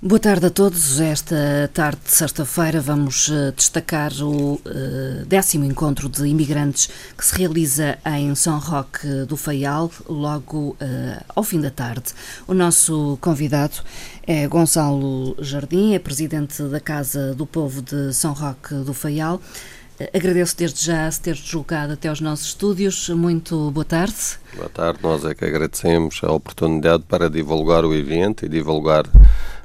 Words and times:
Boa 0.00 0.20
tarde 0.20 0.46
a 0.46 0.50
todos. 0.50 1.00
Esta 1.00 1.68
tarde 1.74 1.98
de 2.04 2.12
sexta-feira 2.12 2.80
vamos 2.80 3.28
eh, 3.28 3.50
destacar 3.50 4.12
o 4.22 4.52
uh, 4.54 4.60
décimo 5.26 5.64
encontro 5.64 6.08
de 6.08 6.24
imigrantes 6.28 6.88
que 7.16 7.26
se 7.26 7.36
realiza 7.36 7.98
em 8.06 8.32
São 8.36 8.60
Roque 8.60 9.24
do 9.26 9.36
Faial, 9.36 9.90
logo 10.08 10.76
uh, 10.80 11.24
ao 11.34 11.42
fim 11.42 11.60
da 11.60 11.72
tarde. 11.72 12.12
O 12.46 12.54
nosso 12.54 13.18
convidado 13.20 13.74
é 14.24 14.46
Gonçalo 14.46 15.34
Jardim, 15.40 15.94
é 15.94 15.98
presidente 15.98 16.62
da 16.62 16.78
Casa 16.78 17.34
do 17.34 17.44
Povo 17.44 17.82
de 17.82 18.14
São 18.14 18.32
Roque 18.32 18.74
do 18.74 18.94
Faial. 18.94 19.40
Agradeço 20.14 20.56
desde 20.56 20.84
já 20.86 21.10
se 21.10 21.20
ter 21.20 21.34
deslocado 21.34 21.94
até 21.94 22.08
aos 22.08 22.20
nossos 22.20 22.46
estúdios. 22.46 23.08
Muito 23.08 23.70
boa 23.72 23.84
tarde. 23.84 24.14
Boa 24.54 24.68
tarde, 24.68 25.00
nós 25.02 25.24
é 25.24 25.34
que 25.34 25.44
agradecemos 25.44 26.20
a 26.22 26.30
oportunidade 26.30 27.02
para 27.08 27.28
divulgar 27.28 27.84
o 27.84 27.92
evento 27.92 28.46
e 28.46 28.48
divulgar 28.48 29.04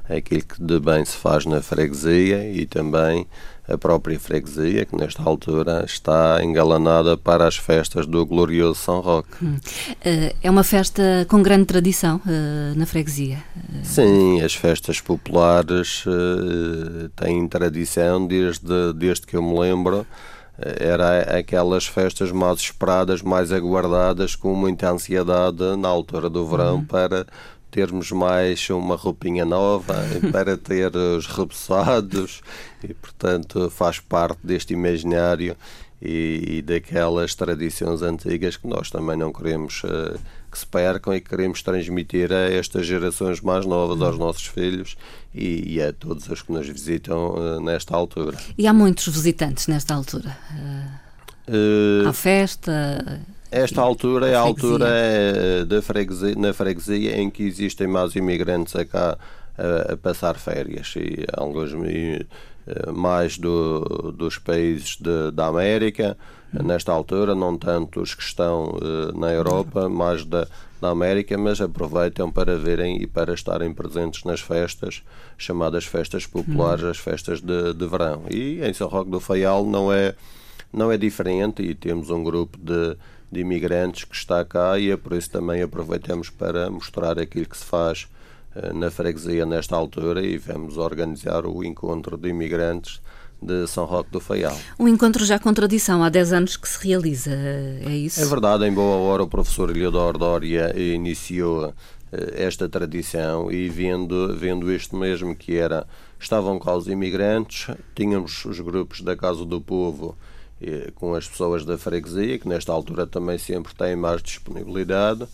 aquilo 0.08 0.42
que 0.42 0.62
de 0.62 0.80
bem 0.80 1.04
se 1.04 1.16
faz 1.16 1.46
na 1.46 1.62
freguesia 1.62 2.50
e 2.50 2.66
também 2.66 3.26
a 3.66 3.78
própria 3.78 4.20
freguesia, 4.20 4.84
que 4.84 4.94
nesta 4.94 5.22
altura 5.22 5.84
está 5.86 6.44
engalanada 6.44 7.16
para 7.16 7.46
as 7.46 7.56
festas 7.56 8.06
do 8.06 8.24
glorioso 8.26 8.78
São 8.78 9.00
Roque. 9.00 9.42
Hum. 9.42 9.56
Eh, 10.04 10.34
é 10.42 10.50
uma 10.50 10.62
festa 10.62 11.24
com 11.30 11.42
grande 11.42 11.64
tradição 11.64 12.20
uh, 12.26 12.78
na 12.78 12.84
freguesia? 12.84 13.42
Sim, 13.82 14.42
as 14.42 14.54
festas 14.54 15.00
populares 15.00 16.04
uh, 16.04 17.08
têm 17.16 17.48
tradição 17.48 18.26
desde, 18.26 18.92
desde 18.94 19.26
que 19.26 19.36
eu 19.36 19.42
me 19.42 19.58
lembro. 19.58 20.06
Era 20.58 21.38
aquelas 21.38 21.86
festas 21.86 22.30
mais 22.30 22.60
esperadas, 22.60 23.22
mais 23.22 23.50
aguardadas, 23.50 24.36
com 24.36 24.54
muita 24.54 24.90
ansiedade 24.90 25.76
na 25.76 25.88
altura 25.88 26.30
do 26.30 26.46
verão 26.46 26.76
uhum. 26.76 26.84
para 26.84 27.26
termos 27.74 28.12
mais 28.12 28.70
uma 28.70 28.94
roupinha 28.94 29.44
nova, 29.44 29.96
para 30.30 30.56
ter 30.56 30.94
os 30.94 31.26
repousados 31.26 32.40
e, 32.84 32.94
portanto, 32.94 33.68
faz 33.68 33.98
parte 33.98 34.38
deste 34.44 34.74
imaginário 34.74 35.56
e, 36.00 36.58
e, 36.58 36.62
daquelas 36.62 37.34
tradições 37.34 38.02
antigas 38.02 38.56
que 38.56 38.68
nós 38.68 38.90
também 38.90 39.16
não 39.16 39.32
queremos 39.32 39.82
uh, 39.84 40.18
que 40.54 40.60
se 40.60 40.66
percam 40.66 41.12
e 41.12 41.20
queremos 41.20 41.60
transmitir 41.62 42.32
a 42.32 42.48
estas 42.48 42.86
gerações 42.86 43.40
mais 43.40 43.66
novas, 43.66 44.00
aos 44.00 44.16
nossos 44.16 44.46
filhos 44.46 44.96
e, 45.34 45.74
e 45.74 45.82
a 45.82 45.92
todos 45.92 46.28
os 46.28 46.42
que 46.42 46.52
nos 46.52 46.68
visitam 46.68 47.34
uh, 47.34 47.60
nesta 47.60 47.96
altura. 47.96 48.38
E 48.56 48.68
há 48.68 48.72
muitos 48.72 49.08
visitantes 49.08 49.66
nesta 49.66 49.92
altura? 49.94 50.38
Uh, 51.48 52.08
há 52.08 52.12
festa? 52.12 53.20
Esta 53.50 53.82
altura 53.82 54.28
é 54.28 54.36
a 54.36 54.40
altura 54.40 54.86
é, 54.88 55.64
da 55.64 55.82
freguesia, 55.82 56.34
na 56.36 56.52
freguesia 56.52 57.16
em 57.20 57.28
que 57.28 57.42
existem 57.42 57.88
mais 57.88 58.14
imigrantes 58.14 58.76
a 58.76 58.84
cá 58.84 59.18
a, 59.58 59.92
a 59.92 59.96
passar 59.96 60.36
férias 60.36 60.94
e 60.96 61.24
alguns 61.32 61.72
mais 62.92 63.38
do, 63.38 64.12
dos 64.16 64.38
países 64.38 64.96
de, 64.96 65.30
da 65.32 65.46
América 65.46 66.16
nesta 66.52 66.92
altura, 66.92 67.34
não 67.34 67.58
tanto 67.58 68.00
os 68.00 68.14
que 68.14 68.22
estão 68.22 68.66
uh, 68.66 69.18
na 69.18 69.32
Europa, 69.32 69.88
mais 69.88 70.24
da, 70.24 70.46
da 70.80 70.90
América, 70.90 71.36
mas 71.36 71.60
aproveitam 71.60 72.30
para 72.30 72.56
verem 72.56 73.02
e 73.02 73.06
para 73.06 73.34
estarem 73.34 73.74
presentes 73.74 74.22
nas 74.24 74.40
festas, 74.40 75.02
chamadas 75.36 75.84
festas 75.84 76.26
populares, 76.26 76.84
as 76.84 76.98
festas 76.98 77.40
de, 77.40 77.74
de 77.74 77.86
verão. 77.86 78.22
E 78.30 78.62
em 78.62 78.72
São 78.72 78.88
Roque 78.88 79.10
do 79.10 79.18
Faial 79.18 79.66
não 79.66 79.92
é, 79.92 80.14
não 80.72 80.92
é 80.92 80.96
diferente 80.96 81.62
e 81.62 81.74
temos 81.74 82.08
um 82.10 82.22
grupo 82.22 82.56
de 82.56 82.96
de 83.34 83.40
imigrantes 83.40 84.04
que 84.04 84.14
está 84.14 84.44
cá 84.44 84.78
e 84.78 84.90
é 84.90 84.96
por 84.96 85.12
isso 85.12 85.28
também 85.28 85.60
aproveitamos 85.60 86.30
para 86.30 86.70
mostrar 86.70 87.18
aquilo 87.18 87.46
que 87.46 87.56
se 87.56 87.64
faz 87.64 88.06
na 88.74 88.90
freguesia 88.90 89.44
nesta 89.44 89.76
altura 89.76 90.24
e 90.24 90.38
vamos 90.38 90.76
organizar 90.76 91.46
o 91.46 91.64
encontro 91.64 92.16
de 92.16 92.28
imigrantes 92.28 93.00
de 93.42 93.66
São 93.66 93.84
Roque 93.84 94.10
do 94.10 94.20
Faial. 94.20 94.56
Um 94.78 94.88
encontro 94.88 95.24
já 95.24 95.38
com 95.38 95.52
tradição, 95.52 96.02
há 96.02 96.08
10 96.08 96.32
anos 96.32 96.56
que 96.56 96.68
se 96.68 96.86
realiza, 96.86 97.30
é 97.32 97.90
isso? 97.90 98.20
É 98.20 98.24
verdade, 98.24 98.64
em 98.64 98.72
boa 98.72 98.96
hora 98.96 99.22
o 99.22 99.28
professor 99.28 99.70
Eliodoro 99.70 100.18
Dória 100.18 100.72
iniciou 100.78 101.68
uh, 101.68 101.74
esta 102.32 102.68
tradição 102.68 103.50
e 103.52 103.68
vendo, 103.68 104.34
vendo 104.36 104.72
isto 104.72 104.96
mesmo 104.96 105.34
que 105.34 105.56
era, 105.56 105.86
estavam 106.18 106.58
cá 106.58 106.74
os 106.74 106.88
imigrantes, 106.88 107.74
tínhamos 107.94 108.44
os 108.44 108.60
grupos 108.60 109.00
da 109.00 109.16
Casa 109.16 109.44
do 109.44 109.60
Povo 109.60 110.16
com 110.94 111.14
as 111.14 111.28
pessoas 111.28 111.64
da 111.64 111.76
freguesia, 111.76 112.38
que 112.38 112.48
nesta 112.48 112.72
altura 112.72 113.06
também 113.06 113.38
sempre 113.38 113.74
têm 113.74 113.96
mais 113.96 114.22
disponibilidade, 114.22 115.26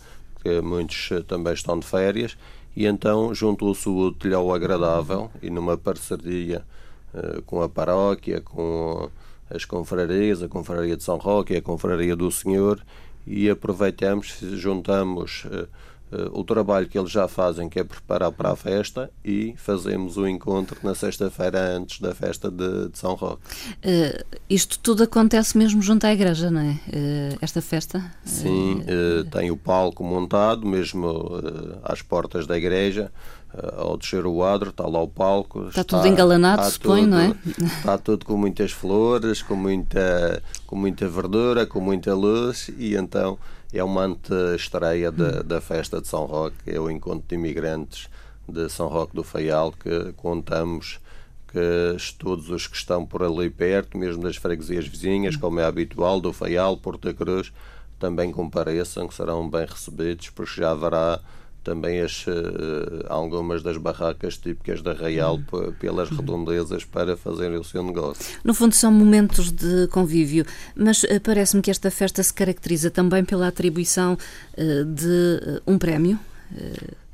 que 0.43 0.61
muitos 0.61 1.09
eh, 1.11 1.21
também 1.21 1.53
estão 1.53 1.79
de 1.79 1.85
férias, 1.85 2.35
e 2.75 2.85
então 2.85 3.33
juntou-se 3.33 3.87
o 3.87 3.93
ao 4.33 4.53
agradável 4.53 5.29
e 5.41 5.49
numa 5.49 5.77
parceria 5.77 6.63
uh, 7.13 7.41
com 7.43 7.61
a 7.61 7.69
paróquia, 7.69 8.41
com 8.41 9.09
as 9.49 9.65
confrarias, 9.65 10.41
a 10.41 10.47
confraria 10.47 10.95
de 10.95 11.03
São 11.03 11.17
Roque 11.17 11.55
a 11.55 11.61
confraria 11.61 12.15
do 12.15 12.31
Senhor, 12.31 12.81
e 13.27 13.49
aproveitamos, 13.49 14.37
juntamos 14.53 15.45
uh, 15.45 15.67
o 16.33 16.43
trabalho 16.43 16.87
que 16.87 16.97
eles 16.97 17.11
já 17.11 17.27
fazem, 17.27 17.69
que 17.69 17.79
é 17.79 17.83
preparar 17.83 18.31
para 18.31 18.51
a 18.51 18.55
festa, 18.55 19.09
e 19.23 19.53
fazemos 19.57 20.17
o 20.17 20.27
encontro 20.27 20.77
na 20.83 20.93
sexta-feira 20.93 21.59
antes 21.77 21.99
da 21.99 22.13
festa 22.13 22.51
de, 22.51 22.89
de 22.89 22.97
São 22.97 23.13
Roque. 23.15 23.41
Uh, 23.77 24.37
isto 24.49 24.77
tudo 24.79 25.03
acontece 25.03 25.57
mesmo 25.57 25.81
junto 25.81 26.05
à 26.05 26.13
igreja, 26.13 26.51
não 26.51 26.61
é? 26.61 26.79
Uh, 26.87 27.37
esta 27.41 27.61
festa? 27.61 28.03
Sim, 28.25 28.83
tem 29.31 29.51
o 29.51 29.57
palco 29.57 30.03
montado, 30.03 30.67
mesmo 30.67 31.29
às 31.83 32.01
portas 32.01 32.45
da 32.45 32.57
igreja. 32.57 33.11
ao 33.77 33.97
descer 33.97 34.25
o 34.25 34.43
adro, 34.43 34.69
está 34.69 34.85
lá 34.87 35.01
o 35.01 35.07
palco. 35.07 35.67
Está, 35.67 35.81
está 35.81 35.97
tudo 35.97 36.07
engalanado, 36.07 36.63
se 36.69 36.79
põe, 36.79 37.05
não 37.05 37.19
é? 37.19 37.35
Está 37.77 37.97
tudo 37.97 38.25
com 38.25 38.37
muitas 38.37 38.71
flores, 38.71 39.41
com 39.41 39.55
muita, 39.55 40.41
com 40.65 40.75
muita 40.75 41.07
verdura, 41.07 41.65
com 41.65 41.79
muita 41.79 42.13
luz, 42.13 42.69
e 42.77 42.95
então 42.95 43.37
é 43.73 43.83
uma 43.83 44.03
antestreia 44.03 45.11
da, 45.11 45.41
da 45.41 45.61
festa 45.61 46.01
de 46.01 46.07
São 46.07 46.25
Roque, 46.25 46.57
é 46.65 46.79
o 46.79 46.89
encontro 46.89 47.23
de 47.27 47.35
imigrantes 47.35 48.09
de 48.47 48.69
São 48.69 48.87
Roque 48.87 49.15
do 49.15 49.23
Faial, 49.23 49.71
que 49.71 50.13
contamos 50.13 50.99
que 51.47 52.13
todos 52.17 52.49
os 52.49 52.67
que 52.67 52.75
estão 52.75 53.05
por 53.05 53.23
ali 53.23 53.49
perto, 53.49 53.97
mesmo 53.97 54.23
das 54.23 54.37
freguesias 54.37 54.87
vizinhas, 54.87 55.35
como 55.35 55.59
é 55.59 55.65
habitual, 55.65 56.19
do 56.19 56.31
Faial, 56.31 56.77
Porta 56.77 57.13
Cruz, 57.13 57.51
também 57.99 58.31
compareçam, 58.31 59.07
que 59.07 59.13
serão 59.13 59.49
bem 59.49 59.65
recebidos, 59.65 60.29
porque 60.29 60.61
já 60.61 60.71
haverá 60.71 61.19
também 61.63 62.01
as, 62.01 62.25
uh, 62.25 63.05
algumas 63.07 63.61
das 63.61 63.77
barracas 63.77 64.37
típicas 64.37 64.81
da 64.81 64.93
Real 64.93 65.39
uhum. 65.51 65.71
pelas 65.73 66.09
redondezas 66.09 66.83
para 66.83 67.15
fazerem 67.15 67.57
o 67.57 67.63
seu 67.63 67.83
negócio. 67.83 68.23
No 68.43 68.53
fundo, 68.53 68.73
são 68.73 68.91
momentos 68.91 69.51
de 69.51 69.87
convívio, 69.87 70.45
mas 70.75 71.03
uh, 71.03 71.19
parece-me 71.23 71.61
que 71.61 71.71
esta 71.71 71.91
festa 71.91 72.23
se 72.23 72.33
caracteriza 72.33 72.89
também 72.89 73.23
pela 73.23 73.47
atribuição 73.47 74.13
uh, 74.13 74.85
de 74.85 75.61
um 75.67 75.77
prémio. 75.77 76.19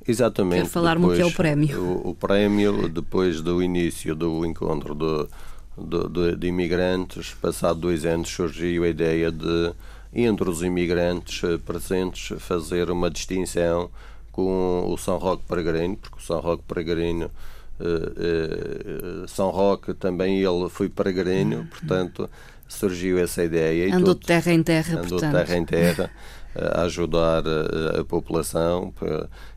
Exatamente. 0.08 0.62
Quero 0.62 0.70
falar-me 0.70 1.06
o 1.06 1.14
que 1.14 1.22
é 1.22 1.26
o 1.26 1.32
prémio. 1.32 1.80
O, 1.82 2.10
o, 2.10 2.16
prémio, 2.16 2.88
depois 2.88 3.42
do 3.42 3.62
início 3.62 4.16
do 4.16 4.46
encontro 4.46 4.96
do, 4.96 5.30
do, 5.78 6.08
do, 6.08 6.36
de 6.36 6.48
imigrantes, 6.48 7.34
passado 7.34 7.82
dois 7.82 8.06
anos, 8.06 8.30
surgiu 8.30 8.86
a 8.86 8.88
ideia 8.88 9.30
de, 9.30 9.74
entre 10.14 10.50
os 10.50 10.64
imigrantes 10.64 11.42
presentes, 11.66 12.40
fazer 12.40 12.90
uma 12.90 13.12
distinção 13.12 13.90
com 14.38 14.94
o 14.94 14.98
São 15.00 15.18
Roque 15.18 15.44
Peregrino, 15.48 15.98
porque 15.98 16.20
o 16.20 16.22
São 16.22 16.40
Roque 16.40 16.62
Peregrino, 16.68 17.32
uh, 17.80 19.24
uh, 19.24 19.28
São 19.28 19.50
Roque 19.50 19.96
também 19.96 20.44
ele 20.44 20.70
foi 20.70 20.88
peregrino, 20.88 21.66
portanto 21.66 22.30
surgiu 22.68 23.18
essa 23.18 23.44
ideia. 23.44 23.96
Andou 23.96 24.14
de 24.14 24.28
terra 24.28 24.54
em 24.54 24.62
terra, 24.62 25.00
andou 25.00 25.18
portanto. 25.18 25.32
de 25.32 25.46
terra 25.46 25.58
em 25.58 25.66
terra 25.66 26.12
a 26.56 26.84
ajudar 26.84 27.44
a, 27.48 28.02
a 28.02 28.06
população 28.06 28.94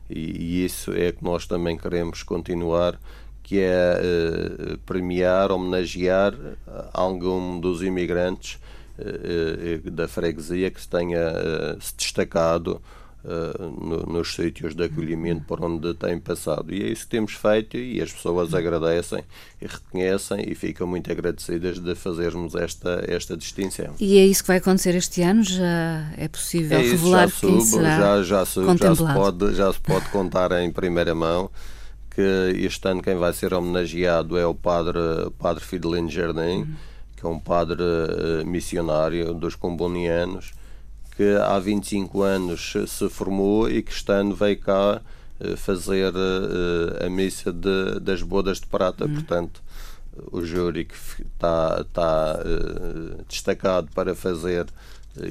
e, 0.09 0.19
e, 0.19 0.65
isso 0.65 0.91
é 0.93 1.11
que 1.11 1.23
nós 1.23 1.45
também 1.45 1.77
queremos 1.77 2.23
continuar 2.23 2.99
que 3.43 3.59
é 3.59 4.01
uh, 4.01 4.77
premiar, 4.79 5.51
homenagear 5.51 6.33
algum 6.91 7.59
dos 7.59 7.83
imigrantes 7.83 8.59
da 9.91 10.07
freguesia 10.07 10.69
que 10.69 10.79
se 10.79 10.87
tenha 10.87 11.19
se 11.79 11.95
destacado 11.95 12.79
Uh, 13.23 13.85
no, 13.85 14.13
nos 14.13 14.33
sítios 14.33 14.73
de 14.73 14.85
acolhimento 14.85 15.43
por 15.45 15.63
onde 15.63 15.93
têm 15.93 16.19
passado. 16.19 16.73
E 16.73 16.81
é 16.81 16.87
isso 16.87 17.03
que 17.03 17.11
temos 17.11 17.33
feito 17.33 17.77
e 17.77 18.01
as 18.01 18.11
pessoas 18.11 18.51
agradecem 18.51 19.23
e 19.61 19.67
reconhecem 19.67 20.43
e 20.47 20.55
ficam 20.55 20.87
muito 20.87 21.11
agradecidas 21.11 21.77
de 21.77 21.93
fazermos 21.93 22.55
esta, 22.55 23.05
esta 23.07 23.37
distinção. 23.37 23.93
E 23.99 24.17
é 24.17 24.25
isso 24.25 24.41
que 24.41 24.47
vai 24.47 24.57
acontecer 24.57 24.95
este 24.95 25.21
ano? 25.21 25.43
Já 25.43 26.11
é 26.17 26.27
possível 26.27 26.79
é 26.79 26.83
isso, 26.83 26.95
revelar 26.95 27.27
já 27.27 27.39
quem 27.39 27.61
será 27.61 27.99
já, 27.99 28.23
já, 28.23 28.45
subo, 28.45 28.75
já, 28.75 28.95
se 28.95 29.13
pode, 29.13 29.53
já 29.53 29.71
se 29.71 29.79
pode 29.79 30.09
contar 30.09 30.51
em 30.53 30.71
primeira 30.71 31.13
mão 31.13 31.51
que 32.13 32.21
este 32.57 32.87
ano 32.87 33.01
quem 33.01 33.15
vai 33.15 33.33
ser 33.33 33.53
homenageado 33.53 34.37
é 34.37 34.45
o 34.45 34.53
padre, 34.53 34.99
padre 35.39 35.63
Fidelino 35.63 36.09
Jardim, 36.09 36.61
uhum. 36.61 36.75
que 37.15 37.25
é 37.25 37.29
um 37.29 37.39
padre 37.39 37.81
uh, 37.81 38.45
missionário 38.45 39.33
dos 39.33 39.55
combonianos, 39.55 40.51
que 41.21 41.35
há 41.37 41.59
25 41.59 42.23
anos 42.23 42.73
se 42.87 43.07
formou 43.07 43.69
e 43.69 43.83
que 43.83 43.91
este 43.91 44.11
ano 44.11 44.33
veio 44.33 44.57
cá 44.59 44.99
fazer 45.55 46.11
a 47.05 47.09
missa 47.11 47.53
de, 47.53 47.99
das 47.99 48.23
bodas 48.23 48.59
de 48.59 48.65
prata. 48.65 49.05
Uhum. 49.05 49.13
Portanto, 49.13 49.61
o 50.31 50.43
júri 50.43 50.85
que 50.85 50.95
está, 50.95 51.77
está 51.81 52.39
destacado 53.29 53.87
para 53.93 54.15
fazer 54.15 54.65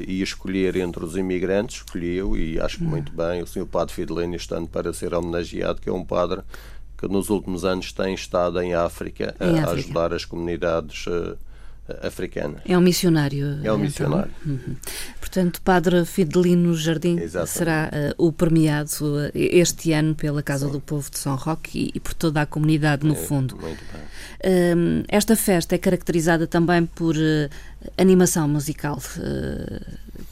e 0.06 0.22
escolher 0.22 0.76
entre 0.76 1.04
os 1.04 1.16
imigrantes, 1.16 1.78
escolheu 1.78 2.36
e 2.36 2.60
acho 2.60 2.78
que 2.78 2.84
muito 2.84 3.12
bem 3.12 3.42
o 3.42 3.46
Sr. 3.46 3.66
Padre 3.66 3.92
Fidelino 3.92 4.36
estando 4.36 4.68
para 4.68 4.92
ser 4.92 5.12
homenageado, 5.12 5.80
que 5.80 5.88
é 5.88 5.92
um 5.92 6.04
padre 6.04 6.42
que 6.96 7.08
nos 7.08 7.30
últimos 7.30 7.64
anos 7.64 7.92
tem 7.92 8.14
estado 8.14 8.60
em 8.60 8.74
África 8.74 9.34
a, 9.40 9.44
África. 9.44 9.70
ajudar 9.72 10.14
as 10.14 10.24
comunidades 10.24 11.04
uh, 11.08 11.36
africanas. 12.02 12.60
É 12.66 12.76
um 12.76 12.80
missionário. 12.80 13.46
É 13.46 13.50
um 13.50 13.58
então. 13.58 13.78
missionário. 13.78 14.32
Uhum. 14.44 14.76
Portanto, 15.18 15.60
Padre 15.62 16.04
Fidelino 16.04 16.74
Jardim 16.74 17.18
Exatamente. 17.18 17.50
será 17.50 17.90
uh, 18.18 18.26
o 18.26 18.32
premiado 18.32 18.90
uh, 19.02 19.30
este 19.34 19.92
ano 19.92 20.14
pela 20.14 20.42
Casa 20.42 20.66
Sim. 20.66 20.72
do 20.72 20.80
Povo 20.80 21.10
de 21.10 21.18
São 21.18 21.36
Roque 21.36 21.78
e, 21.78 21.92
e, 21.94 22.00
por 22.00 22.14
toda 22.14 22.40
a 22.42 22.46
comunidade, 22.46 23.06
no 23.06 23.14
é, 23.14 23.16
fundo. 23.16 23.56
Muito 23.56 23.84
bem. 23.92 24.02
Ehm, 24.42 25.04
esta 25.08 25.36
festa 25.36 25.74
é 25.74 25.78
caracterizada 25.78 26.46
também 26.46 26.86
por 26.86 27.14
animação 27.98 28.48
musical. 28.48 28.98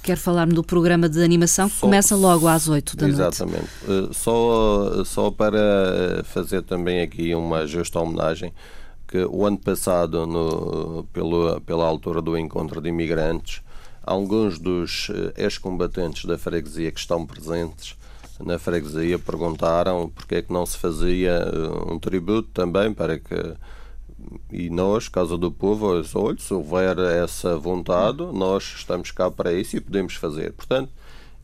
Quero 0.03 0.21
falar-me 0.21 0.55
do 0.55 0.63
programa 0.63 1.09
de 1.09 1.23
animação 1.23 1.69
que 1.69 1.77
só, 1.77 1.81
começa 1.81 2.17
logo 2.17 2.47
às 2.49 2.69
8 2.69 2.97
da 2.97 3.09
noite. 3.09 3.21
Exatamente. 3.21 3.69
Só, 4.13 5.05
só 5.05 5.31
para 5.31 6.23
fazer 6.25 6.63
também 6.63 7.01
aqui 7.03 7.35
uma 7.35 7.67
justa 7.67 8.01
homenagem, 8.01 8.53
que 9.09 9.25
o 9.25 9.45
ano 9.47 9.59
passado, 9.59 10.27
no, 10.27 11.05
pelo, 11.13 11.61
pela 11.63 11.87
altura 11.87 12.23
do 12.23 12.37
encontro 12.37 12.81
de 12.81 12.91
imigrantes, 12.91 13.63
alguns 14.03 14.59
dos 14.59 15.11
eh, 15.11 15.45
ex-combatentes 15.45 16.27
da 16.27 16.39
freguesia 16.39 16.93
que 16.93 17.01
estão 17.01 17.27
presentes 17.27 17.97
na 18.41 18.59
freguesia 18.59 19.19
perguntaram 19.19 20.09
porque 20.15 20.37
é 20.37 20.43
que 20.43 20.53
não 20.53 20.65
se 20.65 20.79
fazia 20.79 21.31
eh, 21.31 21.93
um 21.93 21.99
tributo 21.99 22.49
também 22.53 22.93
para 22.93 23.19
que 23.19 23.57
e 24.51 24.69
nós, 24.69 25.09
Casa 25.09 25.39
do 25.39 25.51
Povo, 25.51 25.87
olha, 25.87 26.39
se 26.39 26.53
houver 26.53 26.99
essa 26.99 27.57
vontade, 27.57 28.19
nós 28.33 28.65
estamos 28.77 29.11
cá 29.11 29.31
para 29.31 29.53
isso 29.53 29.77
e 29.77 29.81
podemos 29.81 30.15
fazer. 30.15 30.53
Portanto, 30.53 30.91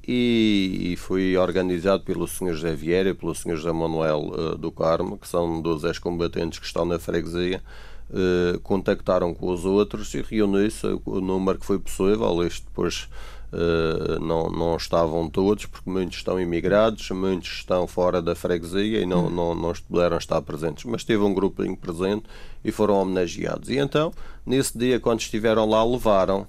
e, 0.06 0.92
e 0.92 0.96
foi 0.96 1.36
organizado 1.36 2.02
pelo 2.02 2.26
Sr. 2.26 2.52
José 2.54 2.74
Vieira 2.74 3.10
e 3.10 3.14
pelo 3.14 3.34
Sr. 3.34 3.56
José 3.56 3.72
Manuel 3.72 4.20
uh, 4.20 4.58
do 4.58 4.70
Carmo, 4.70 5.16
que 5.16 5.26
são 5.26 5.60
dos 5.60 5.84
ex-combatentes 5.84 6.58
que 6.58 6.66
estão 6.66 6.84
na 6.84 6.98
freguesia, 6.98 7.62
uh, 8.10 8.60
contactaram 8.60 9.34
com 9.34 9.50
os 9.50 9.64
outros 9.64 10.12
e 10.14 10.22
reuniu-se 10.22 10.86
o 11.04 11.20
número 11.20 11.58
que 11.58 11.66
foi 11.66 11.78
possível. 11.78 12.46
Isto 12.46 12.66
depois 12.66 13.08
uh, 13.52 14.20
não, 14.20 14.50
não 14.50 14.76
estavam 14.76 15.28
todos, 15.30 15.66
porque 15.66 15.88
muitos 15.88 16.18
estão 16.18 16.40
imigrados, 16.40 17.10
muitos 17.10 17.50
estão 17.50 17.86
fora 17.86 18.20
da 18.20 18.34
freguesia 18.34 19.00
e 19.00 19.06
não, 19.06 19.30
não, 19.30 19.54
não 19.54 19.72
puderam 19.88 20.18
estar 20.18 20.42
presentes. 20.42 20.84
Mas 20.84 21.04
teve 21.04 21.22
um 21.22 21.32
grupinho 21.32 21.76
presente 21.76 22.24
e 22.64 22.70
foram 22.70 23.00
homenageados. 23.00 23.68
E 23.70 23.78
então, 23.78 24.12
nesse 24.44 24.76
dia, 24.76 25.00
quando 25.00 25.20
estiveram 25.20 25.68
lá, 25.68 25.82
levaram 25.84 26.46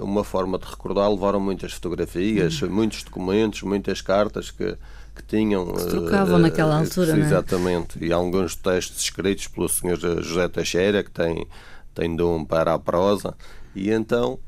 uma 0.00 0.22
forma 0.22 0.58
de 0.58 0.66
recordar, 0.66 1.10
levaram 1.10 1.40
muitas 1.40 1.72
fotografias, 1.72 2.62
hum. 2.62 2.70
muitos 2.70 3.02
documentos, 3.02 3.62
muitas 3.62 4.00
cartas 4.00 4.50
que, 4.50 4.76
que 5.14 5.22
tinham. 5.26 5.72
Que 5.72 5.80
se 5.80 5.88
trocavam 5.88 6.36
uh, 6.36 6.38
naquela 6.38 6.78
altura, 6.78 7.16
não 7.16 7.24
é? 7.24 7.26
Exatamente. 7.26 8.04
E 8.04 8.12
alguns 8.12 8.54
textos 8.54 9.02
escritos 9.02 9.48
pelo 9.48 9.68
Sr. 9.68 10.22
José 10.22 10.48
Teixeira, 10.48 11.02
que 11.02 11.10
tem, 11.10 11.46
tem 11.94 12.14
dom 12.14 12.44
para 12.44 12.74
a 12.74 12.78
prosa, 12.78 13.34
e 13.74 13.90
então 13.90 14.38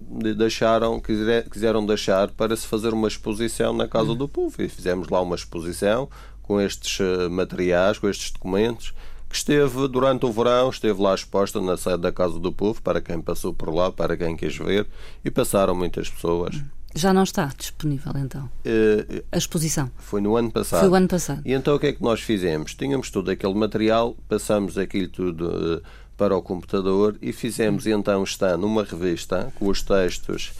deixaram, 0.00 1.00
quiseram 1.00 1.86
deixar 1.86 2.30
para 2.32 2.56
se 2.56 2.66
fazer 2.66 2.92
uma 2.92 3.08
exposição 3.08 3.72
na 3.72 3.86
Casa 3.86 4.10
hum. 4.10 4.16
do 4.16 4.28
Povo. 4.28 4.60
E 4.60 4.68
fizemos 4.68 5.08
lá 5.08 5.20
uma 5.20 5.36
exposição 5.36 6.08
com 6.42 6.60
estes 6.60 6.98
materiais, 7.30 7.98
com 7.98 8.08
estes 8.08 8.32
documentos 8.32 8.92
que 9.34 9.38
esteve 9.38 9.88
durante 9.88 10.24
o 10.24 10.30
verão, 10.30 10.70
esteve 10.70 11.02
lá 11.02 11.12
exposta 11.12 11.60
na 11.60 11.76
sede 11.76 11.98
da 11.98 12.12
Casa 12.12 12.38
do 12.38 12.52
Povo, 12.52 12.80
para 12.80 13.00
quem 13.00 13.20
passou 13.20 13.52
por 13.52 13.74
lá, 13.74 13.90
para 13.90 14.16
quem 14.16 14.36
quis 14.36 14.56
ver, 14.56 14.86
e 15.24 15.30
passaram 15.30 15.74
muitas 15.74 16.08
pessoas. 16.08 16.62
Já 16.94 17.12
não 17.12 17.24
está 17.24 17.50
disponível 17.58 18.12
então? 18.14 18.48
Uh, 18.64 19.24
a 19.32 19.36
exposição? 19.36 19.90
Foi 19.96 20.20
no 20.20 20.36
ano 20.36 20.52
passado. 20.52 20.78
Foi 20.78 20.88
o 20.88 20.94
ano 20.94 21.08
passado. 21.08 21.42
E 21.44 21.52
então 21.52 21.74
o 21.74 21.80
que 21.80 21.88
é 21.88 21.92
que 21.92 22.00
nós 22.00 22.20
fizemos? 22.20 22.76
Tínhamos 22.76 23.10
todo 23.10 23.28
aquele 23.28 23.54
material, 23.54 24.16
passamos 24.28 24.78
aquilo 24.78 25.08
tudo 25.08 25.48
uh, 25.48 25.82
para 26.16 26.36
o 26.36 26.40
computador 26.40 27.16
e 27.20 27.32
fizemos 27.32 27.88
então 27.88 28.22
está 28.22 28.56
numa 28.56 28.84
revista 28.84 29.52
com 29.58 29.66
os 29.66 29.82
textos 29.82 30.52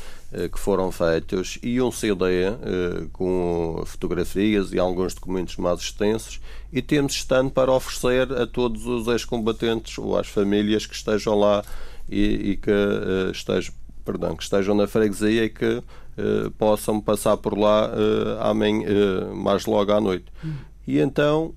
que 0.52 0.58
foram 0.58 0.90
feitos 0.90 1.58
e 1.62 1.80
um 1.80 1.92
CD 1.92 2.26
com 3.12 3.82
fotografias 3.86 4.72
e 4.72 4.78
alguns 4.78 5.14
documentos 5.14 5.56
mais 5.56 5.80
extensos 5.80 6.40
e 6.72 6.82
temos 6.82 7.14
stand 7.14 7.50
para 7.50 7.72
oferecer 7.72 8.32
a 8.32 8.46
todos 8.46 8.86
os 8.86 9.06
ex-combatentes 9.06 9.96
ou 9.98 10.18
às 10.18 10.26
famílias 10.26 10.86
que 10.86 10.94
estejam 10.94 11.38
lá 11.38 11.64
e, 12.08 12.50
e 12.50 12.56
que, 12.56 12.70
uh, 12.70 13.30
estejam, 13.30 13.74
perdão, 14.04 14.36
que 14.36 14.42
estejam 14.42 14.74
na 14.74 14.86
freguesia 14.86 15.44
e 15.44 15.50
que 15.50 15.82
possam 16.58 17.00
passar 17.00 17.36
por 17.36 17.58
lá 17.58 17.90
amanhã, 18.40 19.34
mais 19.34 19.66
logo 19.66 19.92
à 19.92 20.00
noite. 20.00 20.26
Hum. 20.44 20.54
E 20.86 21.00
então 21.00 21.52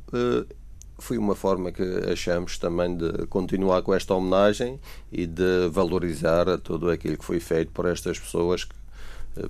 foi 1.00 1.18
uma 1.18 1.36
forma 1.36 1.72
que 1.72 1.84
achamos 2.12 2.58
também 2.58 2.96
de 2.96 3.28
continuar 3.28 3.82
com 3.82 3.94
esta 3.94 4.14
homenagem 4.14 4.80
e 5.12 5.26
de 5.26 5.68
valorizar 5.70 6.46
tudo 6.60 6.90
aquilo 6.90 7.18
que 7.18 7.26
foi 7.26 7.40
feito 7.40 7.72
por 7.72 7.86
estas 7.86 8.20
pessoas 8.20 8.64
que 8.64 8.76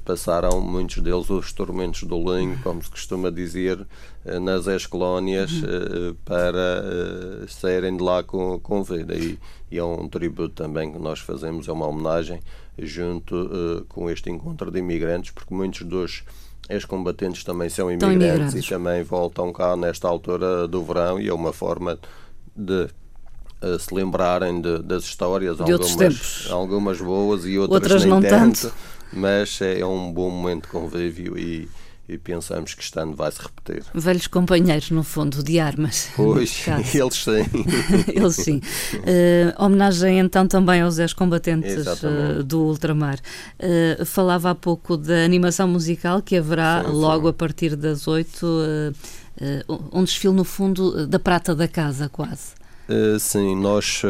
passaram 0.03 0.59
muitos 0.61 1.01
deles 1.01 1.29
os 1.29 1.53
tormentos 1.53 2.03
do 2.03 2.17
linho, 2.17 2.59
como 2.63 2.83
se 2.83 2.89
costuma 2.89 3.29
dizer, 3.31 3.85
eh, 4.25 4.39
nas 4.39 4.67
ex-colónias 4.67 5.51
uhum. 5.51 5.69
eh, 5.69 6.15
para 6.25 6.83
eh, 6.83 7.45
saírem 7.47 7.95
de 7.95 8.03
lá 8.03 8.23
com, 8.23 8.59
com 8.59 8.83
vida. 8.83 9.15
E, 9.15 9.39
e, 9.71 9.77
é 9.77 9.83
um 9.83 10.07
tributo 10.07 10.49
também 10.49 10.91
que 10.91 10.99
nós 10.99 11.19
fazemos, 11.19 11.67
é 11.67 11.71
uma 11.71 11.88
homenagem 11.88 12.39
junto 12.77 13.85
com 13.89 14.07
este 14.07 14.29
encontro 14.29 14.69
de 14.69 14.77
imigrantes, 14.77 15.31
porque 15.31 15.51
muitos 15.51 15.81
dos 15.81 16.23
ex-combatentes 16.69 17.44
também 17.44 17.69
são 17.69 17.92
imigrantes, 17.92 18.16
imigrantes, 18.16 18.66
e 18.66 18.69
também 18.69 19.04
voltam 19.04 19.52
cá 19.54 19.75
nesta 19.75 20.08
altura 20.08 20.68
do 20.68 20.84
verão 20.84 21.19
e 21.19 21.28
é 21.28 21.34
uma 21.34 21.54
forma 21.54 21.98
de 22.56 22.88
uh, 23.62 23.80
se 23.80 23.94
lembrarem 23.94 24.62
de, 24.62 24.80
das 24.80 25.04
histórias, 25.04 25.58
de 25.58 25.64
algumas, 25.64 26.48
algumas 26.50 27.02
boas 27.02 27.46
e 27.46 27.58
outras, 27.58 27.81
outras 27.81 28.06
não 28.06 28.22
tanto. 28.22 28.62
tanto 28.62 28.74
mas 29.12 29.62
é 29.62 29.86
um 29.86 30.12
bom 30.12 30.30
momento 30.30 30.64
de 30.64 30.69
convívio 30.69 31.38
e, 31.38 31.69
e 32.09 32.18
pensamos 32.18 32.74
que 32.74 32.81
este 32.81 32.98
ano 33.00 33.13
vai 33.13 33.30
se 33.31 33.42
repetir. 33.42 33.83
Velhos 33.94 34.27
companheiros, 34.27 34.92
no 34.92 35.04
fundo, 35.04 35.44
de 35.44 35.59
armas. 35.59 36.09
Pois, 36.15 36.65
eles 36.95 37.15
sim. 37.15 37.45
eles 38.15 38.36
sim. 38.36 38.62
Uh, 38.94 39.64
homenagem 39.64 40.19
então 40.19 40.47
também 40.47 40.81
aos 40.81 40.99
ex-combatentes 40.99 41.85
uh, 41.85 42.44
do 42.44 42.61
ultramar. 42.61 43.19
Uh, 43.59 44.06
falava 44.06 44.52
há 44.52 44.56
pouco 44.56 44.95
da 44.95 45.26
animação 45.26 45.68
musical 45.68 46.21
que 46.21 46.37
haverá 46.37 46.83
sim, 46.85 46.92
logo 46.92 47.23
sim. 47.23 47.30
a 47.30 47.33
partir 47.33 47.76
das 47.76 48.07
oito, 48.07 48.47
um 49.92 50.04
desfile 50.04 50.33
no 50.33 50.44
fundo 50.44 51.06
da 51.06 51.19
prata 51.19 51.54
da 51.54 51.68
casa, 51.68 52.07
quase. 52.07 52.56
Sim, 53.19 53.56
nós 53.57 54.02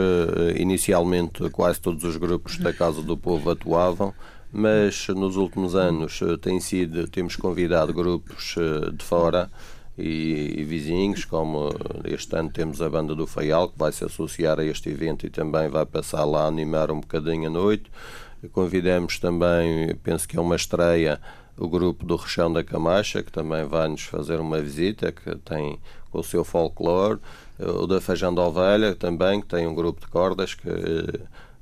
inicialmente 0.55 1.49
quase 1.49 1.81
todos 1.81 2.03
os 2.03 2.15
grupos 2.15 2.57
da 2.57 2.71
Casa 2.71 3.01
do 3.01 3.17
Povo 3.17 3.49
atuavam 3.49 4.13
mas 4.57 5.07
nos 5.09 5.37
últimos 5.37 5.75
anos 5.75 6.19
eh, 6.19 6.35
tem 6.35 6.59
sido, 6.59 7.07
temos 7.07 7.35
convidado 7.35 7.93
grupos 7.93 8.55
eh, 8.57 8.89
de 8.91 9.05
fora 9.05 9.51
e, 9.95 10.63
vizinhos, 10.67 11.25
como 11.25 11.69
este 12.05 12.35
ano 12.35 12.49
temos 12.49 12.81
a 12.81 12.89
banda 12.89 13.13
do 13.13 13.27
Faial, 13.27 13.69
que 13.69 13.77
vai 13.77 13.91
se 13.91 14.03
associar 14.03 14.59
a 14.59 14.65
este 14.65 14.89
evento 14.89 15.27
e 15.27 15.29
também 15.29 15.69
vai 15.69 15.85
passar 15.85 16.25
lá 16.25 16.45
a 16.45 16.47
animar 16.47 16.89
um 16.89 16.99
bocadinho 16.99 17.47
à 17.47 17.51
noite. 17.51 17.91
Convidamos 18.51 19.19
também, 19.19 19.95
penso 20.03 20.27
que 20.27 20.35
é 20.35 20.41
uma 20.41 20.55
estreia, 20.55 21.21
o 21.55 21.67
grupo 21.67 22.03
do 22.03 22.15
Rechão 22.15 22.51
da 22.51 22.63
Camacha, 22.63 23.21
que 23.21 23.31
também 23.31 23.63
vai 23.63 23.87
nos 23.87 24.03
fazer 24.03 24.39
uma 24.39 24.59
visita, 24.59 25.11
que 25.11 25.35
tem 25.35 25.79
o 26.11 26.23
seu 26.23 26.43
folclore. 26.43 27.19
O 27.59 27.85
da 27.85 28.01
Feijão 28.01 28.33
da 28.33 28.41
Ovelha 28.41 28.95
também, 28.95 29.39
que 29.39 29.47
tem 29.47 29.67
um 29.67 29.75
grupo 29.75 30.01
de 30.01 30.07
cordas 30.07 30.55
que 30.55 30.69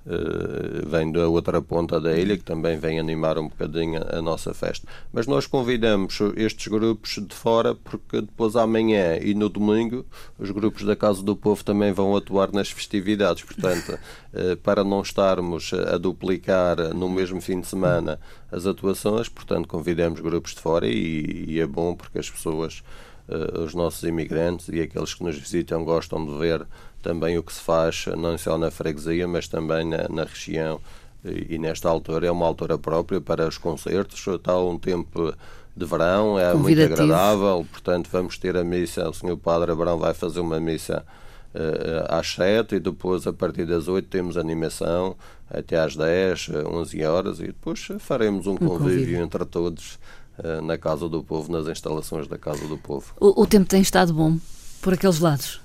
Uh, 0.06 0.88
vem 0.88 1.12
da 1.12 1.28
outra 1.28 1.60
ponta 1.60 2.00
da 2.00 2.16
ilha, 2.16 2.38
que 2.38 2.44
também 2.44 2.78
vem 2.78 3.00
animar 3.00 3.40
um 3.40 3.48
bocadinho 3.48 4.00
a, 4.08 4.22
nossa 4.22 4.54
festa. 4.54 4.88
Mas 5.12 5.26
nós 5.26 5.48
convidamos 5.48 6.20
estes 6.36 6.68
grupos 6.68 7.18
de 7.20 7.34
fora, 7.34 7.74
porque 7.74 8.22
depois 8.22 8.56
amanhã 8.56 9.18
e 9.18 9.34
no 9.34 9.50
domingo 9.50 10.06
os 10.38 10.52
grupos 10.52 10.84
da 10.84 10.96
Casa 10.96 11.24
do 11.24 11.36
Povo 11.36 11.64
também 11.64 11.92
vão 11.92 12.16
atuar 12.16 12.52
nas 12.52 12.70
festividades. 12.70 13.44
Portanto, 13.44 13.98
uh, 14.32 14.56
para 14.62 14.84
não 14.84 15.02
estarmos 15.02 15.74
a 15.74 15.98
duplicar 15.98 16.94
no 16.94 17.10
mesmo 17.10 17.42
fim 17.42 17.60
de 17.60 17.66
semana 17.66 18.20
as 18.52 18.68
atuações, 18.68 19.28
portanto, 19.28 19.68
convidamos 19.68 20.20
grupos 20.20 20.54
de 20.54 20.62
fora 20.62 20.88
e, 20.88 21.46
e 21.48 21.60
é 21.60 21.66
bom 21.66 21.96
porque 21.96 22.20
as 22.20 22.30
pessoas. 22.30 22.84
Uh, 23.28 23.64
os 23.64 23.74
nossos 23.74 24.04
imigrantes 24.04 24.70
e 24.70 24.80
aqueles 24.80 25.16
que 25.16 25.24
nos 25.24 25.36
visitam 25.36 25.84
gostam 25.84 26.24
de 26.24 26.38
ver 26.38 26.64
também 27.06 27.38
o 27.38 27.44
que 27.44 27.54
se 27.54 27.62
faz, 27.62 28.08
não 28.18 28.36
só 28.36 28.58
na 28.58 28.72
freguesia, 28.72 29.28
mas 29.28 29.48
também 29.48 29.86
na, 29.86 30.08
na 30.10 30.24
região. 30.24 30.82
E, 31.24 31.54
e, 31.54 31.60
nesta 31.60 31.88
altura 31.88 32.26
é 32.26 32.32
uma 32.32 32.48
altura 32.48 32.80
própria 32.80 33.22
para 33.22 33.48
os 33.48 33.60
concertos. 33.60 34.26
Está 34.26 34.58
um 34.58 34.80
tempo 34.80 35.32
de 35.78 35.86
verão, 35.86 36.40
é 36.40 36.52
muito 36.56 36.82
agradável, 36.82 37.68
portanto 37.70 38.10
vamos 38.12 38.40
ter 38.40 38.58
a 38.58 38.64
missa, 38.64 39.08
o 39.08 39.14
Senhor 39.14 39.38
Padre 39.38 39.72
Abrão 39.74 40.00
vai 40.00 40.14
fazer 40.14 40.40
uma 40.40 40.58
missa 40.58 41.06
uh, 41.54 42.16
às 42.16 42.34
7 42.34 42.76
e 42.76 42.80
depois 42.80 43.28
a 43.28 43.34
partir 43.34 43.66
das 43.66 43.90
8 43.90 44.08
temos 44.08 44.38
animação 44.38 45.18
até 45.50 45.78
às 45.78 45.98
10, 45.98 46.52
11 46.66 47.04
horas 47.04 47.40
e 47.40 47.48
depois 47.48 47.88
faremos 48.00 48.48
um, 48.48 48.54
um 48.54 48.56
convívio, 48.56 48.80
convívio 48.80 49.22
entre 49.22 49.44
todos 49.44 50.00
uh, 50.40 50.62
na 50.62 50.78
Casa 50.78 51.10
do 51.10 51.22
Povo, 51.22 51.52
nas 51.52 51.68
instalações 51.68 52.26
da 52.26 52.38
Casa 52.38 52.66
do 52.68 52.78
Povo. 52.78 53.14
O, 53.20 53.42
o 53.42 53.46
tempo 53.46 53.68
tem 53.68 53.82
estado 53.82 54.14
bom 54.14 54.40
por 54.82 54.94
aqueles 54.94 55.20
lados? 55.20 55.65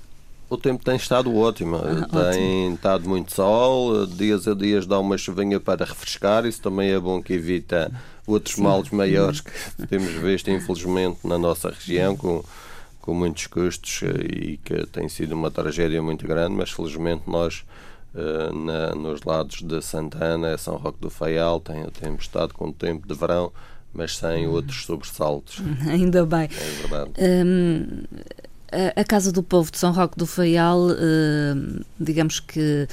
O 0.51 0.59
tempo 0.59 0.85
tem 0.85 0.97
estado 0.97 1.33
ótimo. 1.35 1.77
Ah, 1.77 2.09
tem 2.33 2.65
ótimo. 2.65 2.75
estado 2.75 3.09
muito 3.09 3.33
sol, 3.33 4.05
dias 4.05 4.49
a 4.49 4.55
dias 4.55 4.85
dá 4.85 4.99
uma 4.99 5.17
chuvinha 5.17 5.61
para 5.61 5.85
refrescar, 5.85 6.45
isso 6.45 6.61
também 6.61 6.91
é 6.91 6.99
bom 6.99 7.23
que 7.23 7.35
evita 7.35 7.91
outros 8.27 8.57
Sim. 8.57 8.63
males 8.63 8.91
maiores 8.91 9.41
que 9.41 9.53
temos 9.87 10.11
visto, 10.11 10.51
infelizmente, 10.51 11.21
na 11.23 11.39
nossa 11.39 11.71
região, 11.71 12.17
com, 12.17 12.43
com 13.01 13.15
muitos 13.15 13.47
custos 13.47 14.03
eh, 14.03 14.27
e 14.27 14.57
que 14.57 14.85
tem 14.89 15.09
sido 15.09 15.37
uma 15.37 15.53
tragédia 15.53 16.03
muito 16.03 16.27
grande, 16.27 16.55
mas 16.55 16.71
felizmente 16.71 17.23
nós. 17.29 17.65
Uh, 18.13 18.53
na, 18.53 18.93
nos 18.97 19.23
lados 19.23 19.63
de 19.63 19.81
Santana, 19.81 20.59
São 20.59 20.75
Roque 20.75 21.01
do 21.01 21.09
Faial, 21.09 21.61
tem, 21.61 21.89
temos 21.91 22.23
estado 22.23 22.53
com 22.53 22.71
o 22.71 22.73
tempo 22.73 23.07
de 23.07 23.15
verão, 23.15 23.53
mas 23.95 24.17
sem 24.17 24.49
uhum. 24.49 24.55
outros 24.55 24.85
sobressaltos. 24.85 25.63
Ainda 25.87 26.27
bem. 26.27 26.49
É 26.51 26.81
verdade. 26.81 27.13
Um, 27.21 28.03
a 28.97 29.05
Casa 29.05 29.33
do 29.33 29.43
Povo 29.43 29.71
de 29.71 29.79
São 29.79 29.93
Roque 29.93 30.17
do 30.17 30.27
Faial, 30.27 30.89
digamos 31.99 32.41
que 32.41 32.87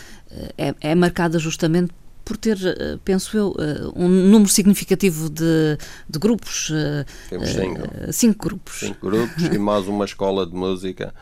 é, 0.57 0.73
é 0.81 0.95
marcada 0.95 1.37
justamente 1.39 1.93
por 2.27 2.35
ter, 2.35 2.57
eh, 2.61 2.99
penso 3.05 3.37
eu, 3.37 3.55
eh, 3.57 3.89
um 3.95 4.09
número 4.09 4.49
significativo 4.49 5.29
de, 5.29 5.77
de 6.09 6.19
grupos. 6.19 6.69
Eh, 6.73 7.05
Temos 7.29 7.49
cinco. 7.49 8.11
cinco 8.11 8.49
grupos. 8.49 8.79
Cinco 8.79 9.07
grupos 9.07 9.43
e 9.45 9.57
mais 9.57 9.87
uma 9.87 10.03
escola 10.05 10.45
de 10.45 10.53
música 10.53 11.15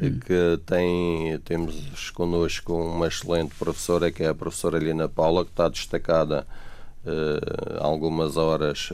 hum. 0.00 0.18
que 0.18 0.58
tem, 0.64 1.38
temos 1.40 2.10
connosco 2.10 2.72
uma 2.72 3.06
excelente 3.06 3.54
professora, 3.58 4.10
que 4.10 4.22
é 4.22 4.28
a 4.28 4.34
professora 4.34 4.78
Helena 4.78 5.06
Paula, 5.10 5.44
que 5.44 5.50
está 5.50 5.68
destacada 5.68 6.46
uh, 7.04 7.84
algumas 7.84 8.38
horas 8.38 8.88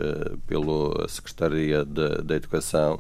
pela 0.49 1.09
Secretaria 1.09 1.85
de 1.85 2.35
Educação 2.35 2.99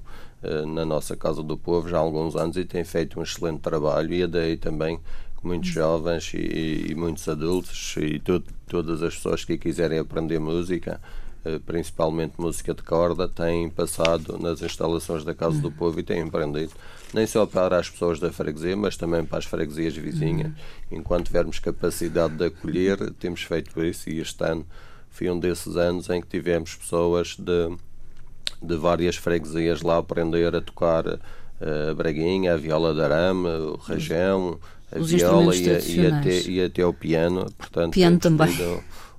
na 0.67 0.85
nossa 0.85 1.17
Casa 1.17 1.43
do 1.43 1.57
Povo 1.57 1.89
já 1.89 1.99
há 1.99 2.01
alguns 2.01 2.35
anos 2.35 2.57
e 2.57 2.65
tem 2.65 2.85
feito 2.85 3.19
um 3.21 3.23
excelente 3.23 3.61
trabalho 3.61 4.13
e 4.13 4.23
a 4.23 4.27
daí 4.27 4.57
também 4.57 4.99
muitos 5.43 5.71
jovens 5.71 6.33
e, 6.35 6.91
e 6.91 6.95
muitos 6.95 7.29
adultos 7.29 7.95
e 7.97 8.19
to, 8.19 8.43
todas 8.67 9.03
as 9.03 9.15
pessoas 9.17 9.45
que 9.45 9.59
quiserem 9.59 9.99
aprender 9.99 10.39
música, 10.39 11.01
eh, 11.45 11.59
principalmente 11.65 12.35
música 12.39 12.73
de 12.73 12.83
corda, 12.83 13.29
têm 13.29 13.69
passado 13.69 14.39
nas 14.39 14.63
instalações 14.63 15.25
da 15.25 15.35
Casa 15.35 15.61
do 15.61 15.69
uhum. 15.69 15.75
Povo 15.75 16.01
e 16.01 16.03
têm 16.03 16.23
aprendido, 16.23 16.73
nem 17.13 17.27
só 17.27 17.45
para 17.45 17.79
as 17.79 17.91
pessoas 17.91 18.21
da 18.21 18.33
freguesia, 18.33 18.77
mas 18.77 18.97
também 18.97 19.25
para 19.25 19.39
as 19.39 19.45
freguesias 19.45 19.97
vizinhas. 19.97 20.49
Uhum. 20.49 20.99
Enquanto 20.99 21.27
tivermos 21.27 21.59
capacidade 21.59 22.37
de 22.37 22.47
acolher, 22.47 23.13
temos 23.15 23.43
feito 23.43 23.83
isso 23.85 24.09
e 24.09 24.21
este 24.21 24.43
ano 24.45 24.65
foi 25.11 25.29
um 25.29 25.39
desses 25.39 25.77
anos 25.77 26.09
em 26.09 26.21
que 26.21 26.29
tivemos 26.29 26.75
pessoas 26.75 27.37
de, 27.37 27.77
de 28.61 28.77
várias 28.77 29.17
freguesias 29.17 29.83
lá 29.83 29.99
aprender 29.99 30.55
a 30.55 30.61
tocar 30.61 31.07
eh, 31.07 31.91
a 31.91 31.95
breguinha, 31.95 32.55
a 32.55 32.57
viola 32.57 32.93
de 32.93 33.01
arame, 33.03 33.49
o 33.49 33.77
rajão, 33.77 34.59
a 34.91 34.99
Os 34.99 35.11
viola 35.11 35.55
e, 35.55 35.65
e, 35.65 36.07
até, 36.07 36.41
e 36.43 36.63
até 36.63 36.85
o 36.85 36.93
piano. 36.93 37.47
Portanto, 37.57 37.95
piano 37.95 38.19
também. 38.19 38.51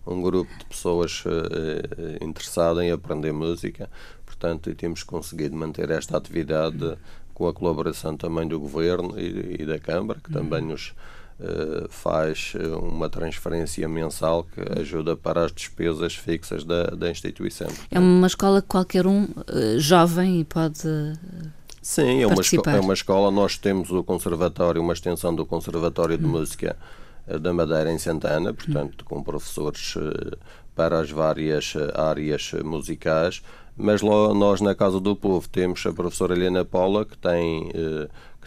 Um, 0.05 0.13
um, 0.13 0.21
grupo 0.21 0.51
de 0.59 0.65
pessoas 0.65 1.23
uh, 1.25 2.23
interessadas 2.23 2.83
em 2.83 2.91
aprender 2.91 3.31
música. 3.31 3.89
Portanto, 4.25 4.69
e 4.69 4.75
temos 4.75 5.03
conseguido 5.03 5.55
manter 5.55 5.89
esta 5.89 6.17
atividade 6.17 6.97
com 7.33 7.47
a 7.47 7.53
colaboração 7.53 8.17
também 8.17 8.47
do 8.47 8.59
Governo 8.59 9.17
e, 9.17 9.61
e 9.61 9.65
da 9.65 9.79
Câmara, 9.79 10.19
que 10.21 10.31
também 10.31 10.61
uhum. 10.61 10.69
nos 10.69 10.89
uh, 10.89 10.93
faz 11.89 12.53
uma 12.81 13.09
transferência 13.09 13.87
mensal 13.89 14.43
que 14.43 14.79
ajuda 14.79 15.17
para 15.17 15.45
as 15.45 15.51
despesas 15.51 16.15
fixas 16.15 16.63
da, 16.63 16.85
da 16.85 17.09
instituição. 17.09 17.67
É 17.91 17.99
uma 17.99 18.27
escola 18.27 18.61
que 18.61 18.67
qualquer 18.67 19.05
um 19.05 19.23
uh, 19.23 19.79
jovem 19.79 20.43
pode 20.43 20.87
Sim, 21.83 22.21
é 22.21 22.27
uma, 22.27 22.41
é 22.73 22.79
uma 22.79 22.93
escola. 22.93 23.29
Nós 23.29 23.57
temos 23.57 23.91
o 23.91 24.01
conservatório, 24.03 24.81
uma 24.81 24.93
extensão 24.93 25.35
do 25.35 25.45
Conservatório 25.45 26.17
de 26.17 26.25
hum. 26.25 26.29
Música 26.29 26.77
eh, 27.27 27.37
da 27.37 27.53
Madeira 27.53 27.91
em 27.91 27.97
Santana, 27.97 28.53
portanto, 28.53 29.03
com 29.03 29.21
professores 29.21 29.95
eh, 29.97 30.37
para 30.73 30.99
as 31.01 31.11
várias 31.11 31.73
eh, 31.75 31.91
áreas 31.93 32.53
musicais. 32.63 33.43
Mas 33.75 34.01
nós 34.01 34.61
na 34.61 34.73
Casa 34.73 34.99
do 34.99 35.13
Povo 35.15 35.49
temos 35.49 35.85
a 35.85 35.91
professora 35.91 36.35
Helena 36.35 36.63
Paula, 36.63 37.03
que 37.03 37.17
tem 37.17 37.71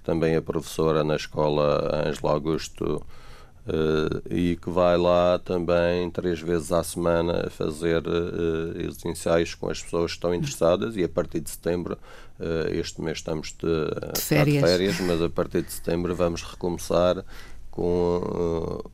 também 0.06 0.36
é 0.36 0.40
professora 0.40 1.02
na 1.02 1.16
escola 1.16 2.06
Ângelo 2.06 2.28
Augusto 2.28 3.04
Uh, 3.68 4.22
e 4.32 4.54
que 4.54 4.70
vai 4.70 4.96
lá 4.96 5.40
também 5.40 6.08
três 6.08 6.40
vezes 6.40 6.70
à 6.70 6.84
semana 6.84 7.50
fazer 7.50 8.00
uh, 8.06 8.88
os 8.88 9.04
ensaios 9.04 9.56
com 9.56 9.68
as 9.68 9.82
pessoas 9.82 10.12
que 10.12 10.18
estão 10.18 10.32
interessadas 10.32 10.96
e 10.96 11.02
a 11.02 11.08
partir 11.08 11.40
de 11.40 11.50
setembro, 11.50 11.98
uh, 12.38 12.72
este 12.72 13.02
mês 13.02 13.18
estamos 13.18 13.48
de, 13.58 13.66
de, 14.14 14.20
férias. 14.20 14.62
de, 14.62 14.70
férias. 14.70 15.00
mas 15.00 15.20
a 15.20 15.28
partir 15.28 15.62
de 15.62 15.72
setembro 15.72 16.14
vamos 16.14 16.44
recomeçar 16.44 17.24
com 17.68 18.84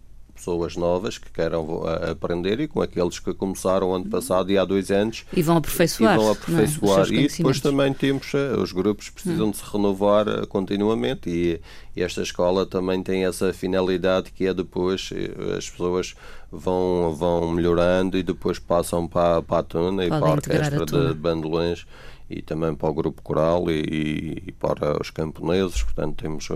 pessoas 0.42 0.76
novas 0.76 1.18
que 1.18 1.30
queiram 1.30 1.82
aprender 2.10 2.58
e 2.58 2.66
com 2.66 2.82
aqueles 2.82 3.20
que 3.20 3.32
começaram 3.32 3.94
ano 3.94 4.06
passado 4.06 4.50
e 4.50 4.58
há 4.58 4.64
dois 4.64 4.90
anos 4.90 5.24
e 5.32 5.40
vão 5.40 5.56
aperfeiçoar, 5.56 6.14
e, 6.14 6.18
vão 6.18 6.32
aperfeiçoar. 6.32 7.06
É? 7.06 7.14
e 7.14 7.28
depois 7.28 7.60
também 7.60 7.94
temos 7.94 8.34
eh, 8.34 8.56
os 8.56 8.72
grupos 8.72 9.08
precisam 9.08 9.52
de 9.52 9.58
se 9.58 9.62
renovar 9.72 10.26
eh, 10.26 10.44
continuamente 10.46 11.30
e, 11.30 11.60
e, 11.96 12.02
esta 12.02 12.22
escola 12.22 12.66
também 12.66 13.00
tem 13.04 13.24
essa 13.24 13.52
finalidade 13.52 14.32
que 14.32 14.44
é 14.46 14.52
depois 14.52 15.10
as 15.56 15.70
pessoas 15.70 16.14
vão, 16.50 17.14
vão 17.14 17.48
melhorando 17.52 18.18
e 18.18 18.22
depois 18.24 18.58
passam 18.58 19.06
para, 19.06 19.42
para 19.42 19.58
a 19.58 19.62
tuna 19.62 20.04
e 20.04 20.08
para 20.08 20.26
a 20.26 20.32
orquestra 20.32 20.82
a 20.82 20.84
de 20.84 21.14
bandolões 21.14 21.86
e 22.28 22.42
também 22.42 22.74
para 22.74 22.88
o 22.88 22.94
grupo 22.94 23.22
coral 23.22 23.70
e, 23.70 24.42
e, 24.46 24.52
para 24.52 25.00
os 25.00 25.10
camponeses. 25.10 25.82
Portanto, 25.82 26.16
temos 26.16 26.48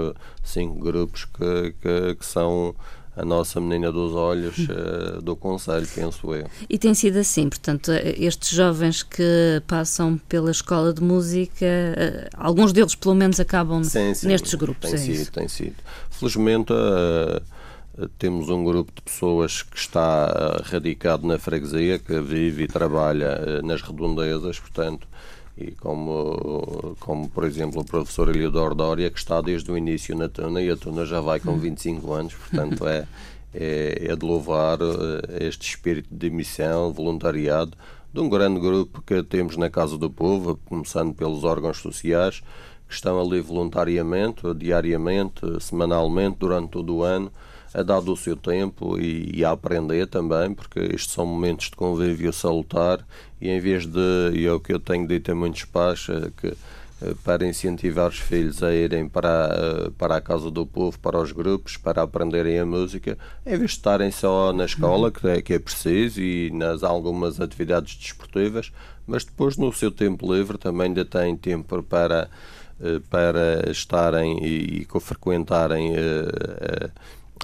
cinco 0.43 0.81
grupos 0.81 1.26
que, 1.26 1.75
que, 1.83 2.14
que 2.14 2.25
são 2.25 2.75
a 3.17 3.25
nossa 3.25 3.59
menina 3.61 3.91
dos 3.91 4.13
olhos 4.13 4.59
uh, 4.59 5.21
do 5.25 5.35
Conselho, 5.35 5.89
penso 5.95 6.35
eu. 6.35 6.47
E 6.69 6.79
tem 6.79 6.93
sido 6.93 7.19
assim, 7.19 7.49
portanto, 7.49 7.91
estes 7.91 8.51
jovens 8.51 9.03
que 9.03 9.63
passam 9.67 10.21
pela 10.29 10.51
escola 10.51 10.93
de 10.93 11.03
música, 11.03 11.65
uh, 11.65 12.29
alguns 12.37 12.73
deles 12.73 12.95
pelo 12.95 13.15
menos 13.15 13.41
acabam 13.41 13.83
sim, 13.83 14.13
sim, 14.13 14.29
nestes 14.29 14.55
grupos. 14.55 14.91
Tem 14.91 15.01
é 15.01 15.03
sido, 15.03 15.15
isso? 15.15 15.33
tem 15.33 15.49
sido. 15.49 15.77
Felizmente 16.11 16.73
uh, 16.73 18.09
temos 18.19 18.51
um 18.51 18.63
grupo 18.63 18.93
de 18.95 19.01
pessoas 19.01 19.63
que 19.63 19.79
está 19.79 20.63
radicado 20.65 21.27
na 21.27 21.39
freguesia, 21.39 21.99
que 21.99 22.21
vive 22.21 22.65
e 22.65 22.69
trabalha 22.69 23.63
nas 23.63 23.81
redondezas, 23.81 24.61
portanto 24.61 25.09
e 25.57 25.71
como, 25.73 26.97
como 27.01 27.29
por 27.31 27.45
exemplo 27.45 27.81
o 27.81 27.85
professor 27.85 28.29
Eliodoro 28.29 28.75
Dória, 28.75 29.11
que 29.11 29.19
está 29.19 29.41
desde 29.41 29.71
o 29.71 29.77
início 29.77 30.15
na 30.15 30.29
Tuna, 30.29 30.61
e 30.61 30.71
a 30.71 30.77
Tuna 30.77 31.07
já 31.07 31.21
vai 31.21 31.41
com 31.41 31.59
25 31.59 32.13
anos, 32.13 32.35
portanto 32.35 32.87
é, 32.87 33.07
é, 33.55 34.07
é 34.11 34.17
de 34.17 34.25
louvar 34.27 34.79
eh, 34.81 35.47
este 35.47 35.69
espírito 35.69 36.09
de 36.15 36.29
missão, 36.29 36.93
voluntariado, 36.93 37.73
de 38.13 38.21
um 38.21 38.29
grande 38.29 38.61
grupo 38.61 39.03
que 39.03 39.23
temos 39.23 39.57
na 39.57 39.71
Casa 39.71 39.97
do 39.97 40.11
Povo, 40.11 40.59
começando 40.67 41.15
pelos 41.15 41.43
órgãos 41.43 41.79
sociais, 41.79 42.43
que 42.87 42.95
estão 42.95 43.21
ali 43.21 43.41
voluntariamente, 43.41 44.43
diariamente, 44.55 45.41
semanalmente, 45.61 46.37
durante 46.39 46.71
todo 46.71 46.97
o 46.97 47.03
ano, 47.03 47.33
a 47.76 47.83
dar 47.83 47.99
o 47.99 48.16
seu 48.16 48.35
tempo 48.35 48.99
e, 48.99 49.30
e, 49.35 49.45
a 49.45 49.50
aprender 49.50 50.06
também, 50.06 50.54
porque 50.54 50.78
estes 50.78 51.12
são 51.12 51.26
momentos 51.26 51.66
de 51.66 51.76
convívio 51.76 52.33
salutar 52.33 53.06
e 53.38 53.50
em 53.50 53.61
vez 53.61 53.85
de, 53.85 54.30
e 54.33 54.47
é 54.47 54.52
o 54.52 54.59
que 54.59 54.73
eu 54.73 54.80
tenho 54.80 55.06
dito 55.06 55.30
a 55.30 55.35
muitos 55.35 55.64
pais, 55.64 56.06
é 56.09 56.30
que 56.35 56.56
eh, 57.02 57.14
para 57.23 57.47
incentivar 57.47 58.09
os 58.09 58.18
filhos 58.18 58.62
a 58.62 58.75
irem 58.75 59.06
para, 59.06 59.50
eh, 59.52 59.90
para 59.99 60.16
a 60.16 60.21
Casa 60.23 60.50
do 60.50 60.64
Povo, 60.66 60.99
para 60.99 61.21
os 61.21 61.33
grupos, 61.33 61.76
para 61.76 62.00
aprenderem 62.00 62.59
a 62.59 62.64
música, 62.64 63.18
em 63.45 63.59
vez 63.59 63.73
de 63.73 63.76
estarem 63.76 64.11
só 64.11 64.54
na 64.54 64.64
escola, 64.64 65.11
que 65.12 65.28
é, 65.28 65.42
que 65.42 65.52
é 65.52 65.59
preciso, 65.59 66.18
e 66.23 66.50
nas 66.52 66.83
algumas 66.83 67.38
atividades 67.42 67.95
desportivas, 67.95 68.73
mas 69.06 69.23
depois 69.23 69.59
no 69.59 69.71
seu 69.71 69.90
tempo 69.90 70.33
livre 70.35 70.56
também 70.56 70.87
ainda 70.87 71.04
têm 71.04 71.37
tempo 71.37 71.83
para, 71.83 72.30
eh, 72.80 73.00
para 73.11 73.71
estarem 73.71 74.42
e, 74.42 74.87
e 74.90 75.00
frequentarem 75.00 75.92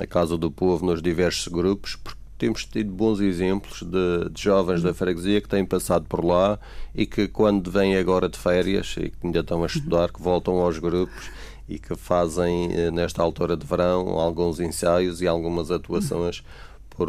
a 0.03 0.07
Casa 0.07 0.37
do 0.37 0.51
Povo 0.51 0.85
nos 0.85 1.01
diversos 1.01 1.47
grupos, 1.49 1.97
porque 1.97 2.21
temos 2.37 2.65
tido 2.65 2.91
bons 2.91 3.21
exemplos 3.21 3.83
de, 3.83 4.29
de, 4.31 4.43
jovens 4.43 4.83
da 4.83 4.93
freguesia 4.93 5.41
que 5.41 5.49
têm 5.49 5.65
passado 5.65 6.07
por 6.09 6.25
lá 6.25 6.59
e 6.93 7.07
que 7.07 7.29
quando 7.29 7.71
vêm 7.71 7.97
agora 7.97 8.29
de 8.29 8.37
férias 8.37 8.97
e 8.99 9.11
que 9.11 9.27
ainda 9.27 9.41
estão 9.41 9.63
a 9.63 9.67
estudar, 9.67 10.11
que 10.11 10.21
voltam 10.21 10.55
aos 10.55 10.79
grupos 10.79 11.31
e 11.69 11.79
que 11.79 11.95
fazem 11.95 12.73
eh, 12.73 12.91
nesta 12.91 13.23
altura 13.23 13.57
de 13.57 13.65
verão 13.65 14.19
alguns 14.19 14.59
ensaios 14.59 15.23
e 15.23 15.29
algumas 15.29 15.71
atuações 15.71 16.43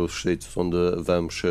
os 0.02 0.22
sítios 0.22 0.56
onde 0.56 0.78
vamos 1.04 1.42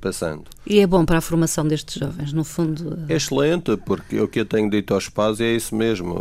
passando. 0.00 0.44
E 0.66 0.80
é 0.80 0.86
bom 0.86 1.04
para 1.04 1.18
a 1.18 1.20
formação 1.20 1.66
destes 1.66 2.00
jovens, 2.00 2.32
no 2.32 2.44
fundo? 2.44 2.98
É 3.08 3.14
excelente, 3.14 3.76
porque 3.78 4.20
o 4.20 4.28
que 4.28 4.40
eu 4.40 4.44
tenho 4.44 4.70
dito 4.70 4.94
aos 4.94 5.08
pais 5.08 5.40
é 5.40 5.52
isso 5.52 5.74
mesmo. 5.74 6.16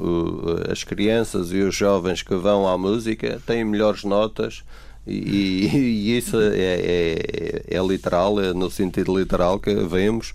As 0.72 0.84
crianças 0.84 1.52
e 1.52 1.62
os 1.62 1.76
jovens 1.76 2.22
que 2.22 2.36
vão 2.36 2.68
à 2.68 2.78
música 2.78 3.42
têm 3.46 3.64
melhores 3.64 4.04
notas 4.04 4.64
e, 5.08 5.68
e 5.68 6.18
isso 6.18 6.40
é, 6.40 6.58
é, 6.58 7.64
é, 7.68 7.88
literal, 7.88 8.40
é 8.40 8.54
no 8.54 8.70
sentido 8.72 9.18
literal 9.18 9.60
que 9.60 9.74
vemos 9.74 10.34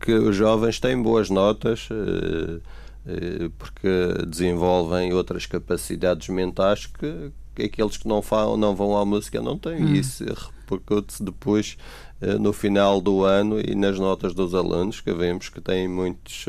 que 0.00 0.12
os 0.12 0.34
jovens 0.34 0.80
têm 0.80 1.00
boas 1.00 1.28
notas 1.28 1.88
eh, 1.90 2.60
eh, 3.06 3.50
porque 3.58 4.24
desenvolvem 4.26 5.12
outras 5.12 5.44
capacidades 5.44 6.28
mentais 6.28 6.86
que, 6.86 7.30
que 7.54 7.64
aqueles 7.64 7.98
que 7.98 8.08
não, 8.08 8.22
falam, 8.22 8.56
não 8.56 8.74
vão 8.74 8.96
à 8.96 9.04
música 9.04 9.42
não 9.42 9.58
têm. 9.58 9.84
Hum. 9.84 9.94
Isso 9.94 10.24
repercute-se 10.70 11.22
depois 11.22 11.76
eh, 12.20 12.38
no 12.38 12.52
final 12.52 13.00
do 13.00 13.24
ano 13.24 13.60
e 13.60 13.74
nas 13.74 13.98
notas 13.98 14.34
dos 14.34 14.54
alunos, 14.54 15.00
que 15.00 15.12
vemos 15.12 15.48
que 15.48 15.60
têm 15.60 15.88
muitos 15.88 16.46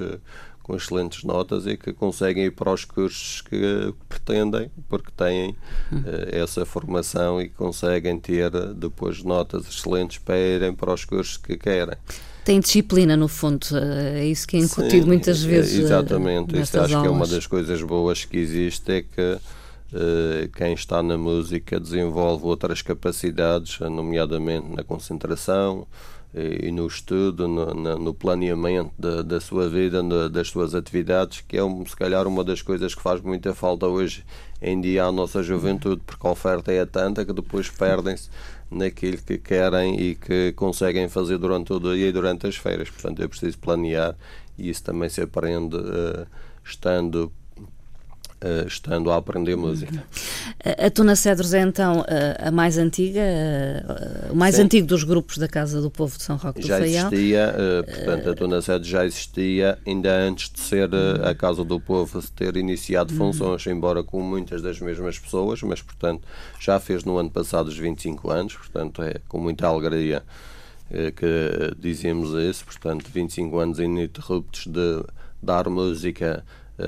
com 0.71 0.75
excelentes 0.75 1.23
notas 1.23 1.65
e 1.67 1.75
que 1.75 1.91
conseguem 1.91 2.45
ir 2.45 2.51
para 2.51 2.71
os 2.71 2.85
cursos 2.85 3.41
que 3.41 3.93
pretendem, 4.07 4.71
porque 4.87 5.11
têm 5.11 5.49
uh, 5.49 5.55
essa 6.31 6.65
formação 6.65 7.41
e 7.41 7.49
conseguem 7.49 8.19
ter 8.19 8.51
depois 8.75 9.23
notas 9.23 9.67
excelentes 9.67 10.19
para 10.19 10.37
irem 10.37 10.73
para 10.73 10.93
os 10.93 11.03
cursos 11.03 11.37
que 11.37 11.57
querem. 11.57 11.95
Tem 12.43 12.59
disciplina, 12.59 13.15
no 13.15 13.27
fundo, 13.27 13.67
eh, 13.73 14.21
é 14.21 14.25
isso 14.25 14.47
que 14.47 14.57
é 14.57 14.59
incutido 14.61 15.03
Sim, 15.03 15.07
muitas 15.07 15.43
vezes. 15.43 15.79
Eh, 15.79 15.83
exatamente, 15.83 16.59
isso 16.59 16.79
acho 16.79 16.95
aulas. 16.95 17.01
que 17.01 17.07
é 17.07 17.11
uma 17.17 17.27
das 17.27 17.45
coisas 17.45 17.83
boas 17.83 18.25
que 18.25 18.37
existe, 18.37 18.91
é 18.91 19.01
que 19.03 19.37
quem 20.55 20.73
está 20.73 21.03
na 21.03 21.17
música 21.17 21.79
desenvolve 21.79 22.45
outras 22.45 22.81
capacidades, 22.81 23.79
nomeadamente 23.79 24.67
na 24.69 24.83
concentração, 24.83 25.85
e 26.33 26.71
no 26.71 26.87
estudo, 26.87 27.45
no, 27.45 27.73
no 27.73 28.13
planeamento 28.13 28.91
da, 28.97 29.21
da, 29.21 29.41
sua 29.41 29.67
vida, 29.67 30.01
das 30.29 30.47
suas 30.47 30.73
atividades, 30.73 31.41
que 31.41 31.57
é 31.57 31.61
se 31.85 31.95
calhar 31.95 32.25
uma 32.25 32.41
das 32.41 32.61
coisas 32.61 32.95
que 32.95 33.01
faz 33.01 33.19
muita 33.19 33.53
falta 33.53 33.85
hoje 33.85 34.23
em 34.61 34.79
dia 34.79 35.03
à 35.03 35.11
nossa 35.11 35.43
juventude, 35.43 36.01
porque 36.05 36.25
a 36.25 36.31
oferta 36.31 36.71
é 36.71 36.85
tanta 36.85 37.25
que 37.25 37.33
depois 37.33 37.69
perdem-se 37.69 38.29
naquilo 38.69 39.17
que 39.17 39.37
querem 39.37 39.99
e 39.99 40.15
que 40.15 40.53
conseguem 40.53 41.09
fazer 41.09 41.37
durante 41.37 41.73
o 41.73 41.79
dia 41.79 42.07
e 42.07 42.11
durante 42.13 42.47
as 42.47 42.55
feiras. 42.55 42.89
Portanto, 42.89 43.21
é 43.21 43.27
preciso 43.27 43.59
planear 43.59 44.15
e 44.57 44.69
isso 44.69 44.83
também 44.83 45.09
se 45.09 45.21
aprende 45.21 45.75
uh, 45.75 46.25
estando 46.63 47.29
Uh, 48.43 48.67
estando 48.67 49.11
a 49.11 49.17
aprender 49.17 49.55
música. 49.55 50.03
A 50.65 50.89
Tuna 50.89 51.15
Cedros 51.15 51.53
é 51.53 51.61
então 51.61 52.03
a, 52.07 52.47
a 52.47 52.51
mais 52.51 52.75
antiga, 52.75 53.21
a, 53.21 54.31
o 54.31 54.35
mais 54.35 54.55
Sim. 54.55 54.63
antigo 54.63 54.87
dos 54.87 55.03
grupos 55.03 55.37
da 55.37 55.47
Casa 55.47 55.79
do 55.79 55.91
Povo 55.91 56.17
de 56.17 56.23
São 56.23 56.37
Roque 56.37 56.61
do 56.61 56.67
já 56.67 56.79
Faial. 56.79 57.13
existia, 57.13 57.53
uh, 57.53 57.85
portanto, 57.85 58.29
a 58.31 58.33
Tuna 58.33 58.61
Cedros 58.63 58.87
já 58.87 59.05
existia 59.05 59.77
ainda 59.85 60.11
antes 60.11 60.49
de 60.49 60.59
ser 60.59 60.89
uh, 60.89 61.23
a 61.23 61.35
Casa 61.35 61.63
do 61.63 61.79
Povo 61.79 62.19
ter 62.35 62.57
iniciado 62.57 63.13
funções, 63.13 63.67
embora 63.67 64.03
com 64.03 64.19
muitas 64.23 64.59
das 64.59 64.79
mesmas 64.79 65.19
pessoas, 65.19 65.61
mas, 65.61 65.83
portanto, 65.83 66.23
já 66.59 66.79
fez 66.79 67.03
no 67.03 67.19
ano 67.19 67.29
passado 67.29 67.67
os 67.67 67.77
25 67.77 68.31
anos, 68.31 68.55
portanto, 68.55 69.03
é 69.03 69.17
com 69.27 69.37
muita 69.37 69.67
alegria 69.67 70.23
que 71.15 71.75
dizemos 71.79 72.31
isso, 72.33 72.65
portanto, 72.65 73.05
25 73.13 73.57
anos 73.59 73.79
ininterruptos 73.79 74.65
de 74.65 75.03
dar 75.41 75.69
música 75.69 76.43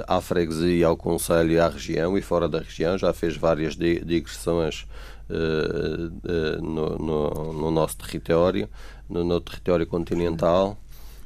à 0.08 0.22
freguesia, 0.22 0.88
ao 0.88 0.98
Conselho 0.98 1.52
e 1.52 1.60
à 1.60 1.68
região 1.68 2.18
e 2.18 2.22
fora 2.22 2.48
da 2.48 2.60
região. 2.60 2.98
Já 2.98 3.14
fez 3.14 3.36
várias 3.36 3.76
digressões 3.76 4.86
uh, 5.30 6.08
uh, 6.08 6.62
no, 6.62 6.98
no, 6.98 7.54
no, 7.54 7.72
nosso 7.72 7.98
território, 7.98 8.70
no, 9.10 9.24
no, 9.24 9.40
território 9.40 9.86
continental. 9.86 10.78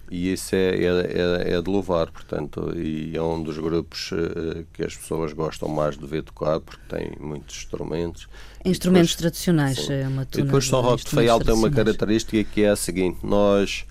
E 0.10 0.32
isso 0.32 0.56
é, 0.56 0.70
é, 0.70 0.86
é, 0.86 1.54
é, 1.56 1.62
de 1.62 1.70
louvar, 1.70 2.10
portanto, 2.10 2.74
e 2.78 3.12
é 3.18 3.22
um 3.22 3.44
dos 3.44 3.58
grupos 3.58 4.10
uh, 4.14 4.66
que 4.72 4.86
as 4.86 4.96
pessoas 4.96 5.34
gostam 5.34 5.68
mais 5.68 5.98
de 5.98 6.06
ver 6.06 6.24
tocar, 6.24 6.62
porque 6.62 6.82
tem 6.88 7.12
muitos 7.20 7.58
instrumentos. 7.58 8.30
Instrumentos 8.64 9.10
depois, 9.10 9.34
tradicionais, 9.34 9.86
sim. 9.86 9.94
é 9.94 10.08
uma 10.08 10.22
E 10.22 10.44
depois 10.44 10.66
São 10.66 10.80
Roque 10.80 11.04
de 11.04 11.12
Faial 11.12 11.42
tem 11.42 11.54
uma 11.54 11.70
característica 11.70 12.42
que 12.42 12.64
é 12.64 12.70
a 12.70 12.76
seguinte: 12.78 13.20
nós 13.22 13.86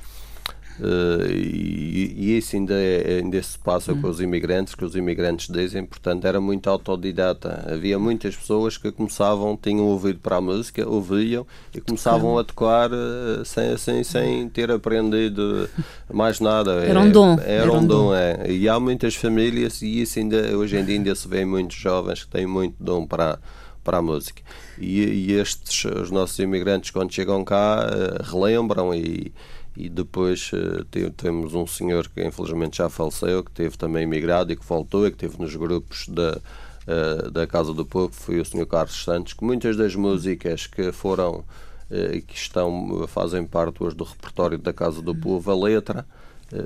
Uh, 0.78 1.30
e, 1.30 2.14
e, 2.16 2.38
isso 2.38 2.56
ainda, 2.56 2.74
é, 2.74 3.20
ainda 3.22 3.42
se 3.42 3.58
passa 3.58 3.94
com 3.94 4.08
os 4.08 4.20
imigrantes, 4.20 4.74
que 4.74 4.84
os 4.84 4.94
imigrantes 4.94 5.48
dizem, 5.48 5.84
portanto, 5.84 6.26
era 6.26 6.40
muito 6.40 6.68
autodidata. 6.68 7.64
Havia 7.72 7.98
muitas 7.98 8.36
pessoas 8.36 8.76
que 8.76 8.92
começavam, 8.92 9.56
tinham 9.56 9.86
ouvido 9.86 10.20
para 10.20 10.36
a 10.36 10.40
música, 10.40 10.86
ouviam 10.86 11.46
e 11.74 11.80
começavam 11.80 12.38
a 12.38 12.44
tocar 12.44 12.90
uh, 12.92 13.44
sem, 13.44 13.76
sem, 13.76 14.04
sem 14.04 14.48
ter 14.48 14.70
aprendido 14.70 15.68
mais 16.12 16.40
nada. 16.40 16.84
Era 16.84 17.00
um 17.00 17.10
dom. 17.10 17.38
É, 17.40 17.56
era, 17.56 17.72
um 17.72 17.86
dom, 17.86 18.14
é. 18.14 18.50
E 18.50 18.68
há 18.68 18.78
muitas 18.78 19.14
famílias, 19.14 19.80
e 19.80 20.02
isso 20.02 20.18
ainda, 20.18 20.56
hoje 20.56 20.76
em 20.76 20.84
dia 20.84 20.96
ainda 20.96 21.14
se 21.14 21.26
vê 21.26 21.44
muitos 21.44 21.76
jovens 21.76 22.24
que 22.24 22.30
têm 22.30 22.46
muito 22.46 22.76
dom 22.78 23.06
para 23.06 23.38
para 23.86 23.98
a 23.98 24.02
música. 24.02 24.42
E, 24.80 25.00
e 25.00 25.32
estes, 25.34 25.84
os 25.84 26.10
nossos 26.10 26.36
imigrantes, 26.40 26.90
quando 26.90 27.12
chegam 27.12 27.44
cá, 27.44 27.86
uh, 27.86 28.22
relembram 28.24 28.92
e, 28.92 29.32
e 29.76 29.88
depois 29.88 30.50
uh, 30.52 30.84
temos 31.16 31.54
um 31.54 31.66
senhor 31.66 32.08
que 32.08 32.24
infelizmente 32.24 32.78
já 32.78 32.88
faleceu, 32.88 33.44
que 33.44 33.50
teve 33.50 33.76
também 33.76 34.04
imigrado 34.04 34.52
e 34.52 34.56
que 34.56 34.64
voltou 34.64 35.06
e 35.06 35.10
que 35.10 35.18
teve 35.18 35.38
nos 35.38 35.54
grupos 35.54 36.08
da, 36.08 36.38
uh, 36.86 37.30
da 37.30 37.46
Casa 37.46 37.74
do 37.74 37.84
Povo, 37.84 38.12
foi 38.12 38.40
o 38.40 38.44
senhor 38.44 38.66
Carlos 38.66 39.04
Santos, 39.04 39.34
que 39.34 39.44
muitas 39.44 39.76
das 39.76 39.94
músicas 39.94 40.66
que 40.66 40.90
foram 40.92 41.44
e 41.90 42.18
uh, 42.18 42.22
que 42.22 42.34
estão, 42.34 43.06
fazem 43.06 43.44
parte 43.44 43.84
hoje 43.84 43.94
do 43.94 44.04
repertório 44.04 44.58
da 44.58 44.72
Casa 44.72 45.00
do 45.02 45.14
Povo, 45.14 45.50
a 45.50 45.54
letra, 45.54 46.06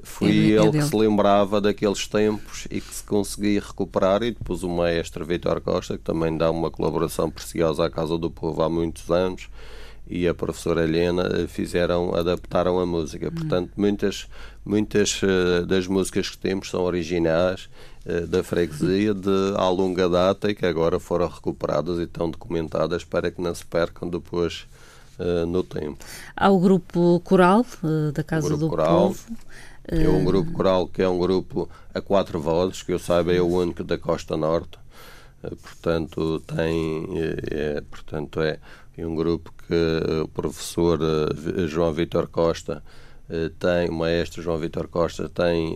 foi 0.02 0.28
é, 0.28 0.32
ele 0.32 0.68
é 0.68 0.70
que 0.70 0.82
se 0.82 0.94
lembrava 0.94 1.60
daqueles 1.60 2.06
tempos 2.06 2.66
e 2.70 2.80
que 2.80 2.94
se 2.94 3.02
conseguia 3.02 3.60
recuperar 3.60 4.22
e 4.22 4.30
depois 4.30 4.62
o 4.62 4.68
maestro 4.68 5.24
Vitor 5.24 5.60
Costa, 5.60 5.96
que 5.96 6.04
também 6.04 6.36
dá 6.36 6.50
uma 6.50 6.70
colaboração 6.70 7.30
preciosa 7.30 7.86
à 7.86 7.90
Casa 7.90 8.18
do 8.18 8.30
Povo 8.30 8.62
há 8.62 8.68
muitos 8.68 9.10
anos, 9.10 9.48
e 10.10 10.26
a 10.26 10.34
professora 10.34 10.82
Helena 10.82 11.22
eh, 11.22 11.46
fizeram, 11.46 12.12
adaptaram 12.16 12.80
a 12.80 12.84
música. 12.84 13.26
Uhum. 13.26 13.34
Portanto, 13.34 13.70
muitas, 13.76 14.26
muitas 14.64 15.22
uh, 15.22 15.64
das 15.64 15.86
músicas 15.86 16.28
que 16.28 16.36
temos 16.36 16.68
são 16.68 16.82
originais 16.82 17.70
uh, 18.04 18.26
da 18.26 18.42
freguesia 18.42 19.14
de 19.14 19.54
há 19.56 19.68
longa 19.68 20.08
data 20.08 20.50
e 20.50 20.54
que 20.54 20.66
agora 20.66 20.98
foram 20.98 21.28
recuperadas 21.28 22.00
e 22.00 22.02
estão 22.02 22.28
documentadas 22.28 23.04
para 23.04 23.30
que 23.30 23.40
não 23.40 23.54
se 23.54 23.64
percam 23.64 24.08
depois 24.08 24.66
no 25.46 25.62
tempo. 25.62 26.02
Há 26.34 26.48
o 26.48 26.58
grupo 26.58 27.20
coral 27.20 27.66
da 28.14 28.24
Casa 28.24 28.56
do 28.56 28.70
coral, 28.70 29.08
Povo. 29.08 29.20
É 29.86 30.08
um 30.08 30.24
grupo 30.24 30.50
coral 30.52 30.88
que 30.88 31.02
é 31.02 31.08
um 31.10 31.18
grupo 31.18 31.68
a 31.92 32.00
quatro 32.00 32.40
vozes, 32.40 32.82
que 32.82 32.90
eu 32.90 32.98
saiba 32.98 33.30
é 33.30 33.38
o 33.38 33.46
único 33.46 33.84
da 33.84 33.98
Costa 33.98 34.34
Norte. 34.34 34.78
Portanto, 35.42 36.40
tem, 36.46 37.06
é, 37.50 37.82
portanto, 37.82 38.40
é 38.40 38.58
e 39.00 39.04
um 39.04 39.14
grupo 39.14 39.52
que 39.66 40.22
o 40.22 40.28
professor 40.28 41.00
eh, 41.02 41.66
João 41.66 41.92
Vitor 41.92 42.28
Costa 42.28 42.82
eh, 43.28 43.50
tem, 43.58 43.88
o 43.88 43.94
maestro 43.94 44.42
João 44.42 44.58
Vitor 44.58 44.88
Costa 44.88 45.28
tem 45.28 45.74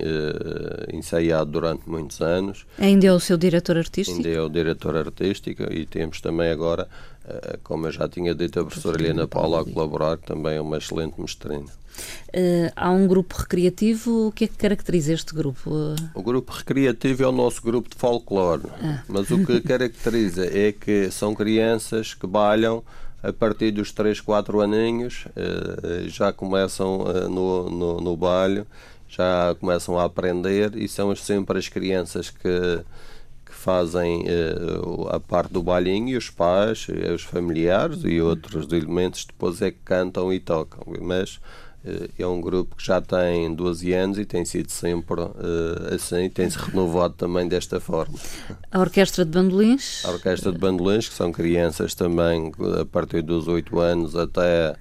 ensaiado 0.92 1.50
durante 1.50 1.88
muitos 1.88 2.20
anos. 2.20 2.66
Ainda 2.78 3.06
é 3.06 3.12
o 3.12 3.20
seu 3.20 3.36
diretor 3.36 3.78
artístico? 3.78 4.16
Ainda 4.16 4.28
é 4.28 4.40
o 4.40 4.48
diretor 4.48 4.96
artístico 4.96 5.62
e 5.72 5.86
temos 5.86 6.20
também 6.20 6.50
agora, 6.50 6.86
como 7.62 7.86
eu 7.86 7.92
já 7.92 8.08
tinha 8.08 8.34
dito, 8.34 8.60
a 8.60 8.64
professora 8.64 9.00
Helena 9.00 9.26
Paula 9.26 9.62
a 9.62 9.64
colaborar, 9.64 10.18
que 10.18 10.26
também 10.26 10.56
é 10.56 10.60
uma 10.60 10.76
excelente 10.76 11.20
mestrina. 11.20 11.70
Uh, 12.28 12.72
há 12.74 12.90
um 12.90 13.06
grupo 13.06 13.36
recreativo, 13.38 14.28
o 14.28 14.32
que 14.32 14.44
é 14.44 14.48
que 14.48 14.56
caracteriza 14.56 15.12
este 15.12 15.32
grupo? 15.32 15.70
O 16.14 16.22
grupo 16.22 16.52
recreativo 16.52 17.22
é 17.22 17.26
o 17.28 17.32
nosso 17.32 17.62
grupo 17.62 17.88
de 17.88 17.94
folclore, 17.96 18.64
ah. 18.82 19.02
mas 19.06 19.30
o 19.30 19.44
que 19.44 19.60
caracteriza 19.62 20.44
é 20.46 20.72
que 20.72 21.10
são 21.10 21.34
crianças 21.34 22.12
que 22.12 22.26
balham 22.26 22.82
a 23.24 23.32
partir 23.32 23.70
dos 23.70 23.90
3, 23.90 24.20
4 24.20 24.60
aninhos 24.60 25.26
eh, 25.34 26.04
já 26.08 26.30
começam 26.32 27.06
eh, 27.08 27.26
no, 27.28 27.70
no, 27.70 28.00
no 28.00 28.16
baile, 28.16 28.66
já 29.08 29.56
começam 29.58 29.98
a 29.98 30.04
aprender 30.04 30.76
e 30.76 30.86
são 30.86 31.14
sempre 31.16 31.58
as 31.58 31.68
crianças 31.68 32.28
que, 32.28 32.84
que 33.46 33.54
fazem 33.54 34.24
eh, 34.26 34.54
a 35.10 35.18
parte 35.18 35.52
do 35.52 35.62
balinho 35.62 36.10
e 36.10 36.16
os 36.16 36.28
pais, 36.28 36.86
os 37.14 37.22
familiares 37.22 38.04
e 38.04 38.20
outros 38.20 38.70
elementos 38.70 39.24
depois 39.24 39.62
é 39.62 39.70
que 39.70 39.78
cantam 39.82 40.30
e 40.30 40.38
tocam. 40.38 40.84
Mas 41.00 41.40
eh, 41.40 41.63
é 42.18 42.26
um 42.26 42.40
grupo 42.40 42.76
que 42.76 42.84
já 42.84 43.00
tem 43.00 43.54
12 43.54 43.92
anos 43.92 44.18
e 44.18 44.24
tem 44.24 44.44
sido 44.44 44.70
sempre 44.70 45.20
uh, 45.20 45.94
assim, 45.94 46.30
tem-se 46.30 46.56
renovado 46.58 47.14
também 47.14 47.46
desta 47.46 47.78
forma. 47.78 48.14
A 48.72 48.80
Orquestra 48.80 49.24
de 49.24 49.30
Bandolins? 49.30 50.02
A 50.04 50.10
Orquestra 50.10 50.50
de 50.50 50.58
Bandolins, 50.58 51.08
que 51.08 51.14
são 51.14 51.30
crianças 51.30 51.94
também 51.94 52.52
a 52.80 52.84
partir 52.86 53.22
dos 53.22 53.46
8 53.46 53.78
anos 53.80 54.16
até, 54.16 54.76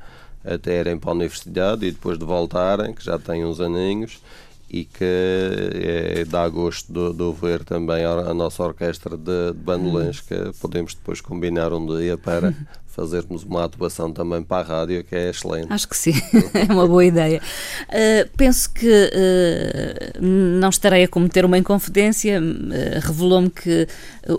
até 0.45 0.79
irem 0.79 0.97
para 0.97 1.11
a 1.11 1.13
universidade 1.13 1.85
e 1.85 1.91
depois 1.91 2.17
de 2.17 2.25
voltarem, 2.25 2.93
que 2.93 3.03
já 3.03 3.19
têm 3.19 3.43
uns 3.43 3.59
aninhos, 3.59 4.21
e 4.69 4.85
que 4.85 5.03
é, 5.03 6.25
dá 6.25 6.47
gosto 6.47 6.91
de, 6.91 7.15
de 7.15 7.39
ver 7.39 7.63
também 7.63 8.03
a, 8.05 8.11
a 8.11 8.33
nossa 8.33 8.63
orquestra 8.63 9.15
de, 9.15 9.51
de 9.51 9.59
bandolins, 9.59 10.21
que 10.21 10.35
podemos 10.59 10.95
depois 10.95 11.21
combinar 11.21 11.71
um 11.73 11.85
dia 11.85 12.17
para 12.17 12.55
fazermos 12.93 13.43
uma 13.43 13.65
atuação 13.65 14.11
também 14.11 14.43
para 14.43 14.63
a 14.63 14.79
rádio, 14.79 15.03
que 15.03 15.15
é 15.15 15.29
excelente. 15.29 15.67
Acho 15.71 15.87
que 15.87 15.97
sim, 15.97 16.13
é 16.53 16.71
uma 16.71 16.87
boa 16.87 17.03
ideia. 17.03 17.41
Uh, 17.89 18.29
penso 18.37 18.71
que 18.71 18.87
uh, 18.87 20.21
não 20.21 20.69
estarei 20.69 21.03
a 21.03 21.07
cometer 21.07 21.43
uma 21.43 21.57
inconfidência, 21.57 22.39
uh, 22.39 22.99
revelou-me 23.01 23.49
que 23.49 23.87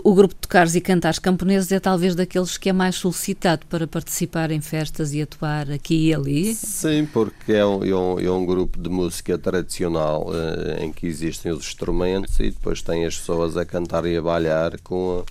o 0.03 0.13
grupo 0.13 0.33
de 0.33 0.39
tocares 0.41 0.73
e 0.73 0.81
cantares 0.81 1.19
camponeses 1.19 1.71
é 1.71 1.79
talvez 1.79 2.15
daqueles 2.15 2.57
que 2.57 2.69
é 2.69 2.73
mais 2.73 2.95
solicitado 2.95 3.65
para 3.67 3.85
participar 3.85 4.51
em 4.51 4.61
festas 4.61 5.13
e 5.13 5.21
atuar 5.21 5.69
aqui 5.69 6.07
e 6.07 6.13
ali. 6.13 6.55
Sim, 6.55 7.07
porque 7.11 7.51
é 7.51 7.65
um, 7.65 7.83
é 7.83 7.95
um, 7.95 8.19
é 8.19 8.31
um 8.31 8.45
grupo 8.45 8.81
de 8.81 8.89
música 8.89 9.37
tradicional 9.37 10.31
em 10.79 10.91
que 10.91 11.05
existem 11.05 11.51
os 11.51 11.67
instrumentos 11.67 12.39
e 12.39 12.49
depois 12.49 12.81
tem 12.81 13.05
as 13.05 13.17
pessoas 13.17 13.57
a 13.57 13.65
cantar 13.65 14.05
e 14.05 14.15
a 14.17 14.21
balhar 14.21 14.79
com 14.81 15.23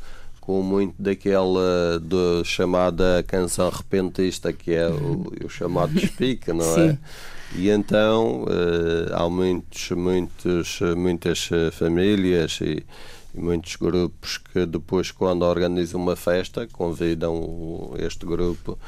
com 0.44 0.62
muito 0.62 0.94
daquela 1.00 1.98
de, 2.00 2.44
chamada 2.44 3.24
canção 3.26 3.70
repentista, 3.70 4.52
que 4.52 4.72
é 4.72 4.88
o, 4.88 5.33
o 5.44 5.48
chamado 5.48 5.94
despica, 5.94 6.52
não 6.52 6.64
é? 6.64 6.92
Sim. 6.92 6.98
E 7.57 7.70
então 7.70 8.42
uh, 8.44 9.14
há 9.14 9.28
muitos, 9.30 9.90
muitos, 9.90 10.80
muitas 10.96 11.48
famílias 11.72 12.59
e, 12.61 12.85
e, 13.35 13.40
muitos 13.40 13.76
grupos 13.76 14.38
que 14.38 14.66
depois, 14.66 15.11
quando 15.11 15.42
organizam 15.42 16.00
uma 16.00 16.16
festa, 16.16 16.66
convidam 16.66 17.94
este 17.98 18.26
grupo 18.26 18.78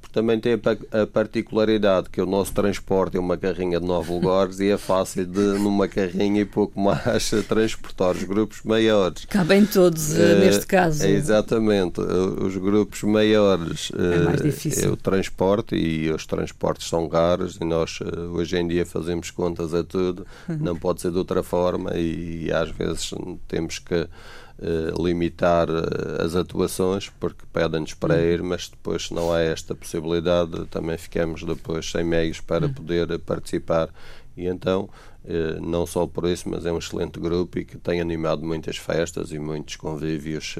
porque 0.00 0.12
também 0.12 0.38
tem 0.40 0.54
a 0.54 1.06
particularidade 1.06 2.10
que 2.10 2.20
o 2.20 2.26
nosso 2.26 2.52
transporte 2.52 3.16
é 3.16 3.20
uma 3.20 3.36
carrinha 3.36 3.80
de 3.80 3.86
9 3.86 4.12
lugares 4.12 4.60
e 4.60 4.68
é 4.70 4.76
fácil 4.76 5.26
de, 5.26 5.40
numa 5.40 5.86
carrinha 5.86 6.40
e 6.40 6.44
pouco 6.44 6.80
mais, 6.80 7.30
transportar 7.48 8.12
os 8.12 8.22
grupos 8.24 8.62
maiores. 8.64 9.24
Cabem 9.26 9.64
todos, 9.64 10.12
uh, 10.12 10.38
neste 10.40 10.66
caso. 10.66 11.04
É, 11.04 11.10
exatamente. 11.10 12.00
Os 12.00 12.56
grupos 12.56 13.02
maiores 13.02 13.92
é 13.96 14.18
mais 14.24 14.42
difícil. 14.42 14.90
é 14.90 14.92
o 14.92 14.96
transporte 14.96 15.76
e 15.76 16.10
os 16.10 16.26
transportes 16.26 16.88
são 16.88 17.08
caros 17.08 17.56
e 17.60 17.64
nós 17.64 17.98
hoje 18.32 18.56
em 18.56 18.66
dia 18.66 18.84
fazemos 18.84 19.30
contas 19.30 19.74
a 19.74 19.84
tudo. 19.84 20.26
Uhum. 20.48 20.58
Não 20.66 20.76
pode 20.76 21.00
ser 21.00 21.10
de 21.10 21.18
outra 21.18 21.42
forma 21.42 21.96
e, 21.96 22.46
e 22.46 22.52
às 22.52 22.70
vezes 22.70 23.14
temos 23.46 23.78
que 23.78 24.08
eh, 24.58 24.92
limitar 24.98 25.68
eh, 25.68 26.24
as 26.24 26.34
atuações 26.34 27.10
porque 27.20 27.44
pedem-nos 27.52 27.92
para 27.92 28.14
hum. 28.14 28.20
ir, 28.20 28.42
mas 28.42 28.68
depois 28.68 29.08
se 29.08 29.14
não 29.14 29.30
há 29.30 29.40
esta 29.40 29.74
possibilidade 29.74 30.64
também 30.66 30.96
ficamos 30.96 31.42
depois 31.42 31.90
sem 31.90 32.02
meios 32.02 32.40
para 32.40 32.66
hum. 32.66 32.72
poder 32.72 33.18
participar 33.18 33.90
e 34.34 34.46
então 34.46 34.88
eh, 35.26 35.58
não 35.60 35.86
só 35.86 36.06
por 36.06 36.26
isso, 36.26 36.48
mas 36.48 36.64
é 36.64 36.72
um 36.72 36.78
excelente 36.78 37.20
grupo 37.20 37.58
e 37.58 37.66
que 37.66 37.76
tem 37.76 38.00
animado 38.00 38.46
muitas 38.46 38.78
festas 38.78 39.30
e 39.30 39.38
muitos 39.38 39.76
convívios, 39.76 40.56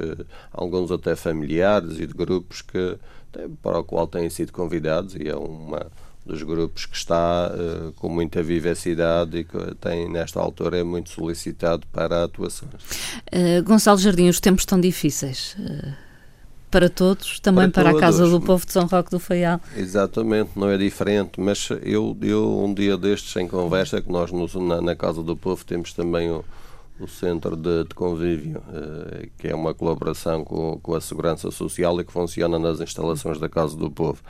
alguns 0.52 0.90
até 0.92 1.16
familiares 1.16 1.98
e 1.98 2.06
de 2.06 2.12
grupos 2.12 2.61
que 2.61 2.98
para 3.62 3.78
o 3.78 3.85
qual 3.85 4.06
têm 4.06 4.28
sido 4.28 4.52
convidados 4.52 5.14
e 5.14 5.26
é 5.26 5.37
uma 5.37 5.87
dos 6.27 6.43
grupos 6.43 6.85
que 6.87 6.97
está 6.97 7.53
uh, 7.55 7.93
com 7.93 8.09
muita 8.09 8.43
vivacidade 8.43 9.39
e 9.39 9.45
que 9.45 9.75
tem, 9.77 10.11
nesta 10.11 10.41
altura, 10.41 10.79
é 10.79 10.83
muito 10.83 11.11
solicitado 11.11 11.87
para 11.93 12.25
atuações. 12.25 12.75
Uh, 13.33 13.62
Gonçalo 13.65 13.99
Jardim, 13.99 14.29
os 14.29 14.41
tempos 14.41 14.62
estão 14.62 14.81
difíceis. 14.81 15.57
Uh, 15.59 15.93
para 16.69 16.91
todos, 16.91 17.39
também 17.39 17.71
para, 17.71 17.91
para 17.91 17.97
a 17.97 18.01
Casa 18.01 18.29
do 18.29 18.41
Povo 18.41 18.67
de 18.67 18.73
São 18.73 18.87
Roque 18.87 19.11
do 19.11 19.21
Faial. 19.21 19.61
Exatamente, 19.77 20.51
não 20.57 20.69
é 20.69 20.77
diferente, 20.77 21.41
mas 21.41 21.69
eu, 21.81 22.19
eu 22.21 22.59
um 22.59 22.75
dia 22.75 22.99
destes, 22.99 23.35
em 23.37 23.47
conversa, 23.47 24.03
que 24.03 24.11
nós 24.11 24.33
nos, 24.33 24.55
na, 24.57 24.83
na, 24.83 24.97
Casa 24.97 25.23
do 25.23 25.37
Povo 25.37 25.65
temos 25.65 25.93
também 25.93 26.29
o, 26.29 26.45
o 26.99 27.07
Centro 27.07 27.57
de, 27.57 27.85
de 27.85 27.95
Convívio, 27.95 28.61
que 29.39 29.47
é 29.47 29.55
uma 29.55 29.73
colaboração 29.73 30.45
com, 30.45 30.79
com 30.83 30.95
a 30.95 31.01
Segurança 31.01 31.51
Social 31.53 31.99
e 32.01 32.05
que 32.05 32.12
funciona 32.12 32.59
nas 32.59 32.81
instalações 32.81 33.39
da 33.39 33.49
Casa 33.49 33.77
do 33.77 33.89
Povo. 33.89 34.21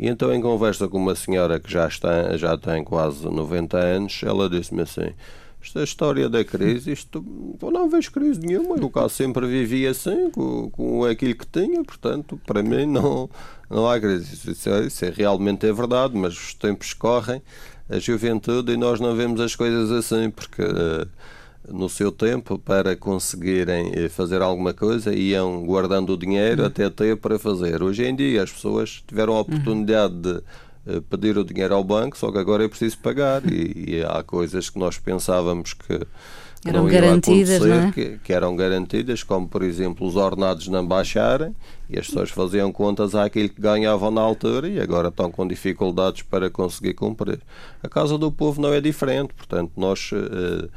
E 0.00 0.08
então, 0.08 0.32
em 0.32 0.40
conversa 0.40 0.88
com 0.88 0.96
uma 0.96 1.14
senhora 1.14 1.60
que 1.60 1.70
já, 1.70 1.86
está, 1.86 2.34
já 2.34 2.56
tem 2.56 2.82
quase 2.82 3.22
90 3.28 3.76
anos, 3.76 4.22
ela 4.24 4.48
disse-me 4.48 4.80
assim: 4.80 5.12
esta 5.60 5.82
história 5.82 6.26
da 6.26 6.42
crise, 6.42 6.90
isto 6.90 7.22
não 7.60 7.90
vejo 7.90 8.10
crise 8.10 8.40
nenhuma, 8.40 8.76
eu 8.78 8.88
cá 8.88 9.10
sempre 9.10 9.46
vivi 9.46 9.86
assim, 9.86 10.30
com, 10.30 10.70
com 10.70 11.04
aquilo 11.04 11.34
que 11.34 11.46
tinha, 11.46 11.84
portanto, 11.84 12.40
para 12.46 12.62
mim 12.62 12.86
não, 12.86 13.28
não 13.68 13.86
há 13.86 14.00
crise. 14.00 14.50
Isso, 14.50 14.70
é, 14.70 14.86
isso 14.86 15.04
é, 15.04 15.10
realmente 15.10 15.66
é 15.66 15.72
verdade, 15.72 16.16
mas 16.16 16.32
os 16.32 16.54
tempos 16.54 16.94
correm, 16.94 17.42
a 17.86 17.98
juventude, 17.98 18.72
e 18.72 18.78
nós 18.78 19.00
não 19.00 19.14
vemos 19.14 19.38
as 19.38 19.54
coisas 19.54 19.92
assim, 19.92 20.30
porque. 20.30 20.62
Uh, 20.62 21.06
no 21.68 21.88
seu 21.88 22.10
tempo 22.10 22.58
para 22.58 22.96
conseguirem 22.96 23.92
eh, 23.94 24.08
fazer 24.08 24.42
alguma 24.42 24.72
coisa 24.72 25.14
iam 25.14 25.64
guardando 25.64 26.10
o 26.14 26.16
dinheiro 26.16 26.62
uhum. 26.62 26.68
até 26.68 26.88
ter 26.88 27.16
para 27.16 27.38
fazer. 27.38 27.82
Hoje 27.82 28.04
em 28.04 28.14
dia 28.14 28.42
as 28.42 28.50
pessoas 28.50 29.02
tiveram 29.06 29.34
a 29.34 29.36
uhum. 29.36 29.42
oportunidade 29.42 30.14
uhum. 30.14 30.20
de 30.20 30.42
eh, 30.86 31.02
pedir 31.08 31.36
o 31.36 31.44
dinheiro 31.44 31.74
ao 31.74 31.84
banco, 31.84 32.16
só 32.16 32.32
que 32.32 32.38
agora 32.38 32.64
é 32.64 32.68
preciso 32.68 32.98
pagar 32.98 33.42
e, 33.50 33.96
e 33.96 34.04
há 34.04 34.22
coisas 34.22 34.70
que 34.70 34.78
nós 34.78 34.98
pensávamos 34.98 35.74
que 35.74 36.00
eram 36.64 36.86
garantidas, 36.86 37.60
não 37.60 37.74
é? 37.74 37.92
que, 37.92 38.18
que, 38.22 38.32
eram 38.32 38.54
garantidas, 38.54 39.22
como 39.22 39.48
por 39.48 39.62
exemplo 39.62 40.06
os 40.06 40.16
ordenados 40.16 40.68
não 40.68 40.86
baixarem 40.86 41.56
e 41.88 41.98
as 41.98 42.06
pessoas 42.06 42.30
faziam 42.30 42.70
contas 42.70 43.14
àquilo 43.14 43.48
que 43.48 43.60
ganhavam 43.60 44.10
na 44.10 44.20
altura 44.20 44.68
e 44.68 44.78
agora 44.78 45.08
estão 45.08 45.30
com 45.30 45.48
dificuldades 45.48 46.20
para 46.22 46.50
conseguir 46.50 46.92
cumprir. 46.92 47.40
A 47.82 47.88
Casa 47.88 48.18
do 48.18 48.30
Povo 48.30 48.60
não 48.60 48.74
é 48.74 48.80
diferente, 48.80 49.32
portanto 49.32 49.72
nós 49.74 50.10
uh, 50.12 50.68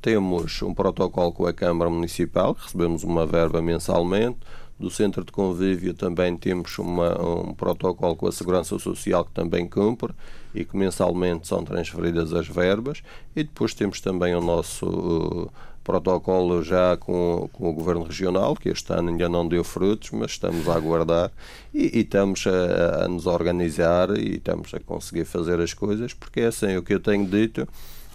temos 0.00 0.62
um 0.62 0.72
protocolo 0.72 1.32
com 1.32 1.46
a 1.46 1.52
Câmara 1.52 1.90
Municipal, 1.90 2.56
recebemos 2.58 3.02
uma 3.02 3.26
verba 3.26 3.60
mensalmente. 3.60 4.38
Do 4.78 4.90
Centro 4.90 5.24
de 5.24 5.30
Convívio 5.30 5.94
também 5.94 6.36
temos 6.36 6.76
uma, 6.78 7.20
um 7.20 7.54
protocolo 7.54 8.16
com 8.16 8.26
a 8.26 8.32
Segurança 8.32 8.76
Social 8.78 9.24
que 9.24 9.30
também 9.30 9.68
cumpre 9.68 10.12
e 10.52 10.64
que 10.64 10.76
mensalmente 10.76 11.46
são 11.46 11.64
transferidas 11.64 12.32
as 12.32 12.48
verbas. 12.48 13.02
E 13.36 13.44
depois 13.44 13.74
temos 13.74 14.00
também 14.00 14.34
o 14.34 14.40
nosso 14.40 14.86
uh, 14.86 15.50
protocolo 15.84 16.62
já 16.62 16.96
com, 16.96 17.48
com, 17.52 17.70
o 17.70 17.72
Governo 17.72 18.02
Regional, 18.02 18.56
que 18.56 18.68
este 18.68 18.92
ano 18.92 19.10
ainda 19.10 19.28
não 19.28 19.46
deu 19.46 19.62
frutos, 19.62 20.10
mas 20.10 20.32
estamos 20.32 20.68
a 20.68 20.74
aguardar 20.74 21.30
e, 21.72 21.98
e 21.98 22.00
estamos 22.00 22.44
a, 22.46 23.04
a 23.04 23.08
nos 23.08 23.26
organizar 23.26 24.10
e 24.16 24.36
estamos 24.36 24.72
a 24.74 24.80
conseguir 24.80 25.24
fazer 25.24 25.60
as 25.60 25.74
coisas, 25.74 26.12
porque 26.12 26.40
é 26.40 26.46
assim, 26.46 26.76
o 26.76 26.82
que 26.82 26.94
eu 26.94 27.00
tenho 27.00 27.26
dito 27.26 27.68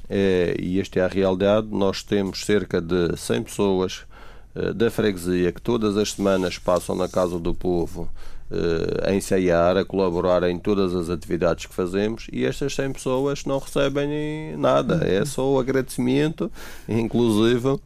e 0.10 0.80
esta 0.80 1.00
é 1.00 1.04
a 1.04 1.08
realidade, 1.08 1.68
nós 1.70 2.02
temos 2.04 2.46
cerca 2.46 2.82
de 2.82 3.16
100 3.18 3.44
pessoas 3.44 4.06
uh, 4.56 4.74
da 4.74 4.90
freguesia 4.90 5.52
que 5.52 5.62
todas 5.62 5.98
as 5.98 6.14
semanas 6.14 6.58
passam 6.58 6.96
na 6.96 7.08
Casa 7.08 7.38
do 7.38 7.54
Povo 7.54 8.10
uh, 8.50 9.10
a 9.10 9.14
ensaiar, 9.14 9.78
a 9.78 9.84
colaborar 9.84 10.44
em 10.44 10.58
todas 10.58 10.96
as 10.96 11.10
atividades 11.10 11.66
que 11.66 11.74
fazemos 11.74 12.28
e 12.32 12.46
estas 12.46 12.74
100 12.76 12.94
pessoas 12.94 13.46
não 13.46 13.60
recebem 13.60 14.56
nada, 14.58 15.06
é 15.06 15.26
só 15.26 15.50
o 15.52 15.60
agradecimento, 15.60 16.52
inclusive 16.88 17.80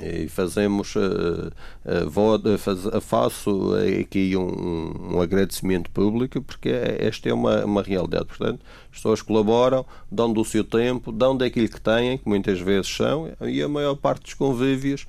e 0.00 0.28
fazemos 0.28 0.94
uh, 0.94 1.50
uh, 1.84 2.58
faz, 2.58 2.80
faço 3.00 3.72
aqui 4.00 4.36
um, 4.36 5.14
um, 5.14 5.20
agradecimento 5.20 5.90
público 5.90 6.42
porque 6.42 6.68
é, 6.68 7.06
esta 7.06 7.28
é 7.28 7.34
uma, 7.34 7.64
uma 7.64 7.82
realidade. 7.82 8.26
Portanto 8.26 8.60
as 8.90 8.98
pessoas 8.98 9.22
colaboram 9.22 9.84
dão 10.10 10.32
do 10.32 10.44
seu 10.44 10.64
tempo 10.64 11.10
dão 11.10 11.36
daquilo 11.36 11.68
que 11.68 11.80
têm 11.80 12.18
que 12.18 12.28
muitas 12.28 12.60
vezes 12.60 12.94
são 12.94 13.32
e 13.40 13.62
a 13.62 13.68
maior 13.68 13.94
parte 13.94 14.24
dos 14.24 14.34
convívios 14.34 15.06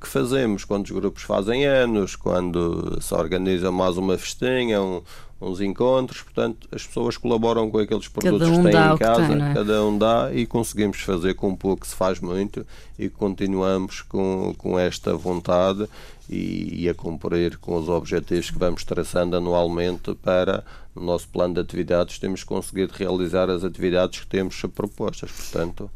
que 0.00 0.06
fazemos 0.06 0.64
quando 0.64 0.86
os 0.86 0.90
grupos 0.90 1.22
fazem 1.22 1.66
anos 1.66 2.16
quando 2.16 2.98
se 3.00 3.14
organiza 3.14 3.70
mais 3.70 3.96
uma 3.96 4.16
festinha 4.16 4.80
um, 4.80 5.02
uns 5.40 5.60
encontros, 5.60 6.22
portanto, 6.22 6.66
as 6.72 6.86
pessoas 6.86 7.16
colaboram 7.16 7.70
com 7.70 7.78
aqueles 7.78 8.08
produtos 8.08 8.48
um 8.48 8.64
que 8.64 8.70
têm 8.70 8.92
em 8.92 8.96
casa, 8.96 9.26
tem, 9.28 9.42
é? 9.42 9.54
cada 9.54 9.84
um 9.84 9.98
dá 9.98 10.30
e 10.32 10.46
conseguimos 10.46 10.98
fazer 11.00 11.34
com 11.34 11.54
pouco 11.54 11.86
se 11.86 11.94
faz 11.94 12.20
muito 12.20 12.66
e 12.98 13.08
continuamos 13.08 14.00
com, 14.00 14.54
com 14.56 14.78
esta 14.78 15.14
vontade 15.14 15.86
e, 16.28 16.84
e, 16.84 16.88
a 16.88 16.94
cumprir 16.94 17.58
com 17.58 17.76
os 17.76 17.88
objetivos 17.88 18.50
que 18.50 18.58
vamos 18.58 18.82
traçando 18.82 19.36
anualmente 19.36 20.14
para 20.14 20.64
no 20.94 21.04
nosso 21.04 21.28
plano 21.28 21.54
de 21.54 21.60
atividades 21.60 22.18
temos 22.18 22.42
conseguido 22.42 22.94
realizar 22.96 23.50
as 23.50 23.62
atividades 23.62 24.20
que 24.20 24.26
temos 24.26 24.60
propostas, 24.74 25.30
portanto 25.30 25.90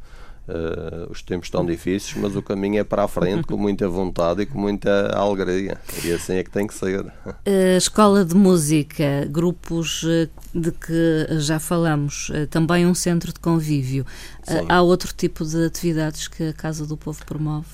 Uh, 0.50 1.10
os 1.10 1.22
tempos 1.22 1.46
estão 1.46 1.64
difíceis, 1.64 2.14
mas 2.16 2.34
o 2.34 2.42
caminho 2.42 2.80
é 2.80 2.84
para 2.84 3.04
a 3.04 3.08
frente 3.08 3.44
com 3.44 3.56
muita 3.56 3.88
vontade 3.88 4.42
e 4.42 4.46
com 4.46 4.58
muita 4.58 5.16
alegria. 5.16 5.78
E 6.04 6.12
assim 6.12 6.34
é 6.34 6.42
que 6.42 6.50
tem 6.50 6.66
que 6.66 6.74
ser. 6.74 7.00
Uh, 7.00 7.76
escola 7.76 8.24
de 8.24 8.34
música, 8.34 9.26
grupos 9.30 10.04
eh, 10.04 10.28
de 10.52 10.72
que 10.72 11.26
já 11.38 11.60
falamos, 11.60 12.32
também 12.50 12.84
um 12.84 12.94
centro 12.94 13.32
de 13.32 13.38
convívio. 13.38 14.04
há 14.68 14.82
outro 14.82 15.14
tipo 15.14 15.44
de 15.44 15.64
atividades 15.64 16.26
que 16.26 16.48
a 16.48 16.52
Casa 16.52 16.84
do 16.84 16.96
Povo 16.96 17.24
promove? 17.24 17.68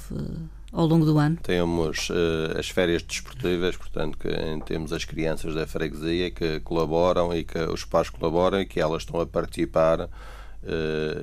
ao 0.72 0.86
longo 0.86 1.06
do 1.06 1.18
ano? 1.18 1.38
Temos 1.42 2.10
uh, 2.10 2.58
as 2.58 2.68
férias 2.68 3.02
desportivas, 3.02 3.76
portanto, 3.76 4.18
que 4.18 4.28
temos 4.66 4.92
as 4.92 5.06
crianças 5.06 5.54
da 5.54 5.66
freguesia 5.66 6.30
que 6.30 6.60
colaboram 6.60 7.34
e 7.34 7.44
que 7.44 7.58
os 7.58 7.86
pais 7.86 8.10
colaboram 8.10 8.60
e 8.60 8.66
que 8.66 8.78
elas 8.78 9.02
estão 9.02 9.18
a 9.18 9.26
participar 9.26 10.10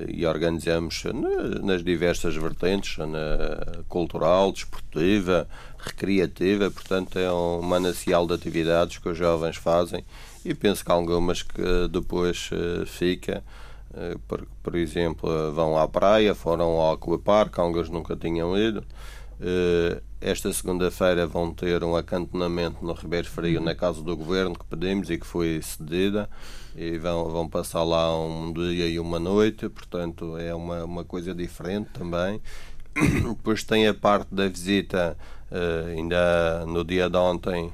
e 0.08 0.24
organizamos 0.26 1.04
nas 1.62 1.84
diversas 1.84 2.34
vertentes, 2.34 2.96
na 2.98 3.84
cultural, 3.88 4.50
desportiva, 4.52 5.46
recreativa, 5.78 6.70
portanto 6.70 7.18
é 7.18 7.30
um 7.30 7.60
manancial 7.60 8.26
de 8.26 8.34
atividades 8.34 8.98
que 8.98 9.08
os 9.08 9.18
jovens 9.18 9.56
fazem. 9.56 10.04
E 10.44 10.54
penso 10.54 10.84
que 10.84 10.90
algumas 10.90 11.42
que 11.42 11.88
depois 11.90 12.50
uh, 12.52 12.86
fica, 12.86 13.42
por, 14.26 14.46
por, 14.62 14.74
exemplo, 14.74 15.52
vão 15.52 15.78
à 15.78 15.86
praia, 15.86 16.34
foram 16.34 16.64
ao 16.64 16.94
aquapark, 16.94 17.58
alguns 17.58 17.88
nunca 17.88 18.16
tinham 18.16 18.58
ido. 18.58 18.84
esta 20.20 20.52
segunda-feira 20.52 21.26
vão 21.26 21.52
ter 21.54 21.84
um 21.84 21.94
acantonamento 21.94 22.84
no 22.84 22.92
Ribeiro 22.92 23.28
Frio 23.28 23.60
na 23.60 23.74
Casa 23.74 24.02
do 24.02 24.16
Governo 24.16 24.58
que 24.58 24.64
pedimos 24.64 25.10
e 25.10 25.18
que 25.18 25.26
foi 25.26 25.60
cedida 25.62 26.28
e 26.76 26.98
vão, 26.98 27.28
vão 27.28 27.48
passar 27.48 27.82
lá 27.82 28.16
um 28.18 28.52
dia 28.52 28.86
e 28.88 28.98
uma 28.98 29.18
noite, 29.18 29.68
portanto 29.68 30.36
é 30.36 30.54
uma, 30.54 30.84
uma 30.84 31.04
coisa 31.04 31.34
diferente 31.34 31.90
também. 31.92 32.40
Depois 32.94 33.64
tem 33.64 33.86
a 33.86 33.94
parte 33.94 34.34
da 34.34 34.48
visita, 34.48 35.16
uh, 35.50 35.88
ainda 35.88 36.64
no 36.66 36.84
dia 36.84 37.08
de 37.08 37.16
ontem, 37.16 37.72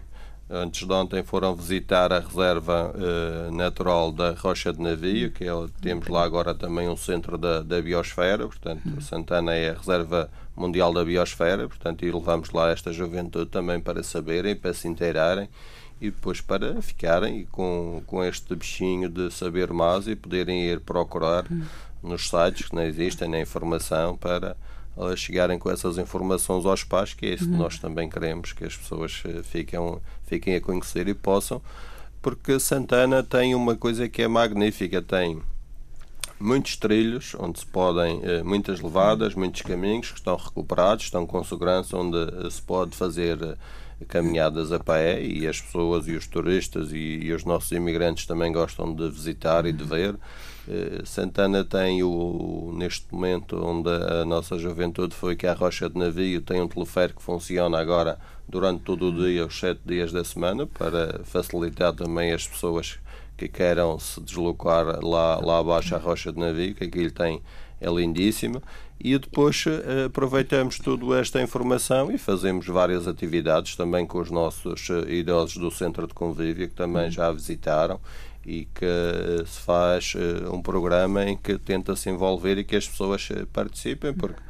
antes 0.48 0.86
de 0.86 0.92
ontem 0.92 1.22
foram 1.22 1.54
visitar 1.54 2.12
a 2.12 2.20
reserva 2.20 2.92
uh, 2.94 3.54
natural 3.54 4.10
da 4.10 4.32
Rocha 4.32 4.72
de 4.72 4.80
Navio, 4.80 5.30
que 5.30 5.44
é, 5.44 5.52
temos 5.80 6.08
lá 6.08 6.24
agora 6.24 6.54
também 6.54 6.88
um 6.88 6.96
centro 6.96 7.38
da, 7.38 7.62
da 7.62 7.80
biosfera, 7.80 8.46
portanto 8.46 8.86
uhum. 8.86 9.00
Santana 9.00 9.54
é 9.54 9.70
a 9.70 9.74
reserva 9.74 10.30
mundial 10.56 10.92
da 10.92 11.04
biosfera, 11.04 11.68
portanto 11.68 12.04
e 12.04 12.10
levamos 12.10 12.50
lá 12.50 12.70
esta 12.70 12.92
juventude 12.92 13.50
também 13.50 13.80
para 13.80 14.02
saberem, 14.02 14.56
para 14.56 14.74
se 14.74 14.88
inteirarem 14.88 15.48
e 16.00 16.10
depois 16.10 16.40
para 16.40 16.80
ficarem 16.80 17.46
com, 17.52 18.02
com 18.06 18.24
este 18.24 18.54
bichinho 18.54 19.08
de 19.08 19.30
saber 19.30 19.72
mais 19.72 20.08
e 20.08 20.16
poderem 20.16 20.64
ir 20.64 20.80
procurar 20.80 21.44
hum. 21.50 21.62
nos 22.02 22.28
sites 22.28 22.68
que 22.68 22.74
não 22.74 22.82
existem 22.82 23.28
na 23.28 23.40
informação 23.40 24.16
para 24.16 24.56
chegarem 25.16 25.58
com 25.58 25.70
essas 25.70 25.98
informações 25.98 26.66
aos 26.66 26.84
pais, 26.84 27.14
que 27.14 27.26
é 27.26 27.34
isso 27.34 27.44
que 27.44 27.54
hum. 27.54 27.58
nós 27.58 27.78
também 27.78 28.08
queremos, 28.08 28.52
que 28.52 28.64
as 28.64 28.76
pessoas 28.76 29.22
eh, 29.24 29.42
fiquem, 29.42 29.78
fiquem 30.26 30.56
a 30.56 30.60
conhecer 30.60 31.08
e 31.08 31.14
possam, 31.14 31.62
porque 32.20 32.58
Santana 32.58 33.22
tem 33.22 33.54
uma 33.54 33.76
coisa 33.76 34.08
que 34.08 34.22
é 34.22 34.28
magnífica, 34.28 35.00
tem 35.00 35.40
muitos 36.38 36.76
trilhos 36.76 37.34
onde 37.38 37.60
se 37.60 37.66
podem, 37.66 38.20
eh, 38.22 38.42
muitas 38.42 38.80
levadas, 38.80 39.34
muitos 39.34 39.62
caminhos 39.62 40.10
que 40.10 40.18
estão 40.18 40.36
recuperados, 40.36 41.04
estão 41.04 41.26
com 41.26 41.42
segurança, 41.44 41.96
onde 41.96 42.18
eh, 42.18 42.50
se 42.50 42.60
pode 42.60 42.96
fazer 42.96 43.56
caminhadas 44.08 44.72
a 44.72 44.78
pé 44.78 45.22
e 45.22 45.46
as 45.46 45.60
pessoas 45.60 46.08
e 46.08 46.12
os 46.12 46.26
turistas 46.26 46.92
e, 46.92 46.96
e 46.96 47.32
os 47.32 47.44
nossos 47.44 47.70
imigrantes 47.72 48.26
também 48.26 48.52
gostam 48.52 48.94
de 48.94 49.08
visitar 49.10 49.66
e 49.66 49.72
de 49.72 49.84
ver. 49.84 50.16
Eh, 50.68 51.02
Santana 51.04 51.64
tem 51.64 52.02
o, 52.02 52.72
neste 52.76 53.12
momento 53.12 53.56
onde 53.64 53.90
a 53.90 54.24
nossa 54.24 54.58
juventude 54.58 55.14
foi 55.14 55.36
que 55.36 55.46
a 55.46 55.52
Rocha 55.52 55.88
de 55.88 55.98
Navio 55.98 56.40
tem 56.40 56.60
um 56.60 56.68
teleférico 56.68 57.18
que 57.18 57.24
funciona 57.24 57.78
agora 57.78 58.18
durante 58.48 58.82
todo 58.82 59.08
o 59.08 59.12
dia, 59.12 59.46
os 59.46 59.58
sete 59.58 59.80
dias 59.84 60.12
da 60.12 60.24
semana, 60.24 60.66
para 60.66 61.20
facilitar 61.24 61.92
também 61.92 62.32
as 62.32 62.46
pessoas 62.46 62.98
que 63.36 63.48
queiram 63.48 63.98
se 63.98 64.20
deslocar 64.20 65.02
lá, 65.04 65.38
lá 65.38 65.58
abaixo 65.58 65.94
à 65.94 65.98
Rocha 65.98 66.32
de 66.32 66.38
Navio, 66.38 66.74
que 66.74 66.84
aquilo 66.84 67.10
tem 67.10 67.40
é 67.80 67.90
lindíssimo 67.90 68.62
e 69.02 69.16
depois 69.18 69.64
eh, 69.66 70.04
aproveitamos 70.04 70.78
toda 70.78 71.18
esta 71.18 71.40
informação 71.40 72.12
e 72.12 72.18
fazemos 72.18 72.66
várias 72.66 73.08
atividades 73.08 73.74
também 73.74 74.06
com 74.06 74.18
os 74.20 74.30
nossos 74.30 74.90
eh, 74.90 75.14
idosos 75.14 75.56
do 75.56 75.70
Centro 75.70 76.06
de 76.06 76.12
Convívio 76.12 76.68
que 76.68 76.74
também 76.74 77.06
uhum. 77.06 77.10
já 77.10 77.32
visitaram 77.32 77.98
e 78.44 78.66
que 78.66 78.84
eh, 78.84 79.42
se 79.46 79.60
faz 79.60 80.14
um 80.52 80.60
programa 80.60 81.24
em 81.24 81.36
que 81.36 81.56
tenta 81.56 81.96
se 81.96 82.10
envolver 82.10 82.58
e 82.58 82.64
que 82.64 82.76
as 82.76 82.86
pessoas 82.86 83.28
participem, 83.52 84.12
porque 84.12 84.40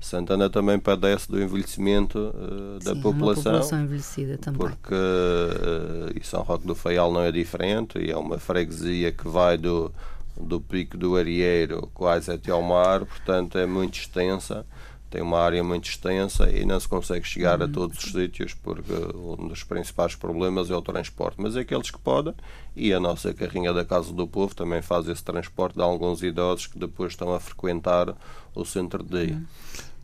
Santana 0.00 0.48
também 0.48 0.78
padece 0.78 1.30
do 1.30 1.42
envelhecimento 1.42 2.18
uh, 2.18 2.78
da 2.84 2.94
Sim, 2.94 3.00
população. 3.00 3.42
população 3.44 3.82
envelhecida 3.82 4.38
também. 4.38 4.60
Porque 4.60 4.94
uh, 4.94 6.16
e 6.18 6.24
São 6.24 6.42
Roque 6.42 6.66
do 6.66 6.74
Faial 6.74 7.12
não 7.12 7.22
é 7.22 7.32
diferente 7.32 7.98
e 7.98 8.10
é 8.10 8.16
uma 8.16 8.38
freguesia 8.38 9.10
que 9.10 9.26
vai 9.26 9.58
do 9.58 9.92
do 10.40 10.60
Pico 10.60 10.96
do 10.96 11.16
Arieiro 11.16 11.90
quase 11.94 12.30
até 12.30 12.50
ao 12.50 12.62
mar, 12.62 13.04
portanto 13.04 13.58
é 13.58 13.66
muito 13.66 13.98
extensa, 13.98 14.64
tem 15.10 15.22
uma 15.22 15.38
área 15.38 15.64
muito 15.64 15.88
extensa 15.88 16.50
e 16.50 16.64
não 16.66 16.78
se 16.78 16.86
consegue 16.86 17.26
chegar 17.26 17.62
a 17.62 17.64
uhum. 17.64 17.72
todos 17.72 18.04
os 18.04 18.12
sítios 18.12 18.52
porque 18.52 18.92
um 18.92 19.48
dos 19.48 19.62
principais 19.62 20.14
problemas 20.14 20.70
é 20.70 20.76
o 20.76 20.82
transporte. 20.82 21.40
Mas 21.40 21.56
aqueles 21.56 21.90
que 21.90 21.98
podem, 21.98 22.34
e 22.76 22.92
a 22.92 23.00
nossa 23.00 23.32
carrinha 23.32 23.72
da 23.72 23.84
Casa 23.84 24.12
do 24.12 24.26
Povo 24.26 24.54
também 24.54 24.82
faz 24.82 25.08
esse 25.08 25.24
transporte 25.24 25.76
de 25.76 25.82
alguns 25.82 26.22
idosos 26.22 26.66
que 26.66 26.78
depois 26.78 27.12
estão 27.12 27.32
a 27.34 27.40
frequentar 27.40 28.14
o 28.54 28.64
centro 28.64 29.02
de 29.02 29.26
dia. 29.26 29.36
Uhum. 29.36 29.46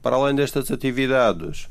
Para 0.02 0.16
além 0.16 0.34
destas 0.34 0.70
atividades, 0.70 1.68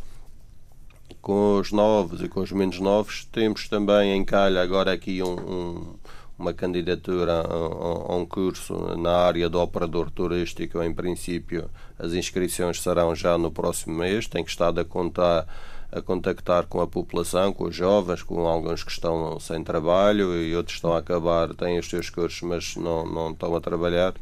com 1.22 1.58
os 1.60 1.72
novos 1.72 2.22
e 2.22 2.28
com 2.28 2.42
os 2.42 2.52
menos 2.52 2.80
novos, 2.80 3.26
temos 3.32 3.68
também 3.68 4.12
em 4.12 4.24
calha 4.24 4.62
agora 4.62 4.92
aqui 4.92 5.24
um, 5.24 5.34
um 5.34 5.96
uma 6.38 6.54
candidatura 6.54 7.42
a, 7.42 8.16
um 8.16 8.26
curso 8.26 8.98
na 8.98 9.16
área 9.16 9.50
do 9.50 9.60
operador 9.60 10.10
turístico, 10.10 10.82
em 10.82 10.94
princípio 10.94 11.70
as 11.98 12.14
inscrições 12.14 12.82
serão 12.82 13.16
já 13.16 13.38
no 13.38 13.52
próximo 13.52 13.96
mês, 13.96 14.28
tem 14.28 14.44
que 14.44 14.50
estar 14.50 14.78
a 14.78 14.84
contar 14.84 15.48
a 15.92 16.02
contactar 16.02 16.66
com 16.66 16.82
a 16.82 16.88
população, 16.88 17.54
com 17.54 17.66
os 17.66 17.76
jovens, 17.76 18.24
com 18.24 18.48
alguns 18.48 18.84
que 18.84 18.90
estão 18.90 19.40
sem 19.40 19.64
trabalho 19.64 20.36
e 20.36 20.56
outros 20.56 20.78
estão 20.78 20.92
a 20.94 20.98
acabar, 20.98 21.54
têm 21.54 21.78
os 21.78 21.88
seus 21.88 22.10
cursos, 22.10 22.42
mas 22.42 22.76
não, 22.76 23.06
não 23.06 23.30
estão 23.30 23.56
a 23.56 23.62
trabalhar, 23.62 24.16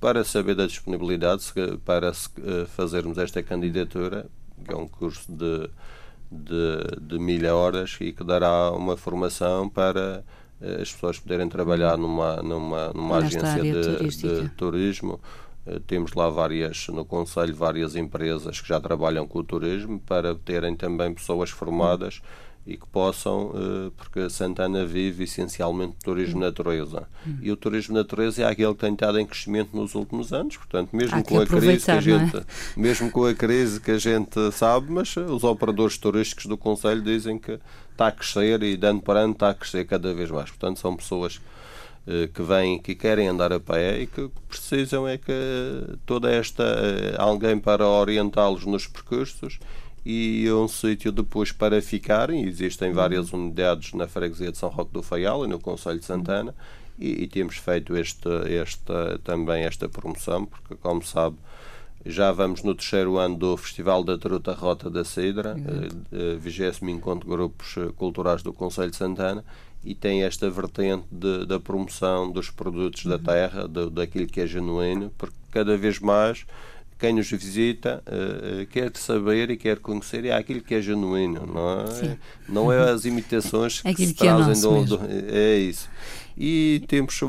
para 0.00 0.22
saber 0.22 0.54
da 0.54 0.66
disponibilidade 0.66 1.44
para 1.84 2.10
eh, 2.10 2.66
fazermos 2.68 3.18
esta 3.18 3.42
candidatura, 3.42 4.26
que 4.64 4.72
é 4.72 4.76
um 4.76 4.86
curso 4.86 5.24
de, 5.28 5.68
de, 6.30 7.00
de 7.00 7.18
mil 7.18 7.56
horas 7.56 7.96
e 8.00 8.12
que 8.12 8.22
dará 8.22 8.70
uma 8.70 8.96
formação 8.96 9.68
para 9.68 10.22
as 10.60 10.92
pessoas 10.92 11.18
poderem 11.18 11.48
trabalhar 11.48 11.96
numa, 11.98 12.36
numa, 12.42 12.92
numa 12.92 13.16
agência 13.18 13.62
de, 13.62 14.42
de, 14.42 14.48
turismo. 14.50 15.20
Eh, 15.66 15.80
temos 15.86 16.14
lá 16.14 16.30
várias, 16.30 16.88
no 16.88 17.04
Conselho, 17.04 17.54
várias 17.54 17.96
empresas 17.96 18.60
que 18.60 18.68
já 18.68 18.80
trabalham 18.80 19.26
com 19.26 19.40
o 19.40 19.44
turismo 19.44 20.00
para 20.00 20.34
terem 20.34 20.74
também 20.74 21.12
pessoas 21.12 21.50
formadas 21.50 22.22
e 22.66 22.76
que 22.76 22.86
possam, 22.86 23.52
eh, 23.54 23.90
porque 23.96 24.28
Santana 24.28 24.84
vive 24.84 25.24
essencialmente 25.24 25.92
de 25.92 26.04
turismo 26.04 26.40
natureza. 26.40 27.08
E 27.40 27.50
o 27.52 27.56
turismo 27.56 27.94
natureza 27.94 28.42
é 28.42 28.44
aquele 28.44 28.74
que 28.74 28.80
tem 28.80 28.92
estado 28.92 29.20
em 29.20 29.26
crescimento 29.26 29.76
nos 29.76 29.94
últimos 29.94 30.32
anos, 30.32 30.56
portanto, 30.56 30.90
mesmo 30.92 31.22
com 31.22 31.38
a 31.38 31.46
crise 31.46 31.84
que 31.84 31.90
a 31.90 32.00
gente, 32.00 32.36
é? 32.36 32.44
mesmo 32.76 33.10
com 33.10 33.24
a 33.24 33.34
crise 33.34 33.80
que 33.80 33.92
a 33.92 33.98
gente 33.98 34.52
sabe, 34.52 34.90
mas 34.90 35.16
os 35.16 35.44
operadores 35.44 35.96
turísticos 35.96 36.46
do 36.46 36.56
Conselho 36.56 37.02
dizem 37.02 37.38
que 37.38 37.60
está 37.92 38.08
a 38.08 38.12
crescer 38.12 38.62
e 38.62 38.76
de 38.76 38.86
ano 38.86 39.00
para 39.00 39.20
ano 39.20 39.32
está 39.32 39.50
a 39.50 39.54
crescer 39.54 39.86
cada 39.86 40.12
vez 40.12 40.30
mais. 40.30 40.50
Portanto, 40.50 40.80
são 40.80 40.96
pessoas 40.96 41.40
eh, 42.08 42.28
que 42.32 42.40
vêm, 42.40 42.78
que 42.78 42.94
querem 42.94 43.26
andar 43.26 43.52
a 43.52 43.58
pé 43.58 44.00
e 44.00 44.06
que 44.06 44.30
precisam 44.48 45.08
é 45.08 45.18
que 45.18 45.32
toda 46.06 46.30
esta 46.30 46.62
eh, 46.62 47.16
alguém 47.18 47.58
para 47.58 47.84
orientá-los 47.84 48.64
nos 48.64 48.86
percursos 48.86 49.58
e 50.08 50.48
um 50.52 50.68
sítio 50.68 51.10
depois 51.10 51.50
para 51.50 51.82
ficarem. 51.82 52.44
Existem 52.44 52.92
várias 52.92 53.32
unidades 53.32 53.92
na 53.92 54.06
freguesia 54.06 54.52
de 54.52 54.56
São 54.56 54.68
Roque 54.68 54.92
do 54.92 55.02
Faial 55.02 55.44
e 55.44 55.48
no 55.48 55.58
Conselho 55.58 55.98
de 55.98 56.04
Santana 56.04 56.54
e, 56.96 57.24
e 57.24 57.26
temos 57.26 57.56
feito 57.56 57.96
este, 57.96 58.28
esta, 58.54 59.18
também 59.24 59.64
esta 59.64 59.88
promoção, 59.88 60.46
porque 60.46 60.76
como 60.76 61.02
sabe 61.02 61.36
já 62.04 62.30
vamos 62.30 62.62
no 62.62 62.72
terceiro 62.72 63.18
ano 63.18 63.36
do 63.36 63.56
Festival 63.56 64.04
da 64.04 64.16
Truta 64.16 64.52
Rota 64.52 64.88
da 64.88 65.04
Cidra, 65.04 65.56
eh, 66.12 66.36
vigésimo 66.36 66.88
encontro 66.88 67.28
de 67.28 67.34
grupos 67.34 67.76
eh, 67.76 67.90
culturais 67.96 68.44
do 68.44 68.52
Conselho 68.52 68.92
de 68.92 68.96
Santana, 68.96 69.44
e 69.84 69.92
tem 69.92 70.22
esta 70.22 70.48
vertente 70.48 71.04
de, 71.10 71.44
da 71.46 71.58
promoção 71.58 72.30
dos 72.30 72.48
produtos 72.48 73.04
uhum. 73.04 73.10
da 73.10 73.18
terra, 73.18 73.66
de, 73.66 73.90
daquilo 73.90 74.28
que 74.28 74.40
é 74.40 74.46
genuíno, 74.46 75.12
porque 75.18 75.34
cada 75.50 75.76
vez 75.76 75.98
mais 75.98 76.46
quem 76.98 77.12
nos 77.12 77.30
visita 77.30 78.02
uh, 78.06 78.66
quer 78.66 78.90
saber 78.96 79.50
e 79.50 79.56
quer 79.56 79.78
conhecer 79.78 80.24
é 80.24 80.32
aquilo 80.32 80.62
que 80.62 80.74
é 80.74 80.80
genuíno, 80.80 81.46
não 81.46 81.80
é? 81.80 81.86
Sim. 81.88 82.18
Não 82.48 82.72
é 82.72 82.78
as 82.90 83.04
imitações 83.04 83.82
que 83.82 84.06
se 84.06 84.14
trazem 84.14 84.52
é 84.52 84.84
do, 84.84 84.96
do, 84.96 85.04
É 85.06 85.56
isso. 85.58 85.88
E 86.36 86.82
temos 86.88 87.20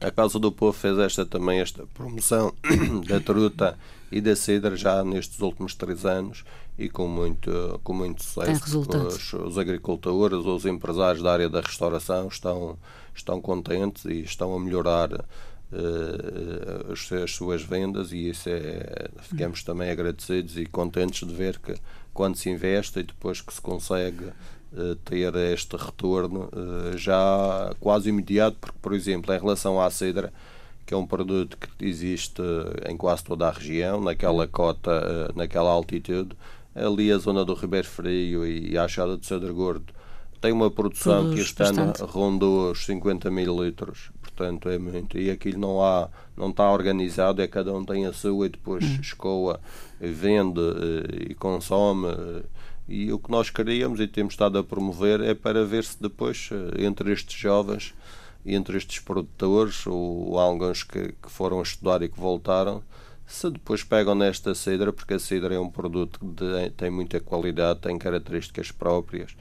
a 0.00 0.10
Casa 0.10 0.38
do 0.38 0.52
Povo 0.52 0.72
fez 0.72 0.98
esta 0.98 1.26
também 1.26 1.60
esta 1.60 1.86
promoção 1.92 2.54
da 3.06 3.20
truta 3.20 3.78
e 4.10 4.20
da 4.20 4.34
cidra 4.34 4.76
já 4.76 5.04
nestes 5.04 5.40
últimos 5.40 5.74
três 5.74 6.06
anos 6.06 6.44
e 6.78 6.88
com 6.88 7.08
muito, 7.08 7.80
com 7.82 7.92
muito 7.92 8.22
sucesso. 8.22 8.80
Os, 8.80 9.32
os, 9.32 9.58
agricultores, 9.58 10.38
os 10.38 10.64
empresários 10.64 11.22
da 11.22 11.32
área 11.32 11.48
da 11.48 11.60
restauração 11.60 12.28
estão, 12.28 12.78
estão 13.14 13.40
contentes 13.40 14.04
e 14.04 14.22
estão 14.22 14.54
a 14.54 14.60
melhorar 14.60 15.24
uh, 15.72 16.92
as, 16.92 17.12
as, 17.12 17.30
suas 17.32 17.62
vendas 17.62 18.12
e 18.12 18.28
isso 18.28 18.48
é, 18.48 19.08
ficamos 19.20 19.62
também 19.62 19.90
agradecidos 19.90 20.56
e 20.56 20.66
contentes 20.66 21.26
de 21.26 21.34
ver 21.34 21.58
que 21.58 21.74
quando 22.12 22.36
se 22.36 22.50
investe 22.50 23.00
e 23.00 23.02
depois 23.02 23.40
que 23.40 23.52
se 23.52 23.60
consegue 23.60 24.32
eh, 24.76 24.96
ter 25.02 25.34
este 25.34 25.76
retorno 25.76 26.50
eh, 26.52 26.96
já 26.98 27.74
quase 27.80 28.10
imediato, 28.10 28.58
porque, 28.60 28.76
por 28.82 28.92
exemplo, 28.92 29.34
em 29.34 29.38
relação 29.38 29.80
à 29.80 29.88
cedra, 29.90 30.30
que 30.84 30.92
é 30.92 30.96
um 30.96 31.06
produto 31.06 31.56
que 31.56 31.86
existe 31.86 32.42
em 32.86 32.96
quase 32.96 33.24
toda 33.24 33.48
a 33.48 33.50
região, 33.50 34.00
naquela 34.00 34.46
cota, 34.46 35.32
naquela 35.34 35.70
altitude. 35.70 36.36
Ali 36.74 37.10
a 37.10 37.18
zona 37.18 37.44
do 37.44 37.54
Ribeiro 37.54 37.86
Frio 37.86 38.46
e 38.46 38.76
a 38.76 38.84
Achada 38.84 39.16
do 39.16 39.24
Cedro 39.24 39.54
Gordo 39.54 39.92
tem 40.40 40.52
uma 40.52 40.70
produção 40.70 41.24
Produz 41.24 41.34
que 41.34 41.40
este 41.40 41.58
bastante. 41.58 42.02
ano 42.02 42.10
rondou 42.10 42.70
os 42.70 42.84
50 42.84 43.30
mil 43.30 43.64
litros, 43.64 44.10
portanto 44.38 44.68
é 44.68 44.78
muito. 44.78 45.18
E 45.18 45.30
aquilo 45.30 45.58
não 45.58 45.82
há, 45.82 46.08
não 46.36 46.50
está 46.50 46.70
organizado, 46.70 47.42
é 47.42 47.48
cada 47.48 47.72
um 47.72 47.84
tem 47.84 48.06
a 48.06 48.12
sua 48.12 48.46
e 48.46 48.48
depois 48.50 48.84
hum. 48.84 48.98
escoa, 49.00 49.60
vende 50.00 50.60
e 51.28 51.34
consome 51.34 52.06
e 52.88 53.12
o 53.12 53.18
que 53.18 53.30
nós 53.30 53.50
queríamos 53.50 54.00
e 54.00 54.06
temos 54.06 54.32
estado 54.32 54.56
a 54.56 54.64
promover 54.64 55.20
é 55.20 55.34
para 55.34 55.64
ver 55.64 55.84
se 55.84 56.00
depois, 56.00 56.48
eh, 56.50 56.84
entre 56.84 57.12
estes 57.12 57.38
jovens 57.38 57.94
entre 58.46 58.78
estes 58.78 58.98
produtores, 59.00 59.86
ou 59.86 60.38
alguns 60.38 60.82
que, 60.82 61.12
que 61.12 61.30
foram 61.30 61.60
estudar 61.60 62.02
e 62.02 62.08
que 62.08 62.18
voltaram, 62.18 62.82
se 63.26 63.50
depois 63.50 63.84
pegam 63.84 64.14
nesta 64.14 64.54
cidra, 64.54 64.90
porque 64.90 65.14
a 65.14 65.18
cidra 65.18 65.54
é 65.54 65.58
um 65.58 65.68
produto 65.68 66.18
que 66.18 66.70
tem 66.70 66.90
muita 66.90 67.20
qualidade, 67.20 67.80
tem 67.80 67.98
características 67.98 68.70
próprias 68.70 69.36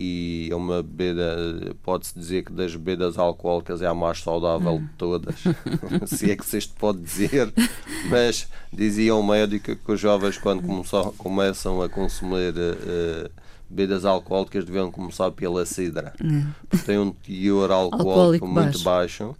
e 0.00 0.48
é 0.48 0.54
uma 0.54 0.80
bebida, 0.80 1.74
pode-se 1.82 2.16
dizer 2.16 2.44
que 2.44 2.52
das 2.52 2.76
bebidas 2.76 3.18
alcoólicas 3.18 3.82
é 3.82 3.86
a 3.88 3.92
mais 3.92 4.20
saudável 4.20 4.74
hum. 4.74 4.84
de 4.84 4.92
todas, 4.96 5.34
se 6.06 6.30
é 6.30 6.36
que 6.36 6.46
se 6.46 6.56
isto 6.56 6.72
pode 6.78 7.00
dizer, 7.00 7.52
mas 8.08 8.48
dizia 8.72 9.16
um 9.16 9.26
médico 9.26 9.74
que 9.74 9.92
os 9.92 9.98
jovens 9.98 10.38
quando 10.38 10.62
começam, 10.62 11.12
começam 11.18 11.82
a 11.82 11.88
consumir 11.88 12.54
uh, 12.54 13.28
bebidas 13.68 14.04
alcoólicas 14.04 14.64
deviam 14.64 14.88
começar 14.88 15.32
pela 15.32 15.66
cidra, 15.66 16.12
hum. 16.22 16.46
porque 16.68 16.86
tem 16.86 16.96
um 16.96 17.10
teor 17.10 17.72
alcoólico, 17.72 18.08
alcoólico 18.08 18.46
muito 18.46 18.82
baixo. 18.84 19.24
baixo. 19.24 19.36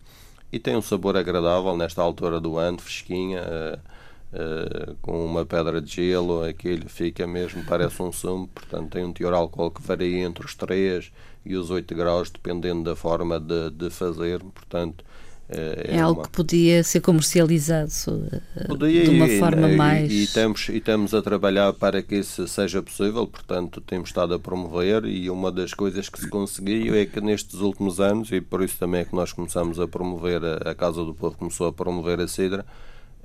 e 0.53 0.59
tem 0.59 0.75
um 0.75 0.83
sabor 0.83 1.17
agradável 1.17 1.77
nesta 1.77 2.03
altura 2.03 2.41
do 2.41 2.59
ano, 2.59 2.79
fresquinha. 2.79 3.43
Uh, 3.43 3.98
Uh, 4.31 4.95
com 5.01 5.25
uma 5.25 5.47
pedra 5.47 5.81
de 5.81 5.91
gelo, 5.91 6.45
aquilo 6.45 6.87
fica 6.87 7.27
mesmo, 7.27 7.65
parece 7.65 8.03
um 8.03 8.13
sumo, 8.13 8.47
portanto 8.49 8.91
tem 8.91 9.03
um 9.03 9.11
teor 9.11 9.33
alcoólico 9.33 9.81
que 9.81 9.89
varia 9.89 10.19
entre 10.19 10.45
os 10.45 10.55
3 10.55 11.11
e 11.47 11.57
os 11.57 11.71
8 11.71 11.95
graus, 11.95 12.29
dependendo 12.29 12.85
da 12.85 12.95
forma 12.95 13.41
de, 13.41 13.71
de 13.71 13.89
fazer, 13.89 14.41
portanto 14.41 15.03
é, 15.51 15.97
é 15.97 16.01
algo 16.01 16.21
uma... 16.21 16.27
que 16.27 16.33
podia 16.37 16.85
ser 16.85 17.01
comercializado 17.01 17.91
uh, 18.07 18.69
podia, 18.69 19.05
de 19.05 19.11
uma 19.11 19.27
e, 19.27 19.39
forma 19.39 19.71
e, 19.71 19.77
mais. 19.77 20.13
E, 20.13 20.17
e, 20.17 20.25
estamos, 20.25 20.69
e 20.69 20.77
estamos 20.77 21.15
a 21.15 21.23
trabalhar 21.23 21.73
para 21.73 22.03
que 22.03 22.17
isso 22.17 22.47
seja 22.47 22.83
possível, 22.83 23.27
portanto, 23.27 23.81
temos 23.81 24.11
estado 24.11 24.35
a 24.35 24.39
promover. 24.39 25.07
E 25.07 25.31
uma 25.31 25.51
das 25.51 25.73
coisas 25.73 26.11
que 26.11 26.21
se 26.21 26.29
conseguiu 26.29 26.95
é 26.95 27.07
que 27.07 27.19
nestes 27.23 27.61
últimos 27.61 27.99
anos, 27.99 28.31
e 28.31 28.43
por 28.43 28.63
isso 28.63 28.77
também 28.79 29.01
é 29.01 29.05
que 29.07 29.17
nós 29.17 29.33
começamos 29.33 29.81
a 29.81 29.89
promover, 29.89 30.43
a, 30.45 30.71
a 30.71 30.75
Casa 30.75 31.03
do 31.03 31.15
Povo 31.15 31.39
começou 31.39 31.67
a 31.67 31.73
promover 31.73 32.21
a 32.21 32.29
Cidra, 32.29 32.67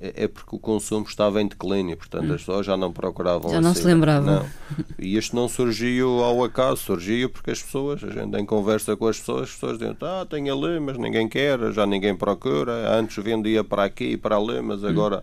é, 0.00 0.24
é 0.24 0.28
porque 0.28 0.56
o 0.56 0.58
consumo 0.58 1.06
estava 1.08 1.40
em 1.40 1.46
declínio, 1.46 1.96
portanto 1.96 2.30
hum. 2.30 2.34
as 2.34 2.40
pessoas 2.40 2.66
já 2.66 2.76
não 2.76 2.92
procuravam 2.92 3.50
Já 3.50 3.60
não 3.60 3.70
assim. 3.70 3.82
se 3.82 3.86
lembravam. 3.86 4.34
Não. 4.34 4.46
E 4.98 5.16
isto 5.16 5.34
não 5.36 5.48
surgiu 5.48 6.22
ao 6.22 6.42
acaso, 6.42 6.76
surgiu 6.76 7.30
porque 7.30 7.50
as 7.50 7.62
pessoas, 7.62 8.02
a 8.02 8.10
gente 8.10 8.36
em 8.36 8.44
conversa 8.44 8.96
com 8.96 9.06
as 9.06 9.18
pessoas, 9.18 9.42
as 9.42 9.50
pessoas 9.52 9.78
dizem, 9.78 9.96
ah, 10.02 10.26
tem 10.28 10.50
ali, 10.50 10.80
mas 10.80 10.98
ninguém 10.98 11.28
quer, 11.28 11.72
já 11.72 11.86
ninguém 11.86 12.14
procura, 12.16 12.96
antes 12.98 13.22
vendia 13.22 13.62
para 13.62 13.84
aqui 13.84 14.12
e 14.12 14.16
para 14.16 14.36
ali, 14.36 14.60
mas 14.60 14.82
hum. 14.82 14.88
agora... 14.88 15.22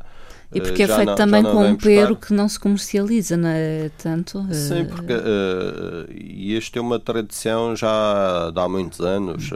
E 0.54 0.60
porque 0.60 0.84
é 0.84 0.88
feito 0.88 1.06
não, 1.06 1.16
também 1.16 1.44
com 1.44 1.64
um 1.64 1.78
pero 1.78 2.14
que 2.14 2.34
não 2.34 2.50
se 2.50 2.60
comercializa, 2.60 3.38
não 3.38 3.48
é 3.48 3.90
tanto? 3.98 4.46
Sim, 4.54 4.84
porque 4.84 5.14
uh, 5.14 6.12
e 6.12 6.58
isto 6.58 6.78
é 6.78 6.82
uma 6.82 7.00
tradição 7.00 7.74
já 7.74 8.52
de 8.54 8.60
há 8.60 8.68
muitos 8.68 9.00
anos. 9.00 9.50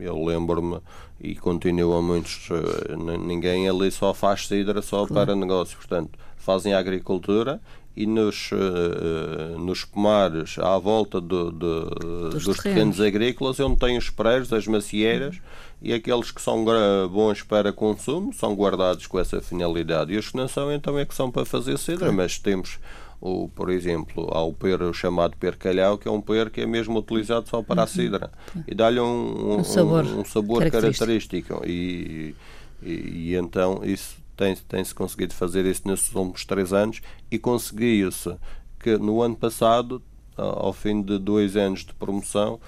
Eu 0.00 0.22
lembro-me 0.24 0.78
e 1.20 1.34
continua 1.34 2.00
muitos. 2.00 2.48
Eh, 2.50 2.96
ninguém 3.18 3.68
ali 3.68 3.90
só 3.90 4.14
faz 4.14 4.46
cidra 4.46 4.80
só 4.82 5.06
claro. 5.06 5.26
para 5.26 5.36
negócio. 5.36 5.76
Portanto, 5.76 6.18
fazem 6.36 6.72
agricultura 6.72 7.60
e 7.96 8.06
nos, 8.06 8.50
uh, 8.52 9.58
nos 9.58 9.84
pomares 9.84 10.58
à 10.58 10.78
volta 10.78 11.20
do, 11.20 11.50
do, 11.50 11.84
dos, 12.30 12.44
dos 12.44 12.58
terrenos. 12.58 12.96
terrenos. 12.96 13.00
agrícolas 13.00 13.60
onde 13.60 13.76
tem 13.76 13.98
os 13.98 14.08
prédios, 14.08 14.52
as 14.52 14.66
macieiras 14.66 15.36
uhum. 15.36 15.42
e 15.82 15.92
aqueles 15.92 16.30
que 16.30 16.40
são 16.40 16.64
bons 17.10 17.42
para 17.42 17.72
consumo 17.72 18.32
são 18.32 18.54
guardados 18.54 19.06
com 19.06 19.18
essa 19.18 19.40
finalidade 19.40 20.12
e 20.12 20.16
os 20.16 20.30
que 20.30 20.36
não 20.36 20.46
são 20.46 20.72
então 20.72 20.98
é 20.98 21.04
que 21.04 21.14
são 21.14 21.30
para 21.30 21.44
fazer 21.44 21.76
claro. 21.98 22.12
mas 22.12 22.38
temos 22.38 22.78
o, 23.20 23.48
por 23.48 23.68
exemplo, 23.68 24.28
há 24.32 24.42
o 24.42 24.52
per 24.52 24.78
chamado 24.94 25.36
percalhau, 25.36 25.98
que 25.98 26.08
é 26.08 26.10
um 26.10 26.20
per 26.20 26.50
que 26.50 26.62
é 26.62 26.66
mesmo 26.66 26.98
utilizado 26.98 27.48
só 27.48 27.62
para 27.62 27.82
a 27.82 27.84
uhum. 27.84 27.88
cidra 27.88 28.30
e 28.66 28.74
dá-lhe 28.74 28.98
um, 28.98 29.04
um, 29.04 29.56
um, 29.58 29.64
sabor, 29.64 30.04
um 30.04 30.24
sabor 30.24 30.58
característico. 30.70 31.58
característico. 31.58 31.62
E, 31.66 32.34
e, 32.82 32.92
e, 33.32 33.34
então 33.36 33.82
isso 33.84 34.16
tem-se 34.36 34.64
tem 34.64 34.82
conseguido 34.94 35.34
fazer 35.34 35.66
isso 35.66 35.82
nesses 35.86 36.14
últimos 36.14 36.46
três 36.46 36.72
anos 36.72 37.02
e 37.30 37.38
conseguiu-se 37.38 38.34
que 38.78 38.96
no 38.96 39.20
ano 39.20 39.36
passado, 39.36 40.02
ao 40.34 40.72
fim 40.72 41.02
de 41.02 41.18
dois 41.18 41.56
anos 41.56 41.84
de 41.84 41.92
promoção, 41.92 42.58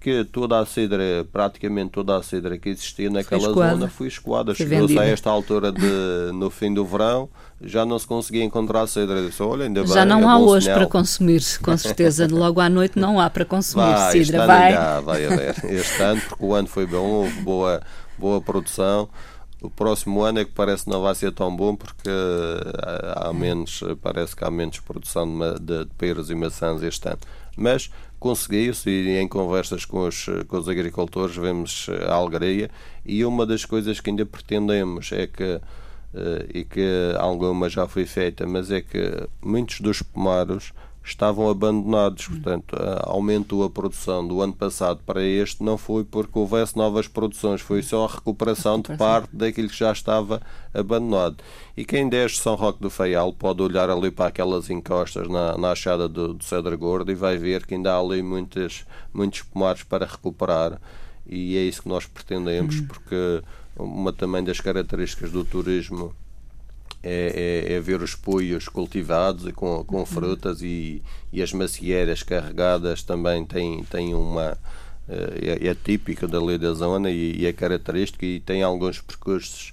que 0.00 0.24
toda 0.24 0.58
a 0.58 0.64
cidra, 0.64 1.26
praticamente 1.30 1.90
toda 1.90 2.16
a 2.16 2.22
cidra 2.22 2.56
que 2.56 2.70
existia 2.70 3.10
naquela 3.10 3.52
foi 3.52 3.68
zona 3.68 3.88
foi 3.88 4.08
escoada. 4.08 4.54
Chegou-se 4.54 4.98
a 4.98 5.04
esta 5.04 5.28
altura 5.28 5.70
de, 5.70 6.32
no 6.32 6.48
fim 6.48 6.72
do 6.72 6.84
verão, 6.86 7.28
já 7.62 7.84
não 7.84 7.98
se 7.98 8.06
conseguia 8.06 8.42
encontrar 8.42 8.86
cedra. 8.86 9.22
Disse, 9.22 9.42
Olha, 9.42 9.64
ainda 9.64 9.86
já 9.86 9.96
bem, 9.96 10.06
não 10.06 10.22
é 10.22 10.32
há 10.32 10.38
hoje 10.38 10.64
sinal. 10.64 10.78
para 10.78 10.88
consumir, 10.88 11.42
com 11.62 11.76
certeza. 11.76 12.26
Logo 12.30 12.60
à 12.60 12.70
noite 12.70 12.98
não 12.98 13.20
há 13.20 13.28
para 13.28 13.44
consumir 13.44 13.92
vai, 13.92 14.12
cidra. 14.12 14.38
Este 14.38 14.46
vai. 14.46 14.72
Ano 14.72 15.02
vai 15.02 15.26
haver. 15.26 15.64
Este 15.68 16.02
ano, 16.02 16.20
porque 16.28 16.44
o 16.44 16.54
ano 16.54 16.68
foi 16.68 16.86
bom, 16.86 17.06
houve 17.06 17.40
boa, 17.42 17.82
boa 18.18 18.40
produção. 18.40 19.06
O 19.62 19.68
próximo 19.68 20.22
ano 20.22 20.40
é 20.40 20.44
que 20.44 20.52
parece 20.52 20.84
que 20.84 20.90
não 20.90 21.02
vai 21.02 21.14
ser 21.14 21.32
tão 21.32 21.54
bom 21.54 21.76
porque 21.76 22.08
eh, 22.08 23.12
há 23.16 23.32
menos, 23.32 23.82
parece 24.00 24.34
que 24.34 24.42
há 24.42 24.50
menos 24.50 24.80
produção 24.80 25.26
de, 25.58 25.84
de 25.84 25.94
peras 25.98 26.30
e 26.30 26.34
maçãs 26.34 26.82
este 26.82 27.08
ano. 27.08 27.18
Mas 27.56 27.90
conseguiu-se 28.18 28.88
e 28.88 29.18
em 29.18 29.28
conversas 29.28 29.84
com 29.84 30.06
os, 30.06 30.26
com 30.48 30.56
os 30.56 30.68
agricultores 30.68 31.36
vemos 31.36 31.88
a 32.08 32.14
alegria 32.14 32.70
e 33.04 33.24
uma 33.24 33.44
das 33.44 33.64
coisas 33.64 34.00
que 34.00 34.10
ainda 34.10 34.24
pretendemos 34.24 35.12
é 35.12 35.26
que 35.26 35.60
Uh, 36.12 36.42
e 36.52 36.64
que 36.64 37.14
alguma 37.20 37.68
já 37.68 37.86
foi 37.86 38.04
feita, 38.04 38.44
mas 38.44 38.68
é 38.72 38.80
que 38.80 39.28
muitos 39.40 39.80
dos 39.80 40.02
pomaros 40.02 40.72
estavam 41.02 41.48
abandonados, 41.48 42.26
portanto, 42.26 42.76
aumentou 43.02 43.64
a 43.64 43.70
produção 43.70 44.26
do 44.26 44.40
ano 44.42 44.52
passado 44.52 45.00
para 45.04 45.22
este, 45.22 45.62
não 45.62 45.78
foi 45.78 46.04
porque 46.04 46.38
houvesse 46.38 46.76
novas 46.76 47.08
produções, 47.08 47.60
foi 47.60 47.82
só 47.82 48.04
a 48.04 48.08
recuperação 48.08 48.80
de 48.80 48.96
parte 48.96 49.34
daquilo 49.34 49.68
que 49.68 49.78
já 49.78 49.92
estava 49.92 50.42
abandonado. 50.74 51.36
E 51.76 51.84
quem 51.84 52.08
desce 52.08 52.36
São 52.36 52.54
Roque 52.54 52.80
do 52.80 52.90
Faial 52.90 53.32
pode 53.32 53.62
olhar 53.62 53.88
ali 53.88 54.10
para 54.10 54.26
aquelas 54.26 54.68
encostas 54.68 55.26
na, 55.28 55.56
na 55.56 55.72
achada 55.72 56.08
do, 56.08 56.34
do 56.34 56.44
Cedro 56.44 56.76
Gordo 56.76 57.10
e 57.10 57.14
vai 57.14 57.38
ver 57.38 57.66
que 57.66 57.74
ainda 57.74 57.94
há 57.94 57.98
ali 57.98 58.22
muitas, 58.22 58.84
muitos 59.12 59.42
pomares 59.42 59.82
para 59.82 60.06
recuperar 60.06 60.78
e 61.26 61.56
é 61.56 61.60
isso 61.60 61.82
que 61.82 61.88
nós 61.88 62.06
pretendemos, 62.06 62.80
hum. 62.80 62.86
porque 62.86 63.42
uma 63.76 64.12
também 64.12 64.42
das 64.42 64.60
características 64.60 65.30
do 65.30 65.44
turismo 65.44 66.14
é, 67.02 67.66
é, 67.68 67.72
é, 67.74 67.80
ver 67.80 68.02
os 68.02 68.14
poios 68.14 68.68
cultivados 68.68 69.46
e 69.46 69.52
com, 69.52 69.82
com 69.84 69.98
uhum. 69.98 70.06
frutas 70.06 70.60
e, 70.62 71.02
e 71.32 71.42
as 71.42 71.52
macieiras 71.52 72.22
carregadas 72.22 73.02
também 73.02 73.44
têm, 73.44 73.82
têm 73.84 74.14
uma 74.14 74.58
eh, 75.08 75.58
é, 75.62 75.68
é 75.68 75.74
típico 75.74 76.28
da 76.28 76.42
lei 76.42 76.56
da 76.56 76.72
zona 76.72 77.10
e, 77.10 77.40
e 77.40 77.46
é 77.46 77.52
característico 77.52 78.24
e 78.24 78.38
tem 78.38 78.62
alguns 78.62 79.00
percursos 79.00 79.72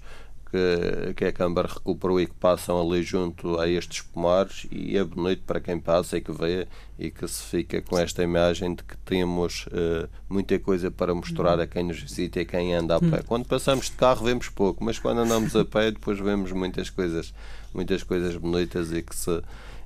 que, 0.49 1.13
que 1.13 1.25
a 1.25 1.31
Câmara 1.31 1.67
recuperou 1.67 2.19
e 2.19 2.25
que 2.25 2.33
passam 2.33 2.79
ali 2.79 3.03
junto 3.03 3.59
a 3.59 3.67
estes 3.67 4.01
pomares 4.01 4.65
e 4.71 4.97
é 4.97 5.03
bonito 5.03 5.43
para 5.45 5.59
quem 5.59 5.79
passa 5.79 6.17
e 6.17 6.21
que 6.21 6.31
vê 6.31 6.67
e 6.97 7.11
que 7.11 7.27
se 7.27 7.43
fica 7.43 7.81
com 7.81 7.97
esta 7.97 8.23
imagem 8.23 8.73
de 8.73 8.83
que 8.83 8.97
temos 8.97 9.67
uh, 9.67 10.09
muita 10.29 10.57
coisa 10.57 10.89
para 10.89 11.13
mostrar 11.13 11.59
a 11.59 11.67
quem 11.67 11.83
nos 11.83 11.99
visita 11.99 12.39
e 12.39 12.45
quem 12.45 12.73
anda 12.73 12.95
a 12.95 12.99
pé. 12.99 13.21
Quando 13.25 13.45
passamos 13.45 13.85
de 13.85 13.91
carro 13.91 14.25
vemos 14.25 14.49
pouco, 14.49 14.83
mas 14.83 14.97
quando 14.97 15.19
andamos 15.19 15.55
a 15.55 15.65
pé 15.65 15.91
depois 15.91 16.19
vemos 16.19 16.51
muitas 16.51 16.89
coisas, 16.89 17.33
muitas 17.73 18.01
coisas 18.03 18.35
bonitas 18.35 18.91
e 18.91 19.01
que 19.01 19.15
se, 19.15 19.41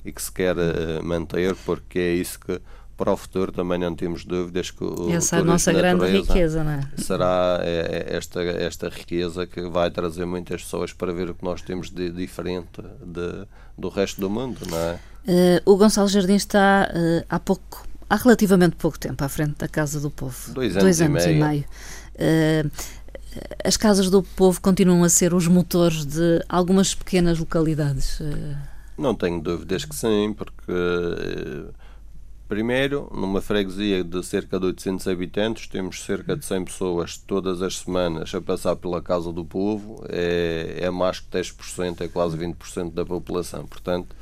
e 0.06 0.12
que 0.12 0.22
se 0.22 0.32
quer 0.32 0.56
uh, 0.58 1.04
manter 1.04 1.56
porque 1.66 2.00
é 2.00 2.14
isso 2.14 2.40
que 2.40 2.62
para 2.98 3.12
o 3.12 3.18
futuro 3.18 3.52
também 3.52 3.80
não 3.80 3.96
temos 3.96 4.26
dúvidas 4.26 4.70
que 4.70 4.84
o 4.84 5.12
essa 5.12 5.38
é 5.38 5.40
a 5.40 5.44
nossa 5.44 5.74
grande 5.74 6.06
riqueza, 6.06 6.64
não 6.64 6.72
é? 6.72 6.88
Será 6.98 7.60
é, 7.62 8.08
é 8.10 8.16
esta, 8.16 8.42
esta 8.42 8.90
riqueza 8.90 9.48
que 9.48 9.62
vai 9.64 9.90
trazer 9.90 10.26
muitas 10.26 10.64
pessoas 10.64 10.94
para 10.94 11.12
ver 11.12 11.30
o 11.30 11.36
que 11.36 11.44
nós 11.44 11.62
temos 11.62 11.90
de 11.90 12.12
diferente 12.12 12.82
de, 13.04 13.48
do 13.78 13.90
resto 13.90 14.22
do 14.22 14.30
mundo, 14.30 14.60
não 14.70 14.78
é? 14.78 15.00
Uh, 15.28 15.72
o 15.72 15.78
Gonçalo 15.78 16.08
Jardim 16.08 16.36
está 16.36 16.92
uh, 16.94 17.26
há 17.30 17.40
pouco, 17.40 17.86
há 18.10 18.16
relativamente 18.16 18.76
pouco 18.76 19.00
tempo 19.00 19.24
à 19.24 19.30
frente 19.30 19.56
da 19.58 19.68
Casa 19.68 20.00
do 20.00 20.10
Povo. 20.10 20.54
Dois 20.54 20.72
anos, 20.74 20.84
Dois 20.84 21.02
anos 21.02 21.24
e 21.24 21.28
meio. 21.28 21.38
E 21.38 21.48
meio. 21.48 21.66
Uh, 22.66 22.72
as 23.64 23.78
casas 23.78 24.10
do 24.10 24.22
povo 24.22 24.60
continuam 24.60 25.04
a 25.04 25.10
ser 25.10 25.34
os 25.34 25.48
motores 25.48 26.06
de 26.06 26.44
algumas 26.50 26.94
pequenas 26.94 27.40
localidades. 27.40 28.20
Não 28.98 29.16
tenho 29.16 29.40
dúvidas 29.40 29.86
que 29.86 29.96
sim, 29.96 30.36
porque 30.38 30.74
Primeiro, 32.52 33.10
numa 33.16 33.40
freguesia 33.40 34.04
de 34.04 34.22
cerca 34.26 34.60
de 34.60 34.66
800 34.66 35.08
habitantes, 35.08 35.68
temos 35.68 36.04
cerca 36.04 36.36
de 36.36 36.44
100 36.44 36.66
pessoas 36.66 37.16
todas 37.16 37.62
as 37.62 37.78
semanas 37.78 38.36
a 38.36 38.42
passar 38.42 38.76
pela 38.76 39.02
Casa 39.02 39.32
do 39.32 39.46
Povo. 39.46 40.04
É, 40.10 40.80
é 40.82 40.90
mais 40.92 41.22
que 41.22 41.30
10%, 41.30 42.02
é 42.02 42.10
quase 42.10 42.38
20% 42.38 42.92
da 42.92 43.06
população. 43.06 43.66
Portanto, 43.66 44.14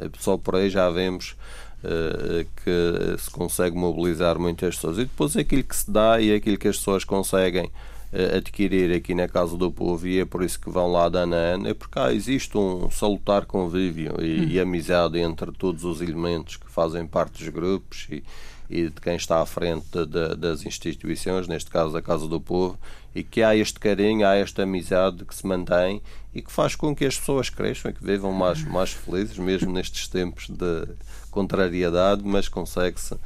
eh, 0.00 0.10
só 0.18 0.36
por 0.36 0.56
aí 0.56 0.68
já 0.68 0.90
vemos 0.90 1.36
uh, 1.84 2.44
que 2.64 3.22
se 3.22 3.30
consegue 3.30 3.76
mobilizar 3.76 4.36
muitas 4.36 4.74
pessoas. 4.74 4.98
E 4.98 5.04
depois 5.04 5.36
aquilo 5.36 5.62
que 5.62 5.76
se 5.76 5.88
dá 5.88 6.20
e 6.20 6.34
aquilo 6.34 6.58
que 6.58 6.66
as 6.66 6.78
pessoas 6.78 7.04
conseguem 7.04 7.70
adquirir 8.12 8.94
aqui 8.94 9.14
na 9.14 9.28
Casa 9.28 9.56
do 9.56 9.70
Povo 9.70 10.06
e 10.06 10.20
é 10.20 10.24
por 10.24 10.42
isso 10.42 10.60
que 10.60 10.70
vão 10.70 10.90
lá 10.90 11.08
de 11.08 11.18
ano 11.18 11.34
a 11.34 11.38
ano, 11.38 11.68
é 11.68 11.74
porque 11.74 11.94
cá 11.94 12.12
existe 12.12 12.56
um 12.56 12.90
salutar 12.90 13.46
convívio 13.46 14.14
e, 14.20 14.40
hum. 14.40 14.48
e, 14.48 14.60
amizade 14.60 15.18
entre 15.18 15.52
todos 15.52 15.84
os 15.84 16.00
elementos 16.00 16.56
que 16.56 16.70
fazem 16.70 17.06
parte 17.06 17.38
dos 17.38 17.48
grupos 17.48 18.06
e, 18.10 18.22
e 18.70 18.84
de 18.84 19.00
quem 19.00 19.16
está 19.16 19.40
à 19.40 19.46
frente 19.46 19.86
de, 19.90 20.06
de, 20.06 20.36
das 20.36 20.64
instituições, 20.64 21.48
neste 21.48 21.70
caso 21.70 21.96
a 21.96 22.02
Casa 22.02 22.28
do 22.28 22.40
Povo, 22.40 22.78
e 23.14 23.22
que 23.22 23.42
há 23.42 23.56
este 23.56 23.80
carinho, 23.80 24.26
há 24.26 24.34
esta 24.34 24.62
amizade 24.62 25.24
que 25.24 25.34
se 25.34 25.46
mantém 25.46 26.02
e 26.34 26.42
que 26.42 26.52
faz 26.52 26.74
com 26.76 26.94
que 26.94 27.04
as 27.04 27.18
pessoas 27.18 27.48
cresçam 27.48 27.90
e 27.90 27.94
que 27.94 28.04
vivam 28.04 28.32
mais, 28.32 28.62
mais 28.62 28.92
felizes, 28.92 29.38
mesmo 29.38 29.72
nestes 29.72 30.06
tempos 30.06 30.48
de 30.48 30.86
contrariedade, 31.30 32.22
mas 32.24 32.48
consegue-se 32.48 33.16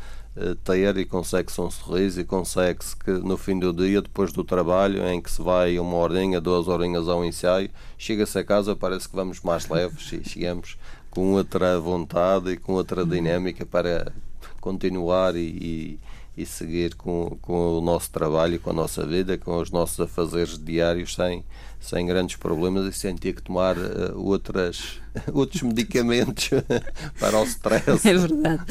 ter 0.64 0.96
e 0.96 1.04
consegue-se 1.04 1.60
um 1.60 1.70
sorriso 1.70 2.20
e 2.20 2.24
consegue-se 2.24 2.96
que 2.96 3.10
no 3.10 3.36
fim 3.36 3.58
do 3.58 3.72
dia, 3.72 4.00
depois 4.00 4.32
do 4.32 4.44
trabalho, 4.44 5.06
em 5.08 5.20
que 5.20 5.30
se 5.30 5.42
vai 5.42 5.78
uma 5.78 5.96
horinha, 5.96 6.40
duas 6.40 6.68
horinhas 6.68 7.08
ao 7.08 7.24
ensaio, 7.24 7.70
chega-se 7.98 8.38
a 8.38 8.44
casa, 8.44 8.76
parece 8.76 9.08
que 9.08 9.16
vamos 9.16 9.40
mais 9.40 9.68
leves 9.68 10.12
e 10.12 10.22
chegamos 10.28 10.78
com 11.10 11.32
outra 11.32 11.78
vontade 11.80 12.52
e 12.52 12.56
com 12.56 12.74
outra 12.74 13.04
dinâmica 13.04 13.66
para 13.66 14.12
continuar 14.60 15.34
e, 15.34 15.40
e, 15.40 16.00
e 16.36 16.46
seguir 16.46 16.94
com, 16.94 17.36
com 17.42 17.78
o 17.78 17.80
nosso 17.80 18.10
trabalho, 18.12 18.60
com 18.60 18.70
a 18.70 18.74
nossa 18.74 19.04
vida, 19.04 19.36
com 19.36 19.58
os 19.58 19.70
nossos 19.70 19.98
afazeres 19.98 20.56
diários 20.62 21.14
sem, 21.16 21.44
sem 21.80 22.06
grandes 22.06 22.36
problemas 22.36 22.86
e 22.86 22.96
sem 22.96 23.16
ter 23.16 23.32
que 23.32 23.42
tomar 23.42 23.76
uh, 23.76 24.16
outras, 24.16 25.00
outros 25.32 25.62
medicamentos 25.62 26.50
para 27.18 27.38
o 27.40 27.44
stress. 27.44 28.06
É 28.06 28.14
verdade. 28.14 28.62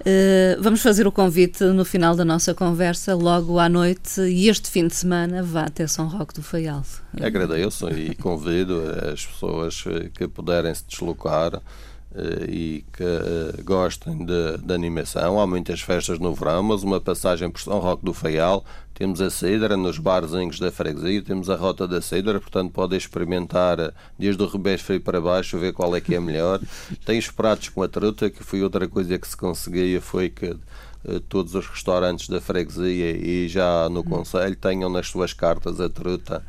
Uh, 0.00 0.60
vamos 0.60 0.82
fazer 0.82 1.06
o 1.06 1.12
convite 1.12 1.62
no 1.64 1.84
final 1.84 2.16
da 2.16 2.24
nossa 2.24 2.52
conversa, 2.52 3.14
logo 3.14 3.58
à 3.58 3.68
noite, 3.68 4.20
e 4.20 4.48
este 4.48 4.68
fim 4.68 4.86
de 4.88 4.94
semana 4.94 5.42
vá 5.42 5.62
até 5.62 5.86
São 5.86 6.08
Roque 6.08 6.34
do 6.34 6.42
Faial. 6.42 6.84
Agradeço 7.20 7.88
e 7.90 8.14
convido 8.16 8.82
as 9.12 9.24
pessoas 9.24 9.84
que 10.14 10.26
puderem 10.26 10.74
se 10.74 10.84
deslocar 10.86 11.62
e 12.48 12.84
que 12.92 13.04
uh, 13.04 13.64
gostem 13.64 14.24
de, 14.24 14.58
de, 14.58 14.74
animação. 14.74 15.38
Há 15.38 15.46
muitas 15.46 15.80
festas 15.80 16.18
no 16.18 16.34
verão, 16.34 16.62
mas 16.62 16.82
uma 16.82 17.00
passagem 17.00 17.50
por 17.50 17.60
São 17.60 17.78
Roque 17.78 18.04
do 18.04 18.12
Faial. 18.12 18.64
Temos 18.94 19.20
a 19.22 19.30
Cidra 19.30 19.78
nos 19.78 19.96
barzinhos 19.96 20.58
da 20.58 20.70
freguesia, 20.70 21.22
temos 21.22 21.48
a 21.48 21.56
Rota 21.56 21.88
da 21.88 22.02
Cidra, 22.02 22.38
portanto 22.38 22.70
podem 22.72 22.98
experimentar 22.98 23.78
eh, 23.78 23.92
desde 24.18 24.42
o 24.42 24.46
Rebés 24.46 24.82
Frio 24.82 25.00
para 25.00 25.18
baixo, 25.18 25.56
ver 25.58 25.72
qual 25.72 25.96
é 25.96 26.02
que 26.02 26.14
é 26.14 26.20
melhor. 26.20 26.60
Tem 27.06 27.18
os 27.18 27.30
pratos 27.30 27.70
com 27.70 27.82
a 27.82 27.88
truta, 27.88 28.28
que 28.28 28.44
foi 28.44 28.62
outra 28.62 28.86
coisa 28.86 29.18
que 29.18 29.26
se 29.26 29.34
conseguia, 29.34 30.02
foi 30.02 30.28
que 30.28 30.46
eh, 30.46 30.56
todos 31.28 31.54
os 31.54 31.66
restaurantes 31.66 32.28
da 32.28 32.40
freguesia 32.40 33.10
e 33.16 33.48
já 33.48 33.88
no 33.88 34.04
Conselho 34.04 34.54
tenham 34.54 34.90
nas 34.90 35.08
suas 35.08 35.32
cartas 35.32 35.80
a 35.80 35.88
truta 35.88 36.42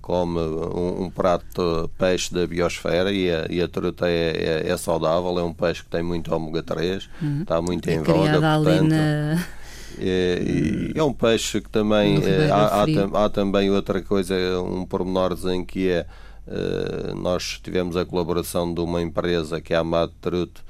como 0.00 0.38
um, 0.38 1.04
um 1.04 1.10
prato 1.10 1.90
peixe 1.98 2.32
da 2.32 2.46
biosfera 2.46 3.10
e 3.10 3.30
a, 3.30 3.46
e 3.50 3.60
a 3.60 3.68
truta 3.68 4.08
é, 4.08 4.62
é, 4.64 4.68
é, 4.68 4.76
saudável, 4.76 5.38
é 5.38 5.42
um 5.42 5.52
peixe 5.52 5.82
que 5.82 5.90
tem 5.90 6.02
muito 6.02 6.34
ômega 6.34 6.62
3, 6.62 7.08
uhum. 7.20 7.42
está 7.42 7.60
muito 7.60 7.88
é 7.88 7.94
em 7.94 8.02
voga, 8.02 8.40
portanto. 8.40 8.88
Na... 8.88 9.46
É, 9.98 10.92
é, 10.94 11.02
um 11.02 11.12
peixe 11.12 11.60
que 11.60 11.70
também 11.70 12.22
é, 12.22 12.50
há, 12.50 12.84
há, 12.84 13.24
há, 13.24 13.28
também 13.30 13.70
outra 13.70 14.02
coisa, 14.02 14.34
um 14.60 14.84
pormenorzinho 14.84 15.64
que 15.64 15.88
é 15.88 16.06
uh, 16.46 17.14
nós 17.14 17.58
tivemos 17.62 17.96
a 17.96 18.04
colaboração 18.04 18.72
de 18.72 18.80
uma 18.80 19.00
empresa 19.00 19.60
que 19.60 19.72
é 19.72 19.76
a 19.76 19.80
Amado 19.80 20.12
Truto 20.20 20.62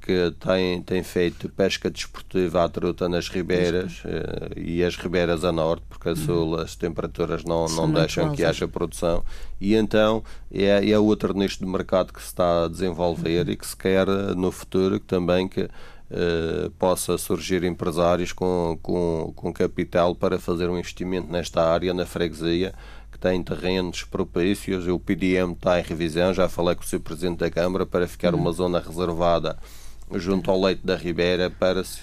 que 0.00 0.34
tem, 0.38 0.82
tem 0.82 1.02
feito 1.02 1.48
pesca 1.48 1.90
desportiva 1.90 2.64
à 2.64 2.68
truta 2.68 3.08
nas 3.08 3.28
ribeiras 3.28 4.02
eh, 4.04 4.50
e 4.56 4.84
as 4.84 4.96
ribeiras 4.96 5.44
a 5.44 5.52
norte, 5.52 5.84
porque 5.88 6.10
a 6.10 6.16
sul 6.16 6.56
as 6.56 6.76
temperaturas 6.76 7.44
não, 7.44 7.66
não 7.66 7.90
deixam 7.90 8.32
que 8.32 8.44
haja 8.44 8.68
produção, 8.68 9.24
e 9.60 9.74
então 9.74 10.22
é, 10.52 10.90
é 10.90 10.98
outro 10.98 11.34
nicho 11.34 11.58
de 11.58 11.66
mercado 11.66 12.12
que 12.12 12.20
se 12.20 12.26
está 12.26 12.64
a 12.64 12.68
desenvolver 12.68 13.46
uhum. 13.46 13.52
e 13.52 13.56
que 13.56 13.66
se 13.66 13.76
quer 13.76 14.06
no 14.36 14.52
futuro 14.52 14.98
também 15.00 15.48
que 15.48 15.68
eh, 16.12 16.68
possa 16.76 17.16
surgir 17.16 17.62
empresários 17.62 18.32
com, 18.32 18.76
com, 18.82 19.32
com 19.36 19.52
capital 19.52 20.12
para 20.12 20.40
fazer 20.40 20.68
um 20.68 20.76
investimento 20.76 21.30
nesta 21.30 21.62
área, 21.62 21.94
na 21.94 22.04
freguesia, 22.04 22.72
que 22.72 22.99
tem 23.20 23.42
terrenos 23.42 24.02
propícios. 24.02 24.88
O 24.88 24.98
PDM 24.98 25.52
está 25.52 25.78
em 25.78 25.82
revisão, 25.82 26.32
já 26.32 26.48
falei 26.48 26.74
com 26.74 26.82
o 26.82 26.86
Sr. 26.86 27.00
Presidente 27.00 27.38
da 27.38 27.50
Câmara 27.50 27.84
para 27.84 28.08
ficar 28.08 28.34
uma 28.34 28.50
zona 28.50 28.80
reservada 28.80 29.58
junto 30.14 30.50
ao 30.50 30.60
leito 30.60 30.84
da 30.84 30.96
Ribeira 30.96 31.50
para 31.50 31.84
se 31.84 32.00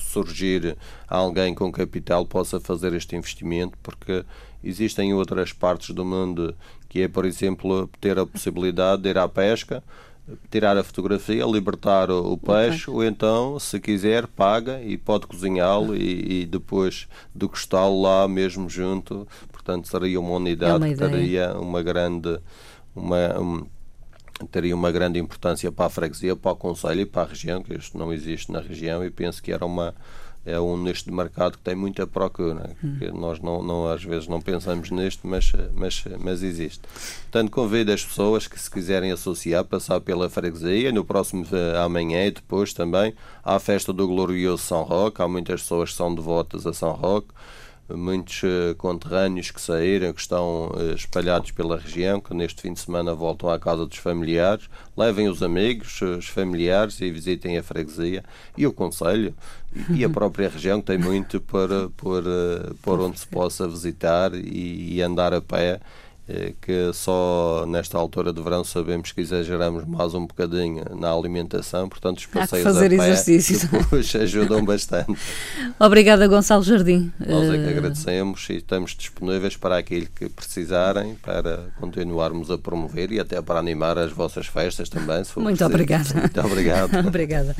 surgir 0.00 0.76
alguém 1.06 1.54
com 1.54 1.70
capital 1.70 2.24
possa 2.24 2.58
fazer 2.58 2.94
este 2.94 3.16
investimento, 3.16 3.76
porque 3.82 4.24
existem 4.64 5.12
outras 5.12 5.52
partes 5.52 5.94
do 5.94 6.04
mundo 6.04 6.54
que 6.88 7.02
é, 7.02 7.08
por 7.08 7.24
exemplo, 7.24 7.88
ter 8.00 8.18
a 8.18 8.26
possibilidade 8.26 9.02
de 9.02 9.10
ir 9.10 9.18
à 9.18 9.28
pesca, 9.28 9.82
tirar 10.50 10.76
a 10.76 10.82
fotografia, 10.82 11.44
libertar 11.44 12.10
o, 12.10 12.36
peixe, 12.36 12.90
okay. 12.90 12.94
ou 12.94 13.04
então, 13.04 13.58
se 13.58 13.78
quiser, 13.80 14.26
paga 14.26 14.80
e 14.82 14.96
pode 14.96 15.26
cozinhá-lo 15.26 15.96
e, 15.96 16.42
e, 16.42 16.46
depois 16.46 17.08
degustá-lo 17.34 18.02
lá 18.02 18.26
mesmo 18.28 18.68
junto. 18.68 19.26
Portanto, 19.50 19.88
seria 19.88 20.20
uma 20.20 20.32
unidade 20.32 20.72
é 20.72 20.76
uma 20.76 20.88
que 20.88 20.94
teria 20.96 21.54
uma 21.54 21.82
grande. 21.82 22.38
Uma, 22.94 23.40
um, 23.40 23.66
teria 24.50 24.74
uma 24.74 24.90
grande 24.90 25.18
importância 25.18 25.70
para 25.70 25.86
a 25.86 25.90
freguesia, 25.90 26.34
para 26.34 26.52
o 26.52 26.56
Conselho 26.56 27.02
e 27.02 27.06
para 27.06 27.22
a 27.22 27.26
região, 27.26 27.62
que 27.62 27.74
isto 27.74 27.96
não 27.98 28.12
existe 28.12 28.50
na 28.50 28.60
região 28.60 29.04
e 29.04 29.10
penso 29.10 29.42
que 29.42 29.52
era 29.52 29.64
uma 29.64 29.94
é 30.50 30.60
um 30.60 30.76
nicho 30.76 31.04
de 31.04 31.12
mercado 31.12 31.58
que 31.58 31.64
tem 31.64 31.74
muita 31.74 32.06
procura. 32.06 32.70
Hum. 32.82 32.98
Nós 33.14 33.40
não, 33.40 33.62
não, 33.62 33.88
às 33.88 34.02
vezes 34.02 34.28
não 34.28 34.40
pensamos 34.40 34.90
nisto, 34.90 35.26
mas, 35.26 35.52
mas, 35.74 36.04
mas 36.18 36.42
existe. 36.42 36.80
Portanto, 37.22 37.50
convido 37.50 37.92
as 37.92 38.04
pessoas 38.04 38.46
que 38.46 38.58
se 38.58 38.70
quiserem 38.70 39.12
associar, 39.12 39.64
passar 39.64 40.00
pela 40.00 40.28
freguesia, 40.28 40.92
no 40.92 41.04
próximo 41.04 41.46
eh, 41.52 41.78
amanhã 41.78 42.26
e 42.26 42.30
depois 42.30 42.72
também, 42.72 43.14
à 43.44 43.58
festa 43.58 43.92
do 43.92 44.06
glorioso 44.06 44.62
São 44.62 44.82
Roque. 44.82 45.22
Há 45.22 45.28
muitas 45.28 45.62
pessoas 45.62 45.90
que 45.90 45.96
são 45.96 46.14
devotas 46.14 46.66
a 46.66 46.72
São 46.72 46.92
Roque 46.92 47.32
muitos 47.96 48.42
uh, 48.42 48.74
conterrâneos 48.76 49.50
que 49.50 49.60
saíram, 49.60 50.12
que 50.12 50.20
estão 50.20 50.68
uh, 50.68 50.94
espalhados 50.94 51.50
pela 51.50 51.78
região, 51.78 52.20
que 52.20 52.34
neste 52.34 52.62
fim 52.62 52.72
de 52.72 52.80
semana 52.80 53.14
voltam 53.14 53.50
à 53.50 53.58
casa 53.58 53.86
dos 53.86 53.98
familiares, 53.98 54.68
levem 54.96 55.28
os 55.28 55.42
amigos, 55.42 56.00
os 56.00 56.26
familiares 56.26 57.00
e 57.00 57.10
visitem 57.10 57.58
a 57.58 57.62
freguesia 57.62 58.24
e 58.56 58.66
o 58.66 58.72
Conselho 58.72 59.34
e, 59.90 60.04
a 60.04 60.08
própria 60.08 60.48
região, 60.48 60.80
tem 60.80 60.98
muito 60.98 61.40
por, 61.40 61.68
por, 61.96 62.24
uh, 62.24 62.74
por 62.82 63.00
onde 63.00 63.18
se 63.18 63.26
possa 63.26 63.68
visitar 63.68 64.34
e, 64.34 64.94
e 64.94 65.02
andar 65.02 65.32
a 65.32 65.40
pé 65.40 65.80
é 66.32 66.52
que 66.60 66.92
só 66.94 67.64
nesta 67.66 67.98
altura 67.98 68.32
de 68.32 68.40
verão 68.40 68.62
sabemos 68.62 69.10
que 69.10 69.20
exageramos 69.20 69.84
mais 69.84 70.14
um 70.14 70.24
bocadinho 70.26 70.84
na 70.96 71.10
alimentação, 71.10 71.88
portanto 71.88 72.18
os 72.18 72.26
passeios 72.26 72.64
Há 72.64 72.70
que 72.70 72.74
fazer 72.74 72.92
exercício. 72.92 73.68
depois 73.68 74.14
ajudam 74.14 74.64
bastante. 74.64 75.18
Obrigada 75.78 76.28
Gonçalo 76.28 76.62
Jardim. 76.62 77.12
Nós 77.18 77.48
é 77.48 77.58
que 77.58 77.64
eh, 77.64 77.70
agradecemos 77.70 78.48
e 78.48 78.58
estamos 78.58 78.92
disponíveis 78.92 79.56
para 79.56 79.76
aquilo 79.76 80.06
que 80.14 80.28
precisarem 80.28 81.16
para 81.16 81.72
continuarmos 81.80 82.48
a 82.48 82.56
promover 82.56 83.10
e 83.10 83.18
até 83.18 83.42
para 83.42 83.58
animar 83.58 83.98
as 83.98 84.12
vossas 84.12 84.46
festas 84.46 84.88
também. 84.88 85.24
Muito 85.36 85.64
obrigada. 85.64 86.14
Muito 86.14 86.40
obrigado. 86.40 86.94
obrigada. 87.08 87.56